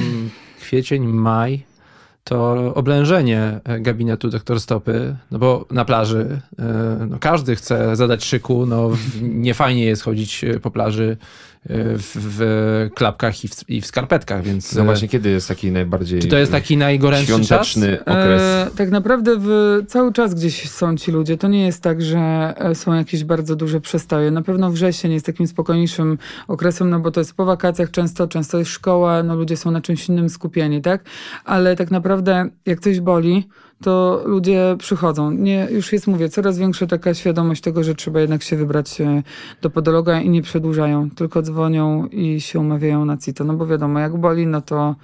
kwiecień, 0.62 1.06
maj 1.08 1.64
to 2.24 2.74
oblężenie 2.76 3.59
e, 3.63 3.80
gabinetu 3.80 4.30
doktor 4.30 4.59
Stopy, 4.61 5.15
no 5.32 5.39
bo 5.39 5.65
na 5.71 5.86
plaży 5.86 6.41
e, 6.59 7.07
no 7.09 7.19
każdy 7.19 7.55
chce 7.55 7.95
zadać 7.95 8.24
szyku, 8.26 8.65
no 8.65 8.89
w- 8.89 9.21
nie 9.21 9.53
fajnie 9.53 9.86
jest 9.86 10.03
chodzić 10.03 10.43
e, 10.43 10.59
po 10.59 10.71
plaży 10.71 11.17
w, 11.70 12.16
w 12.16 12.89
klapkach 12.95 13.43
i 13.43 13.47
w, 13.47 13.70
i 13.70 13.82
w 13.82 13.86
skarpetkach, 13.86 14.43
więc 14.43 14.76
No 14.76 14.82
e, 14.82 14.86
właśnie, 14.86 15.07
kiedy 15.07 15.30
jest 15.30 15.47
taki 15.47 15.72
najbardziej 15.72 16.20
czy 16.20 16.28
to 16.28 16.38
jest 16.38 16.51
taki 16.51 16.78
najgorętszy 16.78 17.28
czas? 17.28 17.45
świąteczny 17.47 17.99
okres? 18.01 18.41
E, 18.41 18.68
tak 18.78 18.91
naprawdę 18.91 19.36
w, 19.39 19.80
cały 19.88 20.14
czas 20.14 20.34
gdzieś 20.34 20.70
są 20.70 20.97
ci 20.97 21.11
ludzie. 21.11 21.38
To 21.38 21.47
nie 21.47 21.66
jest 21.66 21.82
tak, 21.82 22.01
że 22.01 22.53
e, 22.57 22.76
są 22.76 22.93
jakieś 22.93 23.24
bardzo 23.24 23.55
duże 23.55 23.82
przestoje. 23.82 24.32
Na 24.32 24.41
pewno 24.41 24.72
wrzesień 24.72 25.14
jest 25.14 25.26
takim 25.26 25.47
spokojniejszym 25.47 26.18
okresem, 26.47 26.89
no 26.89 26.99
bo 26.99 27.11
to 27.11 27.20
jest 27.20 27.34
po 27.34 27.45
wakacjach 27.45 27.91
często, 27.91 28.28
często 28.28 28.59
jest 28.59 28.72
szkoła, 28.72 29.24
no 29.24 29.36
ludzie 29.36 29.57
są 29.57 29.72
na 29.72 29.82
czymś 29.82 30.09
innym 30.09 30.30
skupieni, 30.30 30.82
tak? 30.82 31.03
Ale 31.45 31.76
tak 31.76 31.91
naprawdę 31.91 32.49
jak 32.66 32.80
coś 32.80 32.99
boli, 32.99 33.47
to 33.82 34.21
ludzie 34.26 34.76
przychodzą. 34.80 35.32
Nie, 35.32 35.67
już 35.71 35.93
jest, 35.93 36.07
mówię, 36.07 36.30
coraz 36.30 36.57
większa 36.57 36.88
taka 36.88 37.13
świadomość 37.13 37.61
tego, 37.61 37.84
że 37.84 37.95
trzeba 37.95 38.21
jednak 38.21 38.43
się 38.43 38.55
wybrać 38.55 39.01
e, 39.01 39.24
do 39.61 39.69
podologa 39.69 40.21
i 40.21 40.30
nie 40.30 40.41
przedłużają, 40.41 41.09
tylko 41.09 41.41
dzwonią 41.41 42.07
i 42.07 42.41
się 42.41 42.59
umawiają 42.59 43.05
na 43.05 43.17
CITO. 43.17 43.43
No 43.43 43.53
bo 43.53 43.67
wiadomo, 43.67 43.99
jak 43.99 44.17
boli, 44.17 44.47
no 44.47 44.61
to, 44.61 44.95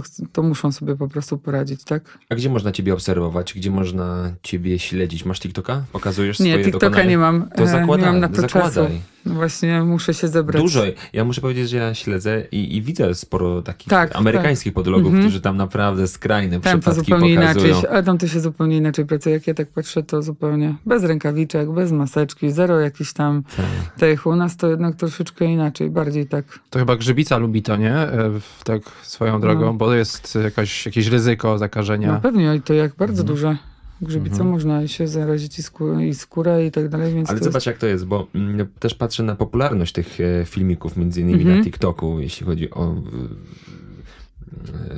to, 0.00 0.24
to 0.32 0.42
muszą 0.42 0.72
sobie 0.72 0.96
po 0.96 1.08
prostu 1.08 1.38
poradzić, 1.38 1.84
tak? 1.84 2.18
A 2.30 2.34
gdzie 2.34 2.50
można 2.50 2.72
ciebie 2.72 2.92
obserwować? 2.94 3.54
Gdzie 3.54 3.70
można 3.70 4.32
ciebie 4.42 4.78
śledzić? 4.78 5.24
Masz 5.24 5.40
TikToka? 5.40 5.82
Pokazujesz 5.92 6.38
Nie, 6.40 6.50
swoje 6.50 6.64
TikToka 6.64 6.86
dokonania? 6.86 7.10
nie 7.10 7.18
mam. 7.18 7.48
To 7.56 7.62
e, 7.62 7.66
zakładaj, 7.68 8.06
nie 8.06 8.12
mam 8.12 8.20
na 8.20 8.28
to 8.28 8.40
zakładaj. 8.40 8.70
czasu. 8.70 8.86
No 9.26 9.34
Właśnie 9.34 9.82
muszę 9.82 10.14
się 10.14 10.28
zebrać. 10.28 10.62
Dużo. 10.62 10.82
Ja 11.12 11.24
muszę 11.24 11.40
powiedzieć, 11.40 11.70
że 11.70 11.76
ja 11.76 11.94
śledzę 11.94 12.42
i, 12.52 12.76
i 12.76 12.82
widzę 12.82 13.14
sporo 13.14 13.62
takich 13.62 13.88
Tak, 13.88 14.16
amerykańskich 14.16 14.72
podlogów, 14.72 15.06
Mhm. 15.06 15.22
którzy 15.24 15.40
tam 15.40 15.56
naprawdę 15.56 16.08
skrajne 16.08 16.60
Tam 16.60 16.72
to 16.72 16.78
przypadki 16.90 17.12
zupełnie 17.12 17.36
pokazują. 17.36 17.66
inaczej, 17.74 17.90
ale 17.90 18.02
tam 18.02 18.18
to 18.18 18.28
się 18.28 18.40
zupełnie 18.40 18.76
inaczej 18.76 19.06
pracuje. 19.06 19.34
Jak 19.34 19.46
ja 19.46 19.54
tak 19.54 19.68
patrzę, 19.68 20.02
to 20.02 20.22
zupełnie 20.22 20.74
bez 20.86 21.04
rękawiczek, 21.04 21.70
bez 21.72 21.92
maseczki, 21.92 22.50
zero 22.50 22.80
jakichś 22.80 23.12
tam 23.12 23.42
Tak. 23.56 23.66
tych. 23.98 24.26
U 24.26 24.36
nas 24.36 24.56
to 24.56 24.68
jednak 24.70 24.96
troszeczkę 24.96 25.44
inaczej, 25.44 25.90
bardziej 25.90 26.26
tak. 26.26 26.44
To 26.70 26.78
chyba 26.78 26.96
grzybica 26.96 27.36
lubi 27.38 27.62
to, 27.62 27.76
nie? 27.76 27.94
E, 27.94 28.30
Tak 28.64 28.82
swoją 29.02 29.40
drogą, 29.40 29.60
No. 29.66 29.72
bo 29.74 29.85
jest 29.94 30.38
jakaś, 30.44 30.86
jakieś 30.86 31.06
ryzyko 31.06 31.58
zakażenia. 31.58 32.12
No 32.12 32.20
pewnie, 32.20 32.54
i 32.56 32.62
to 32.62 32.74
jak 32.74 32.96
bardzo 32.96 33.22
Mhm. 33.22 33.26
duże 33.26 33.56
grzybice 34.02 34.32
Mhm. 34.36 34.50
można 34.50 34.88
się 34.88 35.08
zarazić 35.08 35.58
i, 35.58 35.62
skó- 35.62 36.00
i 36.02 36.14
skóra 36.14 36.60
i 36.60 36.70
tak 36.70 36.88
dalej, 36.88 37.14
więc 37.14 37.30
Ale 37.30 37.38
zobacz 37.38 37.66
jak 37.66 37.78
to 37.78 37.86
jest, 37.86 38.06
bo 38.06 38.26
mm, 38.34 38.56
no, 38.56 38.64
też 38.78 38.94
patrzę 38.94 39.22
na 39.22 39.36
popularność 39.36 39.92
tych 39.92 40.18
e, 40.20 40.44
filmików, 40.44 40.96
między 40.96 41.20
innymi 41.20 41.40
Mhm. 41.40 41.58
na 41.58 41.64
TikToku, 41.64 42.20
jeśli 42.20 42.46
chodzi 42.46 42.70
o 42.70 42.94
e, 42.94 42.98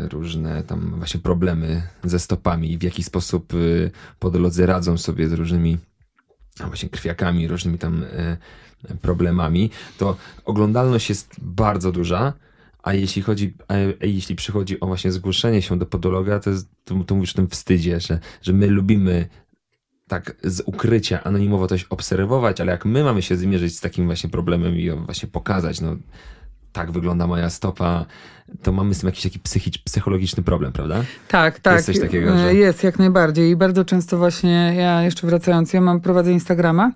różne 0.09 0.63
tam 0.63 0.95
właśnie 0.97 1.21
problemy 1.21 1.83
ze 2.05 2.19
stopami 2.19 2.73
i 2.73 2.79
w 2.79 2.83
jaki 2.83 3.03
sposób 3.03 3.53
e, 3.55 3.57
podolodzy 4.19 4.67
radzą 4.67 4.99
sobie 4.99 5.29
z 5.29 5.33
różnymi 5.33 5.79
właśnie 6.67 6.89
krwiakami, 6.89 7.49
różnymi 7.49 7.79
tam 7.79 8.05
e, 8.13 8.37
problemami, 9.03 9.71
to 9.99 10.17
oglądalność 10.45 11.09
jest 11.09 11.35
bardzo 11.43 11.93
duża, 11.93 12.33
a 12.89 12.95
jeśli 12.95 13.23
chodzi, 13.23 13.55
a, 13.69 13.75
a 13.75 14.07
jeśli 14.07 14.37
przychodzi 14.37 14.81
o 14.81 14.87
właśnie 14.87 15.13
zgłoszenie 15.13 15.63
się 15.63 15.79
do 15.79 15.87
podologa, 15.87 16.41
to, 16.41 16.51
jest, 16.51 16.69
to, 16.85 17.05
to 17.05 17.15
mówisz 17.15 17.33
o 17.33 17.37
tym 17.37 17.49
wstydzie, 17.49 18.01
że, 18.01 18.19
że 18.43 18.53
my 18.53 18.67
lubimy 18.67 19.29
tak 20.07 20.37
z 20.45 20.63
ukrycia 20.67 21.25
anonimowo 21.25 21.67
coś 21.67 21.85
obserwować, 21.85 22.61
ale 22.61 22.73
jak 22.73 22.85
my 22.85 23.05
mamy 23.05 23.23
się 23.23 23.37
zmierzyć 23.37 23.77
z 23.77 23.81
takim 23.81 24.07
właśnie 24.07 24.31
problemem 24.31 24.77
i 24.77 24.91
właśnie 24.91 25.29
pokazać, 25.29 25.81
no 25.81 25.97
tak 26.73 26.93
wygląda 26.93 27.27
moja 27.27 27.51
stopa, 27.51 28.07
to 28.63 28.73
mamy 28.73 28.95
z 28.95 29.01
tym 29.01 29.07
jakiś 29.07 29.23
taki 29.23 29.39
psychicz, 29.39 29.83
psychologiczny 29.83 30.43
problem, 30.43 30.73
prawda? 30.73 31.05
Tak, 31.29 31.61
tak. 31.61 31.75
Jest 31.75 31.87
coś 31.87 32.01
takiego, 32.01 32.31
e, 32.31 32.39
że- 32.39 32.55
Jest, 32.55 32.85
jak 32.85 32.99
najbardziej. 32.99 33.51
I 33.51 33.57
bardzo 33.57 33.85
często 33.85 34.19
właśnie, 34.19 34.75
ja 34.77 35.03
jeszcze 35.03 35.27
wracając, 35.27 35.73
ja 35.73 35.81
mam, 35.81 36.01
prowadzę 36.01 36.33
Instagrama 36.33 36.93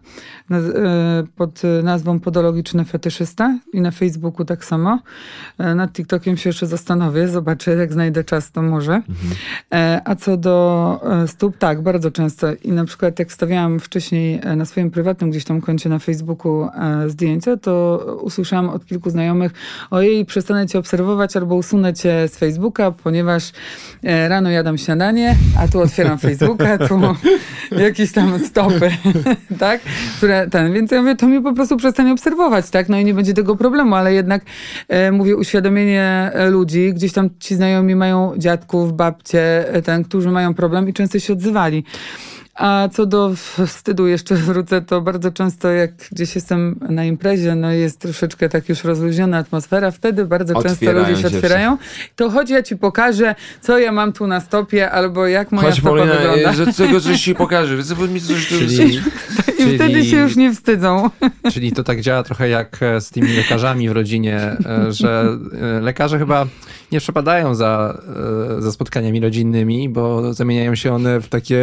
e, 0.51 0.57
pod 1.37 1.63
e, 1.65 1.83
nazwą 1.83 2.21
Podologiczny 2.21 2.85
Fetyszysta 2.85 3.59
i 3.73 3.81
na 3.81 3.91
Facebooku 3.91 4.45
tak 4.45 4.65
samo. 4.65 4.99
E, 5.59 5.75
Nad 5.75 5.93
TikTokiem 5.93 6.37
się 6.37 6.49
jeszcze 6.49 6.67
zastanowię, 6.67 7.29
zobaczę, 7.29 7.75
jak 7.75 7.93
znajdę 7.93 8.25
czas, 8.25 8.53
to 8.53 8.63
może. 8.63 9.03
E, 9.75 10.01
A 10.05 10.15
co 10.15 10.37
do 10.37 11.01
e, 11.23 11.29
stóp, 11.29 11.59
tak, 11.59 11.83
bardzo 11.83 12.11
często. 12.11 12.47
I 12.65 12.73
na 12.73 12.85
przykład 12.85 13.19
jak 13.19 13.29
wstawiałam 13.29 13.81
wcześniej 13.81 14.41
e, 14.43 14.57
na 14.57 14.65
swoim 14.65 14.91
prywatnym 14.91 15.31
gdzieś 15.31 15.45
tam 15.45 15.61
koncie 15.61 15.89
na 15.89 15.99
Facebooku 15.99 16.63
e, 16.65 17.09
zdjęcia, 17.11 17.57
to 17.57 17.99
usłyszałam 18.23 18.69
od 18.69 18.87
kilku 18.87 19.11
znajomych, 19.11 19.53
ojej, 19.91 20.27
przestanę 20.27 20.67
cię 20.67 20.79
obserwować 20.79 21.37
albo 21.43 21.55
usunę 21.55 21.95
cię 21.95 22.28
z 22.28 22.36
Facebooka, 22.36 22.90
ponieważ 22.90 23.53
e, 24.03 24.28
rano 24.28 24.51
jadam 24.51 24.78
śniadanie, 24.78 25.36
a 25.59 25.68
tu 25.68 25.80
otwieram 25.80 26.18
Facebooka, 26.18 26.78
tu 26.88 27.01
jakieś 27.78 28.12
tam 28.12 28.38
stopy, 28.47 28.90
tak? 29.59 29.80
Które 30.16 30.47
ten, 30.51 30.72
więc 30.72 30.90
ja 30.90 31.01
mówię, 31.01 31.16
to 31.16 31.26
mnie 31.26 31.40
po 31.40 31.53
prostu 31.53 31.76
przestanie 31.76 32.12
obserwować, 32.12 32.70
tak? 32.70 32.88
No 32.88 32.99
i 32.99 33.05
nie 33.05 33.14
będzie 33.14 33.34
tego 33.34 33.57
problemu, 33.57 33.95
ale 33.95 34.14
jednak 34.14 34.43
e, 34.88 35.12
mówię, 35.12 35.36
uświadomienie 35.36 36.30
e, 36.34 36.51
ludzi, 36.51 36.93
gdzieś 36.95 37.12
tam 37.12 37.30
ci 37.40 37.55
znajomi 37.55 37.95
mają 37.95 38.32
dziadków, 38.36 38.93
babcie, 38.93 39.74
e, 39.74 39.82
ten, 39.82 40.05
którzy 40.05 40.30
mają 40.30 40.55
problem 40.55 40.88
i 40.88 40.93
często 40.93 41.18
się 41.18 41.32
odzywali. 41.32 41.84
A 42.55 42.89
co 42.93 43.07
do 43.07 43.33
wstydu 43.67 44.07
jeszcze 44.07 44.35
wrócę, 44.49 44.83
to 44.83 45.01
bardzo 45.01 45.31
często 45.31 45.71
jak 45.71 45.91
gdzieś 46.13 46.35
jestem 46.35 46.79
na 46.89 47.05
imprezie, 47.05 47.55
no 47.55 47.71
jest 47.71 48.01
troszeczkę 48.01 48.49
tak 48.49 48.69
już 48.69 48.85
rozluźniona 48.85 49.39
atmosfera, 49.39 49.91
wtedy 49.91 50.25
bardzo 50.25 50.55
często 50.55 50.73
Otwierają 50.73 51.09
ludzie 51.09 51.23
się 51.23 51.31
się 51.31 51.37
otwierają. 51.37 51.79
To 52.17 52.31
chodź, 52.31 52.51
ja 52.51 52.63
ci 52.63 52.77
pokażę, 52.77 53.35
co 53.61 53.79
ja 53.79 53.93
mam 53.93 54.13
tu 54.13 54.27
na 54.27 54.41
stopie, 54.41 54.91
albo 54.91 55.27
jak 55.27 55.53
moja 55.53 55.69
Chodź 55.69 55.81
stopa 55.81 55.97
Paulina, 55.97 56.15
wygląda. 56.15 56.53
że 56.53 56.67
tego 56.87 57.01
coś 57.01 57.21
ci 57.21 57.35
pokażę. 57.35 57.77
Mi 58.09 58.21
coś 58.21 58.49
tu... 58.49 58.55
Czyli, 58.55 59.01
I 59.59 59.75
wtedy 59.75 60.05
się 60.05 60.17
już 60.17 60.37
nie 60.37 60.55
wstydzą. 60.55 61.11
Czyli 61.53 61.73
to 61.73 61.85
tak 61.85 62.01
działa 62.01 62.23
trochę 62.23 62.49
jak 62.49 62.83
e, 62.83 63.01
z 63.01 63.11
tymi 63.11 63.37
lekarzami 63.37 63.89
w 63.89 63.93
rodzinie, 63.93 64.37
e, 64.37 64.93
że 64.93 65.39
e, 65.77 65.81
lekarze 65.81 66.19
chyba 66.19 66.47
nie 66.93 67.01
przepadają 67.01 67.55
za, 67.55 67.99
e, 68.59 68.62
za 68.62 68.72
spotkaniami 68.72 69.20
rodzinnymi, 69.20 69.88
bo 69.88 70.34
zamieniają 70.34 70.74
się 70.74 70.95
one 70.95 71.20
w 71.20 71.28
takie 71.28 71.59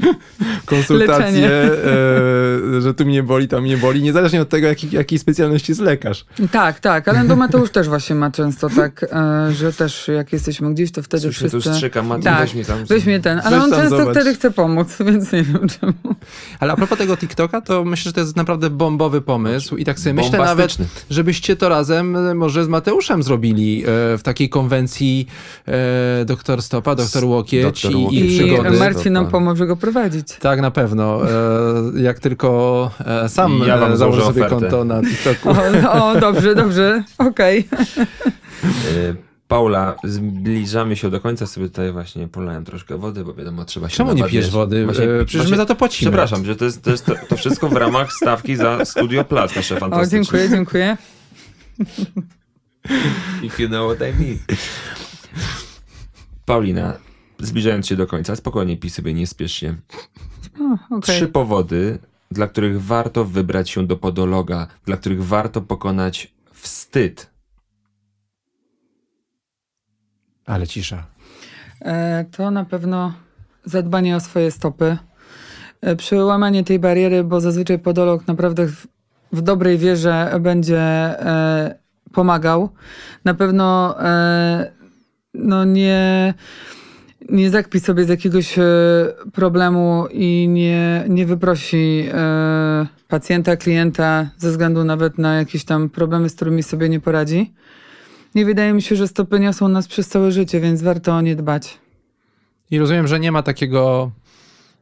konsultacje 0.66 1.48
e, 1.48 2.80
że 2.80 2.94
tu 2.94 3.06
mnie 3.06 3.22
boli, 3.22 3.48
tam 3.48 3.62
mnie 3.62 3.76
boli, 3.76 4.02
niezależnie 4.02 4.42
od 4.42 4.48
tego, 4.48 4.66
jaki, 4.66 4.90
jakiej 4.90 5.18
specjalności 5.18 5.72
jest 5.72 5.80
lekarz. 5.80 6.24
Tak, 6.52 6.80
tak, 6.80 7.08
ale 7.08 7.18
Endometeusz 7.30 7.70
też 7.70 7.88
właśnie 7.88 8.16
ma 8.16 8.30
często 8.30 8.68
tak, 8.70 9.06
e, 9.12 9.52
że 9.52 9.72
też 9.72 10.08
jak 10.08 10.32
jesteśmy 10.32 10.74
gdzieś, 10.74 10.92
to 10.92 11.02
wtedy 11.02 11.22
Słyszę, 11.22 11.38
wszyscy... 11.38 11.68
tu 11.68 11.74
strzeka, 11.74 12.02
Mati, 12.02 12.24
Tak, 12.24 12.40
weź 12.40 12.54
mnie 12.54 12.64
tam. 12.64 12.84
Weź 12.84 13.06
mnie 13.06 13.20
ten, 13.20 13.40
ale 13.44 13.62
on 13.62 13.70
często 13.70 13.98
zobacz. 13.98 14.14
wtedy 14.14 14.34
chce 14.34 14.50
pomóc, 14.50 14.96
więc 15.06 15.32
nie 15.32 15.42
wiem 15.42 15.68
czemu. 15.80 16.14
Ale 16.60 16.72
a 16.72 16.76
propos 16.76 16.98
tego 16.98 17.16
TikToka, 17.16 17.60
to 17.60 17.84
myślę, 17.84 18.08
że 18.08 18.12
to 18.12 18.20
jest 18.20 18.36
naprawdę 18.36 18.70
bombowy 18.70 19.20
pomysł 19.20 19.76
i 19.76 19.84
tak 19.84 19.98
sobie 19.98 20.14
myślę 20.14 20.38
nawet, 20.38 20.76
żebyście 21.10 21.56
to 21.56 21.68
razem 21.68 22.36
może 22.36 22.64
z 22.64 22.68
Mateuszem 22.68 23.22
zrobili 23.22 23.82
e, 23.82 23.86
w 24.18 24.20
takiej 24.22 24.48
konwencji 24.50 25.26
e, 25.68 26.24
doktor 26.24 26.62
Stopa, 26.62 26.94
doktor 26.94 27.24
Łokieć 27.24 27.62
Doktor 27.62 27.92
i, 27.92 27.94
Łokieć. 28.04 28.20
i 28.20 28.36
I 28.36 28.38
przygody. 28.38 28.70
Marcin 28.78 29.12
nam 29.12 29.26
pomoże 29.30 29.66
go 29.66 29.76
prowadzić. 29.76 30.26
Tak, 30.40 30.60
na 30.60 30.70
pewno. 30.70 31.20
E, 31.30 32.00
jak 32.02 32.18
tylko 32.20 32.90
e, 33.06 33.28
sam 33.28 33.60
Ja 33.66 33.78
wam 33.78 33.92
e, 33.92 33.96
założę 33.96 34.20
sobie 34.22 34.46
ofertę. 34.46 34.60
konto 34.60 34.84
na 34.84 35.02
TikToku. 35.02 35.48
O, 35.90 36.12
o 36.14 36.20
dobrze, 36.20 36.54
dobrze, 36.54 37.04
okej. 37.18 37.68
Y, 38.96 39.16
Paula, 39.48 39.94
zbliżamy 40.04 40.96
się 40.96 41.10
do 41.10 41.20
końca, 41.20 41.46
sobie 41.46 41.68
tutaj 41.68 41.92
właśnie 41.92 42.28
polałem 42.28 42.64
troszkę 42.64 42.98
wody, 42.98 43.24
bo 43.24 43.34
wiadomo, 43.34 43.64
trzeba 43.64 43.88
się 43.88 43.96
Czemu 43.96 44.12
nie 44.12 44.24
pijesz 44.24 44.50
wody? 44.50 44.84
Właśnie- 44.84 45.04
E, 45.04 45.24
Przecież 45.24 45.36
właśnie- 45.36 45.50
my 45.50 45.56
za 45.56 45.66
to 45.66 45.74
płacimy. 45.76 46.10
Przepraszam, 46.10 46.44
że 46.44 46.56
to 46.56 46.64
jest, 46.64 46.82
to 46.82 46.90
jest 46.90 47.06
to, 47.06 47.14
to 47.28 47.36
wszystko 47.36 47.68
w 47.68 47.72
ramach 47.76 48.12
stawki 48.12 48.56
za 48.56 48.84
Studio 48.84 49.24
Plus, 49.24 49.56
nasze 49.56 49.76
O, 49.76 49.78
fantastyczne. 49.78 50.18
dziękuję, 50.18 50.48
dziękuję. 50.50 50.96
If 53.46 53.62
you 53.62 53.68
know 53.68 53.96
what 53.96 54.08
I 54.08 54.12
mean. 54.22 54.38
Paulina, 56.44 56.98
zbliżając 57.38 57.86
się 57.86 57.96
do 57.96 58.06
końca, 58.06 58.36
spokojnie 58.36 58.76
pij 58.76 58.90
sobie, 58.90 59.14
nie 59.14 59.26
spiesz 59.26 59.52
się. 59.52 59.74
O, 60.60 60.96
okej. 60.96 61.16
Trzy 61.16 61.28
powody, 61.28 61.98
dla 62.30 62.48
których 62.48 62.82
warto 62.82 63.24
wybrać 63.24 63.70
się 63.70 63.86
do 63.86 63.96
podologa, 63.96 64.66
dla 64.84 64.96
których 64.96 65.24
warto 65.24 65.60
pokonać 65.60 66.32
wstyd. 66.52 67.30
Ale 70.46 70.66
cisza. 70.66 71.06
E, 71.80 72.24
To 72.24 72.50
na 72.50 72.64
pewno 72.64 73.12
zadbanie 73.64 74.16
o 74.16 74.20
swoje 74.20 74.50
stopy. 74.50 74.96
E, 75.80 75.96
Przełamanie 75.96 76.64
tej 76.64 76.78
bariery, 76.78 77.24
bo 77.24 77.40
zazwyczaj 77.40 77.78
podolog 77.78 78.26
naprawdę 78.26 78.66
w, 78.66 78.86
w 79.32 79.42
dobrej 79.42 79.78
wierze 79.78 80.38
będzie 80.40 80.78
e, 80.80 81.78
pomagał. 82.12 82.68
Na 83.24 83.34
pewno 83.34 83.94
e, 84.04 84.72
no 85.34 85.64
nie, 85.64 86.34
nie 87.28 87.50
zakpi 87.50 87.80
sobie 87.80 88.04
z 88.04 88.08
jakiegoś 88.08 88.58
e, 88.58 88.62
problemu 89.32 90.06
i 90.12 90.48
nie, 90.48 91.04
nie 91.08 91.26
wyprosi 91.26 92.08
e, 92.12 92.86
pacjenta, 93.08 93.56
klienta 93.56 94.30
ze 94.38 94.50
względu 94.50 94.84
nawet 94.84 95.18
na 95.18 95.36
jakieś 95.36 95.64
tam 95.64 95.90
problemy, 95.90 96.28
z 96.28 96.34
którymi 96.34 96.62
sobie 96.62 96.88
nie 96.88 97.00
poradzi. 97.00 97.52
Nie 98.34 98.44
wydaje 98.44 98.72
mi 98.72 98.82
się, 98.82 98.96
że 98.96 99.08
stopy 99.08 99.40
niosą 99.40 99.68
nas 99.68 99.88
przez 99.88 100.08
całe 100.08 100.32
życie, 100.32 100.60
więc 100.60 100.82
warto 100.82 101.12
o 101.12 101.20
nie 101.20 101.36
dbać. 101.36 101.78
I 102.70 102.78
rozumiem, 102.78 103.06
że 103.06 103.20
nie 103.20 103.32
ma 103.32 103.42
takiego 103.42 104.10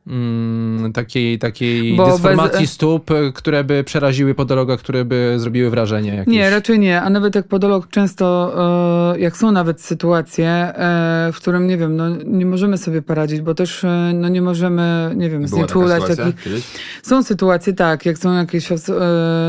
mm, 0.08 0.92
takiej, 0.92 1.38
takiej 1.38 1.96
Bo 1.96 2.12
dysformacji 2.12 2.60
bez- 2.60 2.72
stóp, 2.72 3.10
które 3.34 3.64
by 3.64 3.84
przeraziły 3.84 4.34
podologa, 4.34 4.76
które 4.76 5.04
by 5.04 5.34
zrobiły 5.36 5.70
wrażenie 5.70 6.14
jakieś. 6.14 6.34
Nie, 6.34 6.50
raczej 6.50 6.78
nie. 6.78 7.02
A 7.02 7.10
nawet 7.10 7.34
jak 7.34 7.48
podolog 7.48 7.88
często, 7.88 8.54
e, 9.14 9.18
jak 9.20 9.36
są 9.36 9.52
nawet 9.52 9.80
sytuacje, 9.80 10.48
e, 10.48 11.30
w 11.32 11.36
którym, 11.36 11.66
nie 11.66 11.76
wiem, 11.76 11.96
no, 11.96 12.08
nie 12.24 12.46
możemy 12.46 12.78
sobie 12.78 13.02
poradzić, 13.02 13.40
bo 13.40 13.54
też 13.54 13.84
e, 13.84 14.12
no, 14.14 14.28
nie 14.28 14.42
możemy, 14.42 15.12
nie 15.16 15.30
wiem, 15.30 15.48
znieczulać 15.48 16.02
kiedyś? 16.44 16.64
Są 17.02 17.22
sytuacje, 17.22 17.72
tak, 17.72 18.06
jak 18.06 18.18
są 18.18 18.34
jakieś 18.34 18.68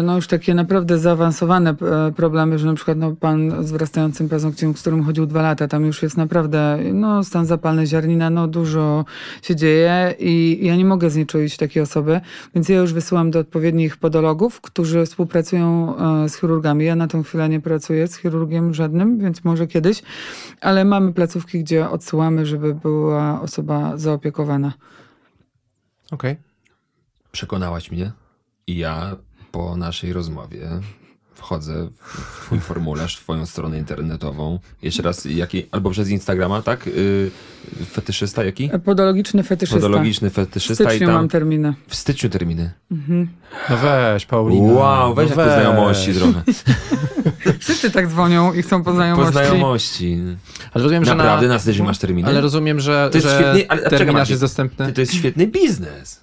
no, 0.04 0.16
już 0.16 0.28
takie 0.28 0.54
naprawdę 0.54 0.98
zaawansowane 0.98 1.76
problemy, 2.16 2.60
że 2.60 2.68
na 2.68 2.74
przykład 2.74 2.98
no, 2.98 3.16
pan 3.20 3.64
z 3.66 3.72
wyrastającym 3.72 4.30
paznokciem, 4.30 4.76
z 4.76 4.82
którym 4.82 5.04
chodził 5.04 5.26
dwa 5.26 5.42
lata, 5.42 5.68
tam 5.68 5.86
już 5.86 6.04
jest 6.04 6.18
naprawdę 6.18 6.80
no, 6.94 7.24
stan 7.24 7.46
zapalny 7.46 7.88
ziarnina, 7.88 8.30
no 8.30 8.48
dużo 8.48 9.06
się 9.42 9.56
dzieje 9.56 10.16
i 10.20 10.49
ja 10.62 10.76
nie 10.76 10.86
mogę 10.86 11.10
znieczulić 11.10 11.58
takiej 11.58 11.84
osoby, 11.84 12.22
więc 12.56 12.70
ja 12.70 12.78
już 12.78 12.94
wysyłam 12.94 13.32
do 13.32 13.40
odpowiednich 13.40 13.98
podologów, 13.98 14.62
którzy 14.62 15.06
współpracują 15.06 15.96
e, 15.98 16.30
z 16.30 16.40
chirurgami. 16.40 16.86
Ja 16.86 16.96
na 16.96 17.08
tą 17.08 17.24
chwilę 17.24 17.50
nie 17.50 17.60
pracuję 17.60 18.08
z 18.08 18.18
chirurgiem 18.18 18.74
żadnym, 18.74 19.20
więc 19.20 19.44
może 19.44 19.68
kiedyś, 19.68 20.02
ale 20.62 20.86
mamy 20.86 21.14
placówki, 21.14 21.60
gdzie 21.60 21.90
odsyłamy, 21.90 22.46
żeby 22.46 22.76
była 22.76 23.42
osoba 23.42 23.98
zaopiekowana. 23.98 24.74
Okej. 26.12 26.38
Przekonałaś 27.32 27.92
mnie 27.92 28.12
i 28.68 28.78
ja 28.78 29.16
po 29.52 29.78
naszej 29.78 30.14
rozmowie 30.14 30.70
wchodzę 31.40 31.88
w 32.04 32.42
twój 32.46 32.60
formularz, 32.60 33.18
w 33.18 33.22
twoją 33.22 33.46
stronę 33.46 33.78
internetową. 33.78 34.60
Jeszcze 34.82 35.04
raz, 35.04 35.26
jaki, 35.26 35.66
albo 35.72 35.90
przez 35.90 36.10
Instagrama, 36.10 36.62
tak? 36.62 36.86
Yy, 36.86 37.32
fetyszysta 37.86 38.44
jaki? 38.44 38.70
Podologiczny 38.86 39.44
fetyszysta. 39.44 39.82
Podologiczny 39.82 40.30
W 40.30 40.34
fetyszysta 40.34 40.84
i 40.84 40.88
styczniu 40.88 41.08
tam 41.08 41.16
mam 41.16 41.28
terminy. 41.28 41.74
w 41.88 41.96
styczniu 41.96 42.30
terminy. 42.30 42.72
No 43.70 43.78
weź, 43.78 44.26
Paulina. 44.26 44.74
Wow, 44.74 45.14
weź 45.16 45.30
no 45.30 45.36
po 45.36 45.44
znajomości 45.44 46.14
trochę. 46.14 46.44
Wszyscy 47.60 47.92
tak 47.92 48.08
dzwonią 48.08 48.54
i 48.54 48.62
chcą 48.62 48.80
po 48.84 48.90
Po 48.90 48.96
znajomości. 48.96 49.32
znajomości. 49.32 50.18
Ale 50.74 50.84
rozumiem, 50.84 51.06
że 51.06 51.16
Naprawdę 51.16 51.48
na... 51.48 51.54
na 51.54 51.60
styczniu 51.60 51.84
masz 51.86 51.98
terminy? 51.98 52.28
Ale 52.30 52.42
rozumiem, 52.42 52.80
że, 52.80 53.10
To 53.12 53.18
jest 53.18 53.28
że 53.28 53.40
świetny- 53.40 53.66
ale- 53.68 53.82
terminarz 53.90 54.14
Marcin. 54.14 54.34
jest 54.34 54.44
dostępny. 54.44 54.94
To 54.94 55.02
jest 55.02 55.14
świetny 55.14 55.48
biznes. 55.48 56.22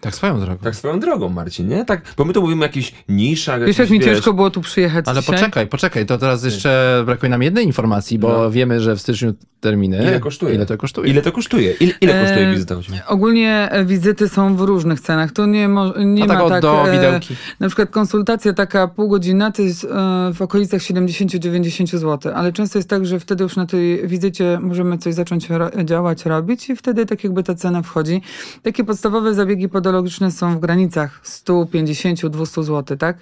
Tak 0.00 0.14
swoją 0.14 0.40
drogą. 0.40 0.58
Tak 0.58 0.76
swoją 0.76 1.00
drogą, 1.00 1.28
Marcin, 1.28 1.68
nie? 1.68 1.84
Tak, 1.84 2.02
bo 2.16 2.24
my 2.24 2.32
tu 2.32 2.40
mówimy 2.42 2.60
o 2.60 2.64
jakichś 2.66 2.92
niszach, 3.08 3.64
Wiesz, 3.64 3.78
jak 3.78 3.90
mi 3.90 4.00
ciężko 4.00 4.32
było 4.32 4.50
tu 4.50 4.60
przyjechać 4.60 5.08
Ale 5.08 5.20
dzisiaj? 5.20 5.34
poczekaj, 5.36 5.66
poczekaj, 5.66 6.06
to 6.06 6.18
teraz 6.18 6.44
jeszcze 6.44 7.02
brakuje 7.06 7.30
nam 7.30 7.42
jednej 7.42 7.66
informacji, 7.66 8.18
bo 8.18 8.28
No. 8.28 8.50
wiemy, 8.50 8.80
że 8.80 8.96
w 8.96 9.00
styczniu 9.00 9.34
terminy. 9.60 9.96
Ile 10.02 10.20
kosztuje? 10.20 10.54
Ile 10.54 10.66
to 10.66 10.76
kosztuje? 10.78 11.10
Ile 11.10 11.22
to 11.22 11.32
kosztuje? 11.32 11.72
Ile, 11.80 11.92
ile 12.00 12.20
kosztuje 12.22 12.46
E, 12.48 12.52
wizyta? 12.52 12.74
Ogólnie 13.06 13.68
e, 13.70 13.84
wizyty 13.84 14.28
są 14.28 14.56
w 14.56 14.60
różnych 14.60 15.00
cenach. 15.00 15.32
To 15.32 15.46
nie, 15.46 15.68
mo- 15.68 15.98
nie 15.98 16.22
A 16.24 16.26
ma 16.26 16.34
tak 16.34 16.42
od 16.42 16.48
tak... 16.50 16.62
do 16.62 16.88
e, 16.88 16.92
widełki. 16.92 17.36
Na 17.60 17.66
przykład 17.68 17.90
konsultacja 17.90 18.52
taka 18.52 18.88
pół 18.88 19.08
godzina 19.08 19.52
to 19.52 19.62
jest 19.62 19.84
e, 19.84 19.88
w 20.34 20.42
okolicach 20.42 20.80
70-90 20.80 21.96
zł, 21.98 22.32
ale 22.34 22.52
często 22.52 22.78
jest 22.78 22.88
tak, 22.88 23.06
że 23.06 23.20
wtedy 23.20 23.42
już 23.44 23.56
na 23.56 23.66
tej 23.66 24.08
wizycie 24.08 24.58
możemy 24.62 24.98
coś 24.98 25.14
zacząć 25.14 25.50
ro- 25.50 25.70
działać, 25.84 26.26
robić 26.26 26.70
i 26.70 26.76
wtedy 26.76 27.06
tak 27.06 27.24
jakby 27.24 27.42
ta 27.42 27.54
cena 27.54 27.82
wchodzi. 27.82 28.22
Takie 28.62 28.84
podstawowe 28.84 29.34
zabiegi 29.34 29.68
podologiczne 29.90 30.30
są 30.30 30.56
w 30.56 30.60
granicach 30.60 31.20
150-200 31.24 32.62
zł, 32.62 32.96
tak? 32.96 33.16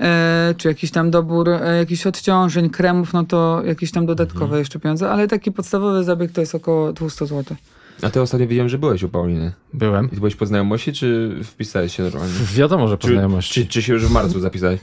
E, 0.00 0.54
czy 0.56 0.68
jakiś 0.68 0.90
tam 0.90 1.10
dobór 1.10 1.48
e, 1.48 1.76
jakichś 1.78 2.06
odciążeń, 2.06 2.70
kremów, 2.70 3.12
no 3.12 3.24
to 3.24 3.62
jakieś 3.64 3.90
tam 3.90 4.06
dodatkowe 4.06 4.44
Mhm. 4.44 4.58
jeszcze 4.58 4.80
pieniądze, 4.80 5.10
ale 5.10 5.28
taki 5.28 5.52
podstawowy 5.52 6.04
zabieg 6.04 6.32
to 6.32 6.40
jest 6.40 6.54
około 6.54 6.92
200 6.92 7.26
zł. 7.26 7.56
A 8.02 8.10
ty 8.10 8.20
ostatnio 8.20 8.46
wiedziałem, 8.48 8.68
że 8.68 8.78
byłeś 8.78 9.02
u 9.02 9.08
Pauliny. 9.08 9.52
Byłem. 9.72 10.08
I 10.12 10.16
byłeś 10.16 10.36
po 10.36 10.46
znajomości, 10.46 10.92
czy 10.92 11.36
wpisałeś 11.44 11.96
się 11.96 12.02
normalnie? 12.02 12.32
Wiadomo, 12.54 12.88
że 12.88 12.98
po 12.98 13.06
Czy, 13.08 13.12
znajomości. 13.14 13.54
czy, 13.54 13.66
czy 13.66 13.82
się 13.82 13.92
już 13.92 14.06
w 14.06 14.10
marcu 14.10 14.40
zapisałeś? 14.40 14.80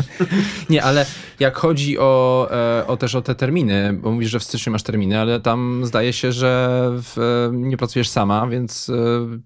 Nie, 0.70 0.82
ale 0.82 1.06
jak 1.40 1.56
chodzi 1.56 1.98
o, 1.98 2.48
e, 2.80 2.86
o 2.86 2.96
też 2.96 3.14
o 3.14 3.22
te 3.22 3.34
terminy, 3.34 3.98
bo 4.02 4.10
mówisz, 4.12 4.30
że 4.30 4.38
w 4.38 4.44
styczniu 4.44 4.72
masz 4.72 4.82
terminy, 4.82 5.18
ale 5.20 5.40
tam 5.40 5.80
zdaje 5.86 6.12
się, 6.12 6.32
że 6.32 6.80
w, 7.02 7.18
e, 7.18 7.56
nie 7.56 7.76
pracujesz 7.76 8.08
sama, 8.08 8.46
więc 8.46 8.90
e, 8.90 8.94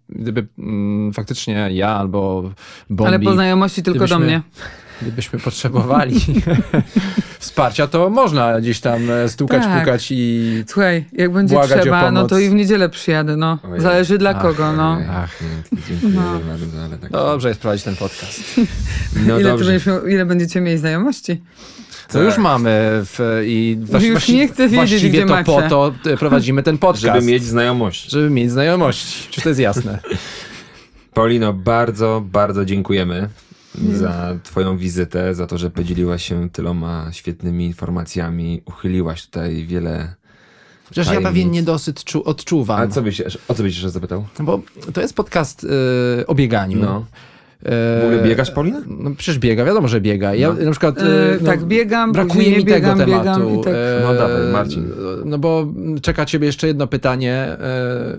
gdyby 0.08 0.46
mm, 0.58 1.12
faktycznie 1.12 1.68
ja 1.72 1.88
albo 1.88 2.50
Bombi, 2.90 3.08
Ale 3.08 3.20
po 3.20 3.32
znajomości 3.32 3.82
tylko 3.82 3.98
do 3.98 4.04
gdybyśmy- 4.06 4.26
mnie. 4.26 4.42
Gdybyśmy 5.02 5.38
potrzebowali 5.38 6.20
wsparcia, 7.38 7.86
to 7.86 8.10
można 8.10 8.60
gdzieś 8.60 8.80
tam 8.80 9.10
e, 9.10 9.28
stukać, 9.28 9.62
Tak. 9.62 9.80
pukać 9.80 10.08
i... 10.10 10.64
Słuchaj, 10.66 11.04
jak 11.12 11.32
będzie 11.32 11.56
trzeba, 11.66 12.10
no 12.10 12.26
to 12.26 12.38
i 12.38 12.50
w 12.50 12.54
niedzielę 12.54 12.88
przyjadę, 12.88 13.36
no. 13.36 13.58
Ojej. 13.62 13.80
Zależy 13.80 14.18
dla 14.18 14.30
Ach, 14.30 14.42
kogo, 14.42 14.72
no. 14.72 14.98
Ach. 15.10 15.30
Pięknie, 15.38 15.78
dziękuję 15.88 16.12
No. 16.14 16.40
bardzo, 16.40 16.84
ale 16.84 16.98
tak. 16.98 17.10
Dobrze 17.10 17.48
jest 17.48 17.60
prowadzić 17.60 17.84
ten 17.84 17.96
podcast. 17.96 18.40
No 19.26 19.40
ile, 19.40 19.56
będziesz 19.58 19.82
ile 20.08 20.26
będziecie 20.26 20.60
mieli 20.60 20.78
znajomości? 20.78 21.42
To 22.08 22.22
już 22.22 22.38
mamy 22.38 22.70
w, 23.04 23.42
i 23.46 23.78
Tak. 23.92 24.02
Już 24.02 24.28
nie 24.28 24.48
chcę 24.48 24.62
wiedzieć, 24.62 24.76
właściwie 24.76 25.08
gdzie 25.10 25.20
to 25.20 25.26
macie. 25.26 25.44
po 25.44 25.62
to 25.62 25.94
e, 26.06 26.16
prowadzimy 26.16 26.62
ten 26.62 26.78
podcast. 26.78 27.02
Żeby 27.02 27.26
mieć 27.26 27.44
znajomość. 27.44 28.10
Żeby 28.10 28.30
mieć 28.30 28.50
znajomości. 28.50 29.28
Czy 29.30 29.40
to 29.40 29.48
jest 29.48 29.60
jasne? 29.60 29.98
Paulino, 31.14 31.52
bardzo, 31.52 32.22
bardzo 32.26 32.64
dziękujemy 32.64 33.28
za 33.92 34.38
twoją 34.42 34.78
wizytę, 34.78 35.34
za 35.34 35.46
to, 35.46 35.58
że 35.58 35.70
podzieliłaś 35.70 36.24
się 36.28 36.50
tyloma 36.50 37.12
świetnymi 37.12 37.64
informacjami, 37.66 38.62
uchyliłaś 38.64 39.26
tutaj 39.26 39.66
wiele... 39.66 40.14
Przecież 40.90 41.14
ja 41.14 41.20
pewien 41.20 41.50
niedosyt 41.50 42.04
czu, 42.04 42.22
odczuwam. 42.24 42.80
A 42.80 42.88
co 42.88 43.02
byś, 43.02 43.20
o 43.48 43.54
co 43.54 43.62
byś 43.62 43.74
jeszcze 43.74 43.90
zapytał? 43.90 44.26
Bo 44.40 44.60
to 44.92 45.00
jest 45.00 45.14
podcast 45.14 45.64
y, 45.64 46.26
o 46.26 46.34
bieganiu. 46.34 46.78
No. 46.78 47.04
E, 47.64 48.00
W 48.02 48.04
ogóle 48.04 48.22
biegasz, 48.22 48.50
Paulina? 48.50 48.80
No 48.86 49.10
przecież 49.16 49.38
biega, 49.38 49.64
wiadomo, 49.64 49.88
że 49.88 50.00
biega. 50.00 50.34
Ja 50.34 50.48
No. 50.52 50.64
na 50.64 50.70
przykład... 50.70 50.98
E, 50.98 51.02
y, 51.34 51.38
no, 51.40 51.46
tak, 51.46 51.64
biegam, 51.64 52.12
Brakuje 52.12 52.50
mi 52.50 52.56
nie 52.56 52.64
biegam, 52.64 52.98
tego 52.98 53.10
biegam 53.10 53.24
tematu. 53.40 53.60
tak. 53.64 53.72
E, 53.74 54.00
No 54.02 54.14
dawaj, 54.14 54.52
Marcin. 54.52 54.90
No 55.24 55.38
bo 55.38 55.66
czeka 56.02 56.24
ciebie 56.24 56.46
jeszcze 56.46 56.66
jedno 56.66 56.86
pytanie. 56.86 57.32
E, 57.34 58.16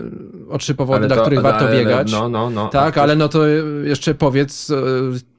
o 0.50 0.58
trzy 0.58 0.74
powody, 0.74 1.06
dla 1.06 1.16
których 1.16 1.40
warto 1.40 1.66
ale- 1.66 1.78
biegać. 1.78 2.12
No, 2.12 2.28
no, 2.28 2.50
no. 2.50 2.68
Tak, 2.68 2.98
ale 2.98 3.16
no 3.16 3.28
to 3.28 3.46
jeszcze 3.84 4.14
powiedz, 4.14 4.70
e, 4.70 4.74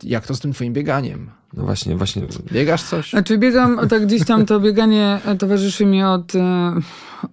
jak 0.03 0.27
to 0.27 0.35
z 0.35 0.39
tym 0.39 0.53
twoim 0.53 0.73
bieganiem? 0.73 1.29
No 1.53 1.63
właśnie, 1.63 1.95
właśnie. 1.95 2.21
Biegasz 2.51 2.83
coś? 2.83 3.09
Znaczy 3.09 3.37
biegam, 3.37 3.87
tak 3.89 4.05
gdzieś 4.05 4.25
tam 4.25 4.45
to 4.45 4.59
bieganie 4.59 5.19
towarzyszy 5.39 5.85
mi 5.85 6.03
od, 6.03 6.35
e, 6.35 6.73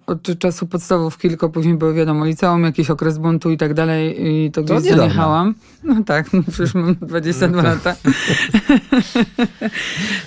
od 0.05 0.39
czasu 0.39 0.67
podstawówki, 0.67 1.29
tylko 1.29 1.49
później 1.49 1.75
było 1.75 1.93
wiadomo, 1.93 2.25
liceum, 2.25 2.63
jakiś 2.63 2.89
okres 2.89 3.17
buntu 3.17 3.49
i 3.51 3.57
tak 3.57 3.73
dalej 3.73 4.27
i 4.27 4.51
to 4.51 4.63
gdzieś 4.63 4.83
niedawno. 4.83 5.03
zaniechałam. 5.03 5.55
No 5.83 6.03
tak, 6.03 6.33
no 6.33 6.43
przecież 6.51 6.73
mam 6.73 6.95
22 7.01 7.61
lata. 7.61 7.95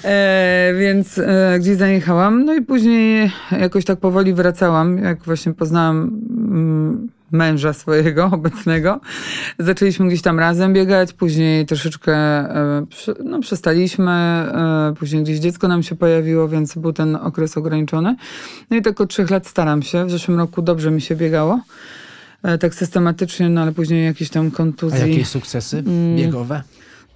e, 0.05 0.75
więc 0.81 1.19
e, 1.19 1.57
gdzieś 1.61 1.77
zaniechałam, 1.77 2.45
no 2.45 2.55
i 2.55 2.63
później 2.63 3.31
jakoś 3.61 3.85
tak 3.85 4.01
powoli 4.01 4.35
wracałam, 4.35 4.99
jak 4.99 5.23
właśnie 5.23 5.53
poznałam 5.55 5.97
mm, 6.49 7.09
męża 7.33 7.73
swojego 7.73 8.25
obecnego. 8.33 9.01
Zaczęliśmy 9.59 10.07
gdzieś 10.09 10.23
tam 10.23 10.39
razem 10.39 10.73
biegać, 10.73 11.13
później 11.13 11.67
troszeczkę 11.67 12.13
e, 12.15 12.87
no, 13.25 13.41
przestaliśmy, 13.41 14.11
e, 14.11 14.95
później 14.99 15.23
gdzieś 15.23 15.39
dziecko 15.39 15.69
nam 15.69 15.83
się 15.83 15.95
pojawiło, 15.97 16.49
więc 16.49 16.75
był 16.75 16.93
ten 16.93 17.17
okres 17.17 17.57
ograniczony. 17.57 18.17
No 18.71 18.77
i 18.77 18.83
tak 18.83 19.01
od 19.01 19.11
trzech 19.11 19.31
lat 19.31 19.47
staram 19.47 19.83
się. 19.83 20.07
W 20.07 20.11
zeszłym 20.11 20.39
roku 20.39 20.63
dobrze 20.63 20.91
mi 20.91 21.01
się 21.01 21.17
biegało. 21.17 21.61
E, 22.43 22.59
Tak 22.59 22.75
systematycznie, 22.75 23.49
no 23.49 23.61
ale 23.63 23.73
później 23.73 24.05
jakieś 24.05 24.31
tam 24.31 24.51
A 24.55 24.57
kontuzje. 24.57 24.99
jakieś 25.09 25.29
sukcesy 25.29 25.79
Mm. 25.79 26.17
biegowe? 26.17 26.63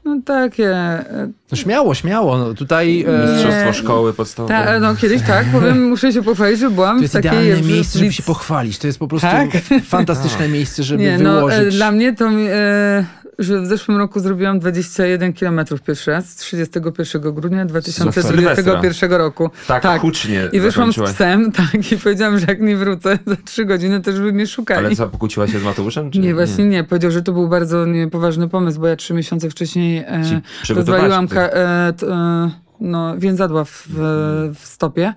No 0.07 0.21
takie. 0.25 0.71
e, 0.75 1.29
No 1.51 1.57
śmiało, 1.57 1.95
śmiało. 1.95 2.39
No, 2.39 2.55
tutaj 2.55 3.05
e, 3.09 3.27
Mistrzostwo 3.33 3.65
Nie. 3.67 3.75
szkoły 3.75 4.13
podstawowej. 4.15 4.57
Ta, 4.57 4.81
no 4.81 4.97
kiedyś 4.97 5.23
tak, 5.23 5.47
powiem, 5.53 5.89
muszę 5.89 6.13
się 6.13 6.23
pochwalić, 6.23 6.61
że 6.61 6.71
byłam 6.71 6.97
to 6.97 6.99
w 6.99 7.03
jest 7.03 7.13
takiej... 7.15 7.31
idealne 7.31 7.57
w- 7.57 7.69
miejsce, 7.69 7.99
żeby 7.99 8.11
w- 8.11 8.15
się 8.15 8.23
pochwalić. 8.23 8.79
To 8.79 8.87
jest 8.87 8.99
po 8.99 9.09
prostu 9.09 9.29
Tak? 9.29 9.49
fantastyczne 9.85 10.49
miejsce, 10.49 10.83
żeby 10.83 11.03
Nie, 11.03 11.19
no, 11.19 11.31
e, 11.31 11.37
wyłożyć. 11.37 11.75
dla 11.77 11.91
mnie 11.93 12.13
to, 12.15 12.29
e, 12.29 13.05
że 13.39 13.61
w 13.61 13.67
zeszłym 13.67 13.99
roku 13.99 14.21
zrobiłam 14.21 14.59
21 14.59 15.33
km 15.33 15.61
pierwszy 15.87 16.11
raz, 16.11 16.35
31 16.35 17.35
grudnia 17.35 17.65
2021 17.67 19.13
roku. 19.13 19.51
Tak, 19.67 19.83
Tak. 19.83 20.01
hucznie 20.01 20.49
I 20.53 20.61
wyszłam 20.61 20.93
z 20.93 21.03
psem, 21.03 21.53
tak, 21.73 21.93
i 21.93 21.97
powiedziałam, 21.97 22.39
że 22.39 22.47
jak 22.49 22.61
nie 22.61 22.77
wrócę 22.77 23.19
za 23.27 23.37
3 23.45 23.65
godziny, 23.65 24.01
też 24.01 24.21
by 24.21 24.33
mnie 24.33 24.47
szukali. 24.47 24.87
Ale 24.87 24.97
co, 24.97 25.09
pokłóciła 25.09 25.49
się 25.49 25.59
z 25.59 25.63
Mateuszem? 25.63 26.11
Czy 26.11 26.19
Nie, 26.19 26.35
właśnie 26.35 26.65
nie. 26.65 26.85
Powiedział, 26.85 27.11
że 27.11 27.23
to 27.23 27.33
był 27.33 27.49
bardzo 27.49 27.87
niepoważny 27.87 28.49
pomysł, 28.49 28.81
bo 28.81 28.87
ja 28.87 28.97
trzy 28.97 29.15
miesiące 29.15 29.51
wcześniej 29.51 29.99
e, 29.99 30.41
rozwaliłam 30.69 31.29
ka- 31.29 31.51
e, 31.51 31.93
t, 31.93 32.07
e, 32.07 32.51
no, 32.81 33.19
więzadła 33.19 33.65
w, 33.65 33.87
w, 33.89 34.55
w 34.61 34.67
stopie. 34.67 35.15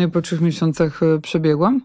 No 0.00 0.06
i 0.06 0.10
po 0.10 0.22
trzech 0.22 0.40
miesiącach 0.40 1.00
e, 1.02 1.18
przebiegłam. 1.20 1.80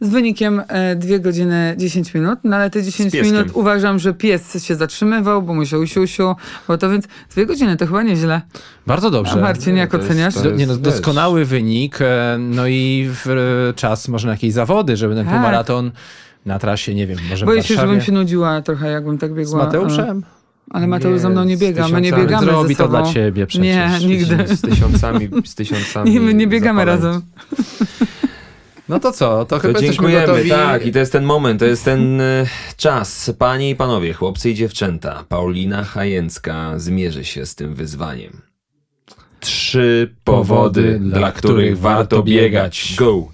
Z 0.00 0.08
wynikiem 0.08 0.62
e, 0.68 0.96
2 0.96 1.18
godziny 1.18 1.74
10 1.78 2.14
minut, 2.14 2.38
no 2.44 2.56
ale 2.56 2.70
te 2.70 2.82
10 2.82 3.12
pieskiem. 3.12 3.32
minut 3.34 3.48
uważam, 3.54 3.98
że 3.98 4.14
pies 4.14 4.64
się 4.64 4.74
zatrzymywał, 4.74 5.42
bo 5.42 5.54
musiał 5.54 5.86
siusiu, 5.86 6.34
bo 6.68 6.78
to 6.78 6.90
więc 6.90 7.04
2 7.36 7.44
godziny 7.44 7.76
to 7.76 7.86
chyba 7.86 8.02
nieźle. 8.02 8.40
Bardzo 8.86 9.10
dobrze. 9.10 9.32
A 9.32 9.36
Marcin, 9.36 9.76
jak 9.76 9.92
jest- 9.92 10.04
oceniasz? 10.04 10.34
Do, 10.34 10.50
nie 10.50 10.66
no, 10.66 10.76
doskonały 10.76 11.44
wynik. 11.44 11.98
e, 12.00 12.36
No 12.38 12.66
i 12.66 13.08
w, 13.24 13.26
e, 13.70 13.74
czas 13.74 14.08
może 14.08 14.26
na 14.28 14.32
jakieś 14.32 14.52
zawody, 14.52 14.96
żeby 14.96 15.14
ten 15.14 15.24
Tak. 15.24 15.34
półmaraton 15.34 15.90
na 16.46 16.58
trasie, 16.58 16.94
nie 16.94 17.06
wiem, 17.06 17.18
może 17.30 17.44
w 17.44 17.48
Boję 17.48 17.62
się, 17.62 17.74
żebym 17.74 18.00
się 18.00 18.12
nudziła 18.12 18.62
trochę, 18.62 18.90
jakbym 18.90 19.18
tak 19.18 19.30
Z 19.32 19.34
biegła. 19.34 19.64
Mateuszem? 19.64 20.22
Ale 20.70 20.86
Mateusz 20.86 21.20
ze 21.20 21.28
mną 21.28 21.44
nie 21.44 21.56
biega, 21.56 21.88
my 21.88 22.00
nie 22.00 22.12
biegamy 22.12 22.46
Zrobi 22.46 22.74
ze 22.74 22.78
to 22.78 22.84
sobą. 22.90 23.02
dla 23.02 23.12
ciebie 23.12 23.46
przecież. 23.46 24.00
Nie, 24.02 24.08
nigdy. 24.08 24.56
Z 24.56 24.60
tysiącami, 24.70 25.28
z 25.44 25.54
tysiącami. 25.54 26.10
Nie, 26.10 26.20
my 26.20 26.34
nie 26.34 26.46
biegamy 26.46 26.80
zapaleń. 26.80 27.02
razem. 27.04 27.22
No 28.88 29.00
to 29.00 29.12
co? 29.12 29.28
To 29.28 29.44
To 29.44 29.58
chyba 29.58 29.68
jesteśmy 29.68 29.92
dziękujemy, 29.92 30.26
gotowi. 30.26 30.50
tak. 30.50 30.86
I 30.86 30.92
to 30.92 30.98
jest 30.98 31.12
ten 31.12 31.24
moment, 31.24 31.60
to 31.60 31.66
jest 31.66 31.84
ten 31.84 32.20
e, 32.20 32.46
czas. 32.76 33.32
Panie 33.38 33.70
i 33.70 33.76
panowie, 33.76 34.12
chłopcy 34.12 34.50
i 34.50 34.54
dziewczęta, 34.54 35.24
Paulina 35.28 35.84
Hajęcka 35.84 36.78
zmierzy 36.78 37.24
się 37.24 37.46
z 37.46 37.54
tym 37.54 37.74
wyzwaniem. 37.74 38.40
Trzy 39.40 40.14
powody, 40.24 40.98
dla 40.98 41.32
których 41.32 41.78
warto 41.78 42.22
biegać. 42.22 42.94
Go! 42.98 43.28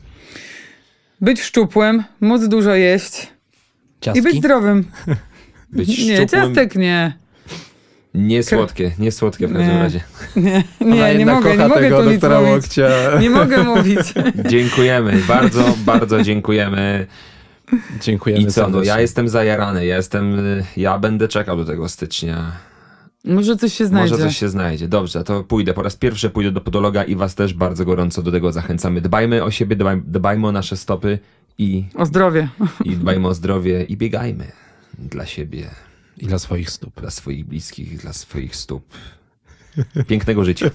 Być 1.21 1.41
szczupłym, 1.43 2.05
móc 2.21 2.49
dużo 2.49 2.75
jeść 2.75 3.29
Ciastki? 4.01 4.21
i 4.21 4.23
być 4.23 4.37
zdrowym. 4.37 4.85
Być 5.73 5.89
Nie, 5.89 6.17
szczupłym, 6.17 6.29
ciastek 6.29 6.75
nie. 6.77 7.19
Nie 8.17 8.43
słodkie, 8.43 8.93
nie 8.99 9.13
słodkie 9.13 9.49
w 9.49 9.53
każdym 9.53 9.73
Nie. 9.75 9.79
razie. 9.83 10.01
Nie, 10.37 10.65
Ona 10.81 10.95
nie, 10.95 11.01
nie 11.03 11.13
jednak 11.13 11.37
mogę, 11.37 11.51
nie 11.51 11.57
kocha 11.57 11.69
mogę 11.69 11.81
tego 11.81 12.05
doktora 12.05 12.41
mówić. 12.41 12.53
Łokcia. 12.55 12.89
Nie 13.21 13.31
mogę 13.31 13.63
mówić. 13.65 14.15
Dziękujemy, 14.51 15.21
bardzo, 15.29 15.75
bardzo 15.87 16.23
dziękujemy. 16.23 17.07
Dziękujemy 18.01 18.43
I 18.43 18.47
co, 18.47 18.69
no 18.69 18.83
ja 18.83 19.01
jestem 19.01 19.29
zajarany, 19.29 19.87
ja 19.87 19.97
jestem, 19.97 20.37
ja 20.77 20.99
będę 20.99 21.29
czekał 21.29 21.57
do 21.57 21.65
tego 21.65 21.89
stycznia. 21.89 22.53
Może 23.25 23.57
coś 23.57 23.73
się 23.73 23.87
znajdzie. 23.87 24.11
Może 24.15 24.25
coś 24.25 24.37
się 24.37 24.49
znajdzie. 24.49 24.89
Dobrze, 24.89 25.25
to 25.25 25.45
pójdę. 25.45 25.75
Po 25.75 25.83
raz 25.83 25.97
pierwszy 25.97 26.31
pójdę 26.31 26.53
do 26.53 26.61
podologa 26.61 27.05
i 27.05 27.17
was 27.17 27.35
też 27.35 27.55
bardzo 27.55 27.85
gorąco 27.85 28.23
do 28.23 28.33
tego 28.33 28.53
zachęcamy. 28.53 29.01
Dbajmy 29.01 29.45
o 29.45 29.51
siebie, 29.51 29.77
dbaj, 29.77 30.03
dbajmy 30.07 30.47
o 30.47 30.53
nasze 30.53 30.77
stopy 30.77 31.19
i, 31.59 31.85
O 31.95 32.07
zdrowie. 32.07 32.49
i 32.85 32.91
dbajmy 32.91 33.29
o 33.29 33.35
zdrowie 33.35 33.83
i 33.83 33.97
biegajmy 33.97 34.45
dla 34.99 35.27
siebie, 35.27 35.67
I 36.19 36.27
dla 36.27 36.39
swoich 36.39 36.71
stóp. 36.71 37.01
dla 37.01 37.11
swoich 37.11 37.45
bliskich, 37.45 37.99
dla 37.99 38.13
swoich 38.13 38.57
stóp. 38.57 38.85
Pięknego 40.09 40.45
życia. 40.45 40.71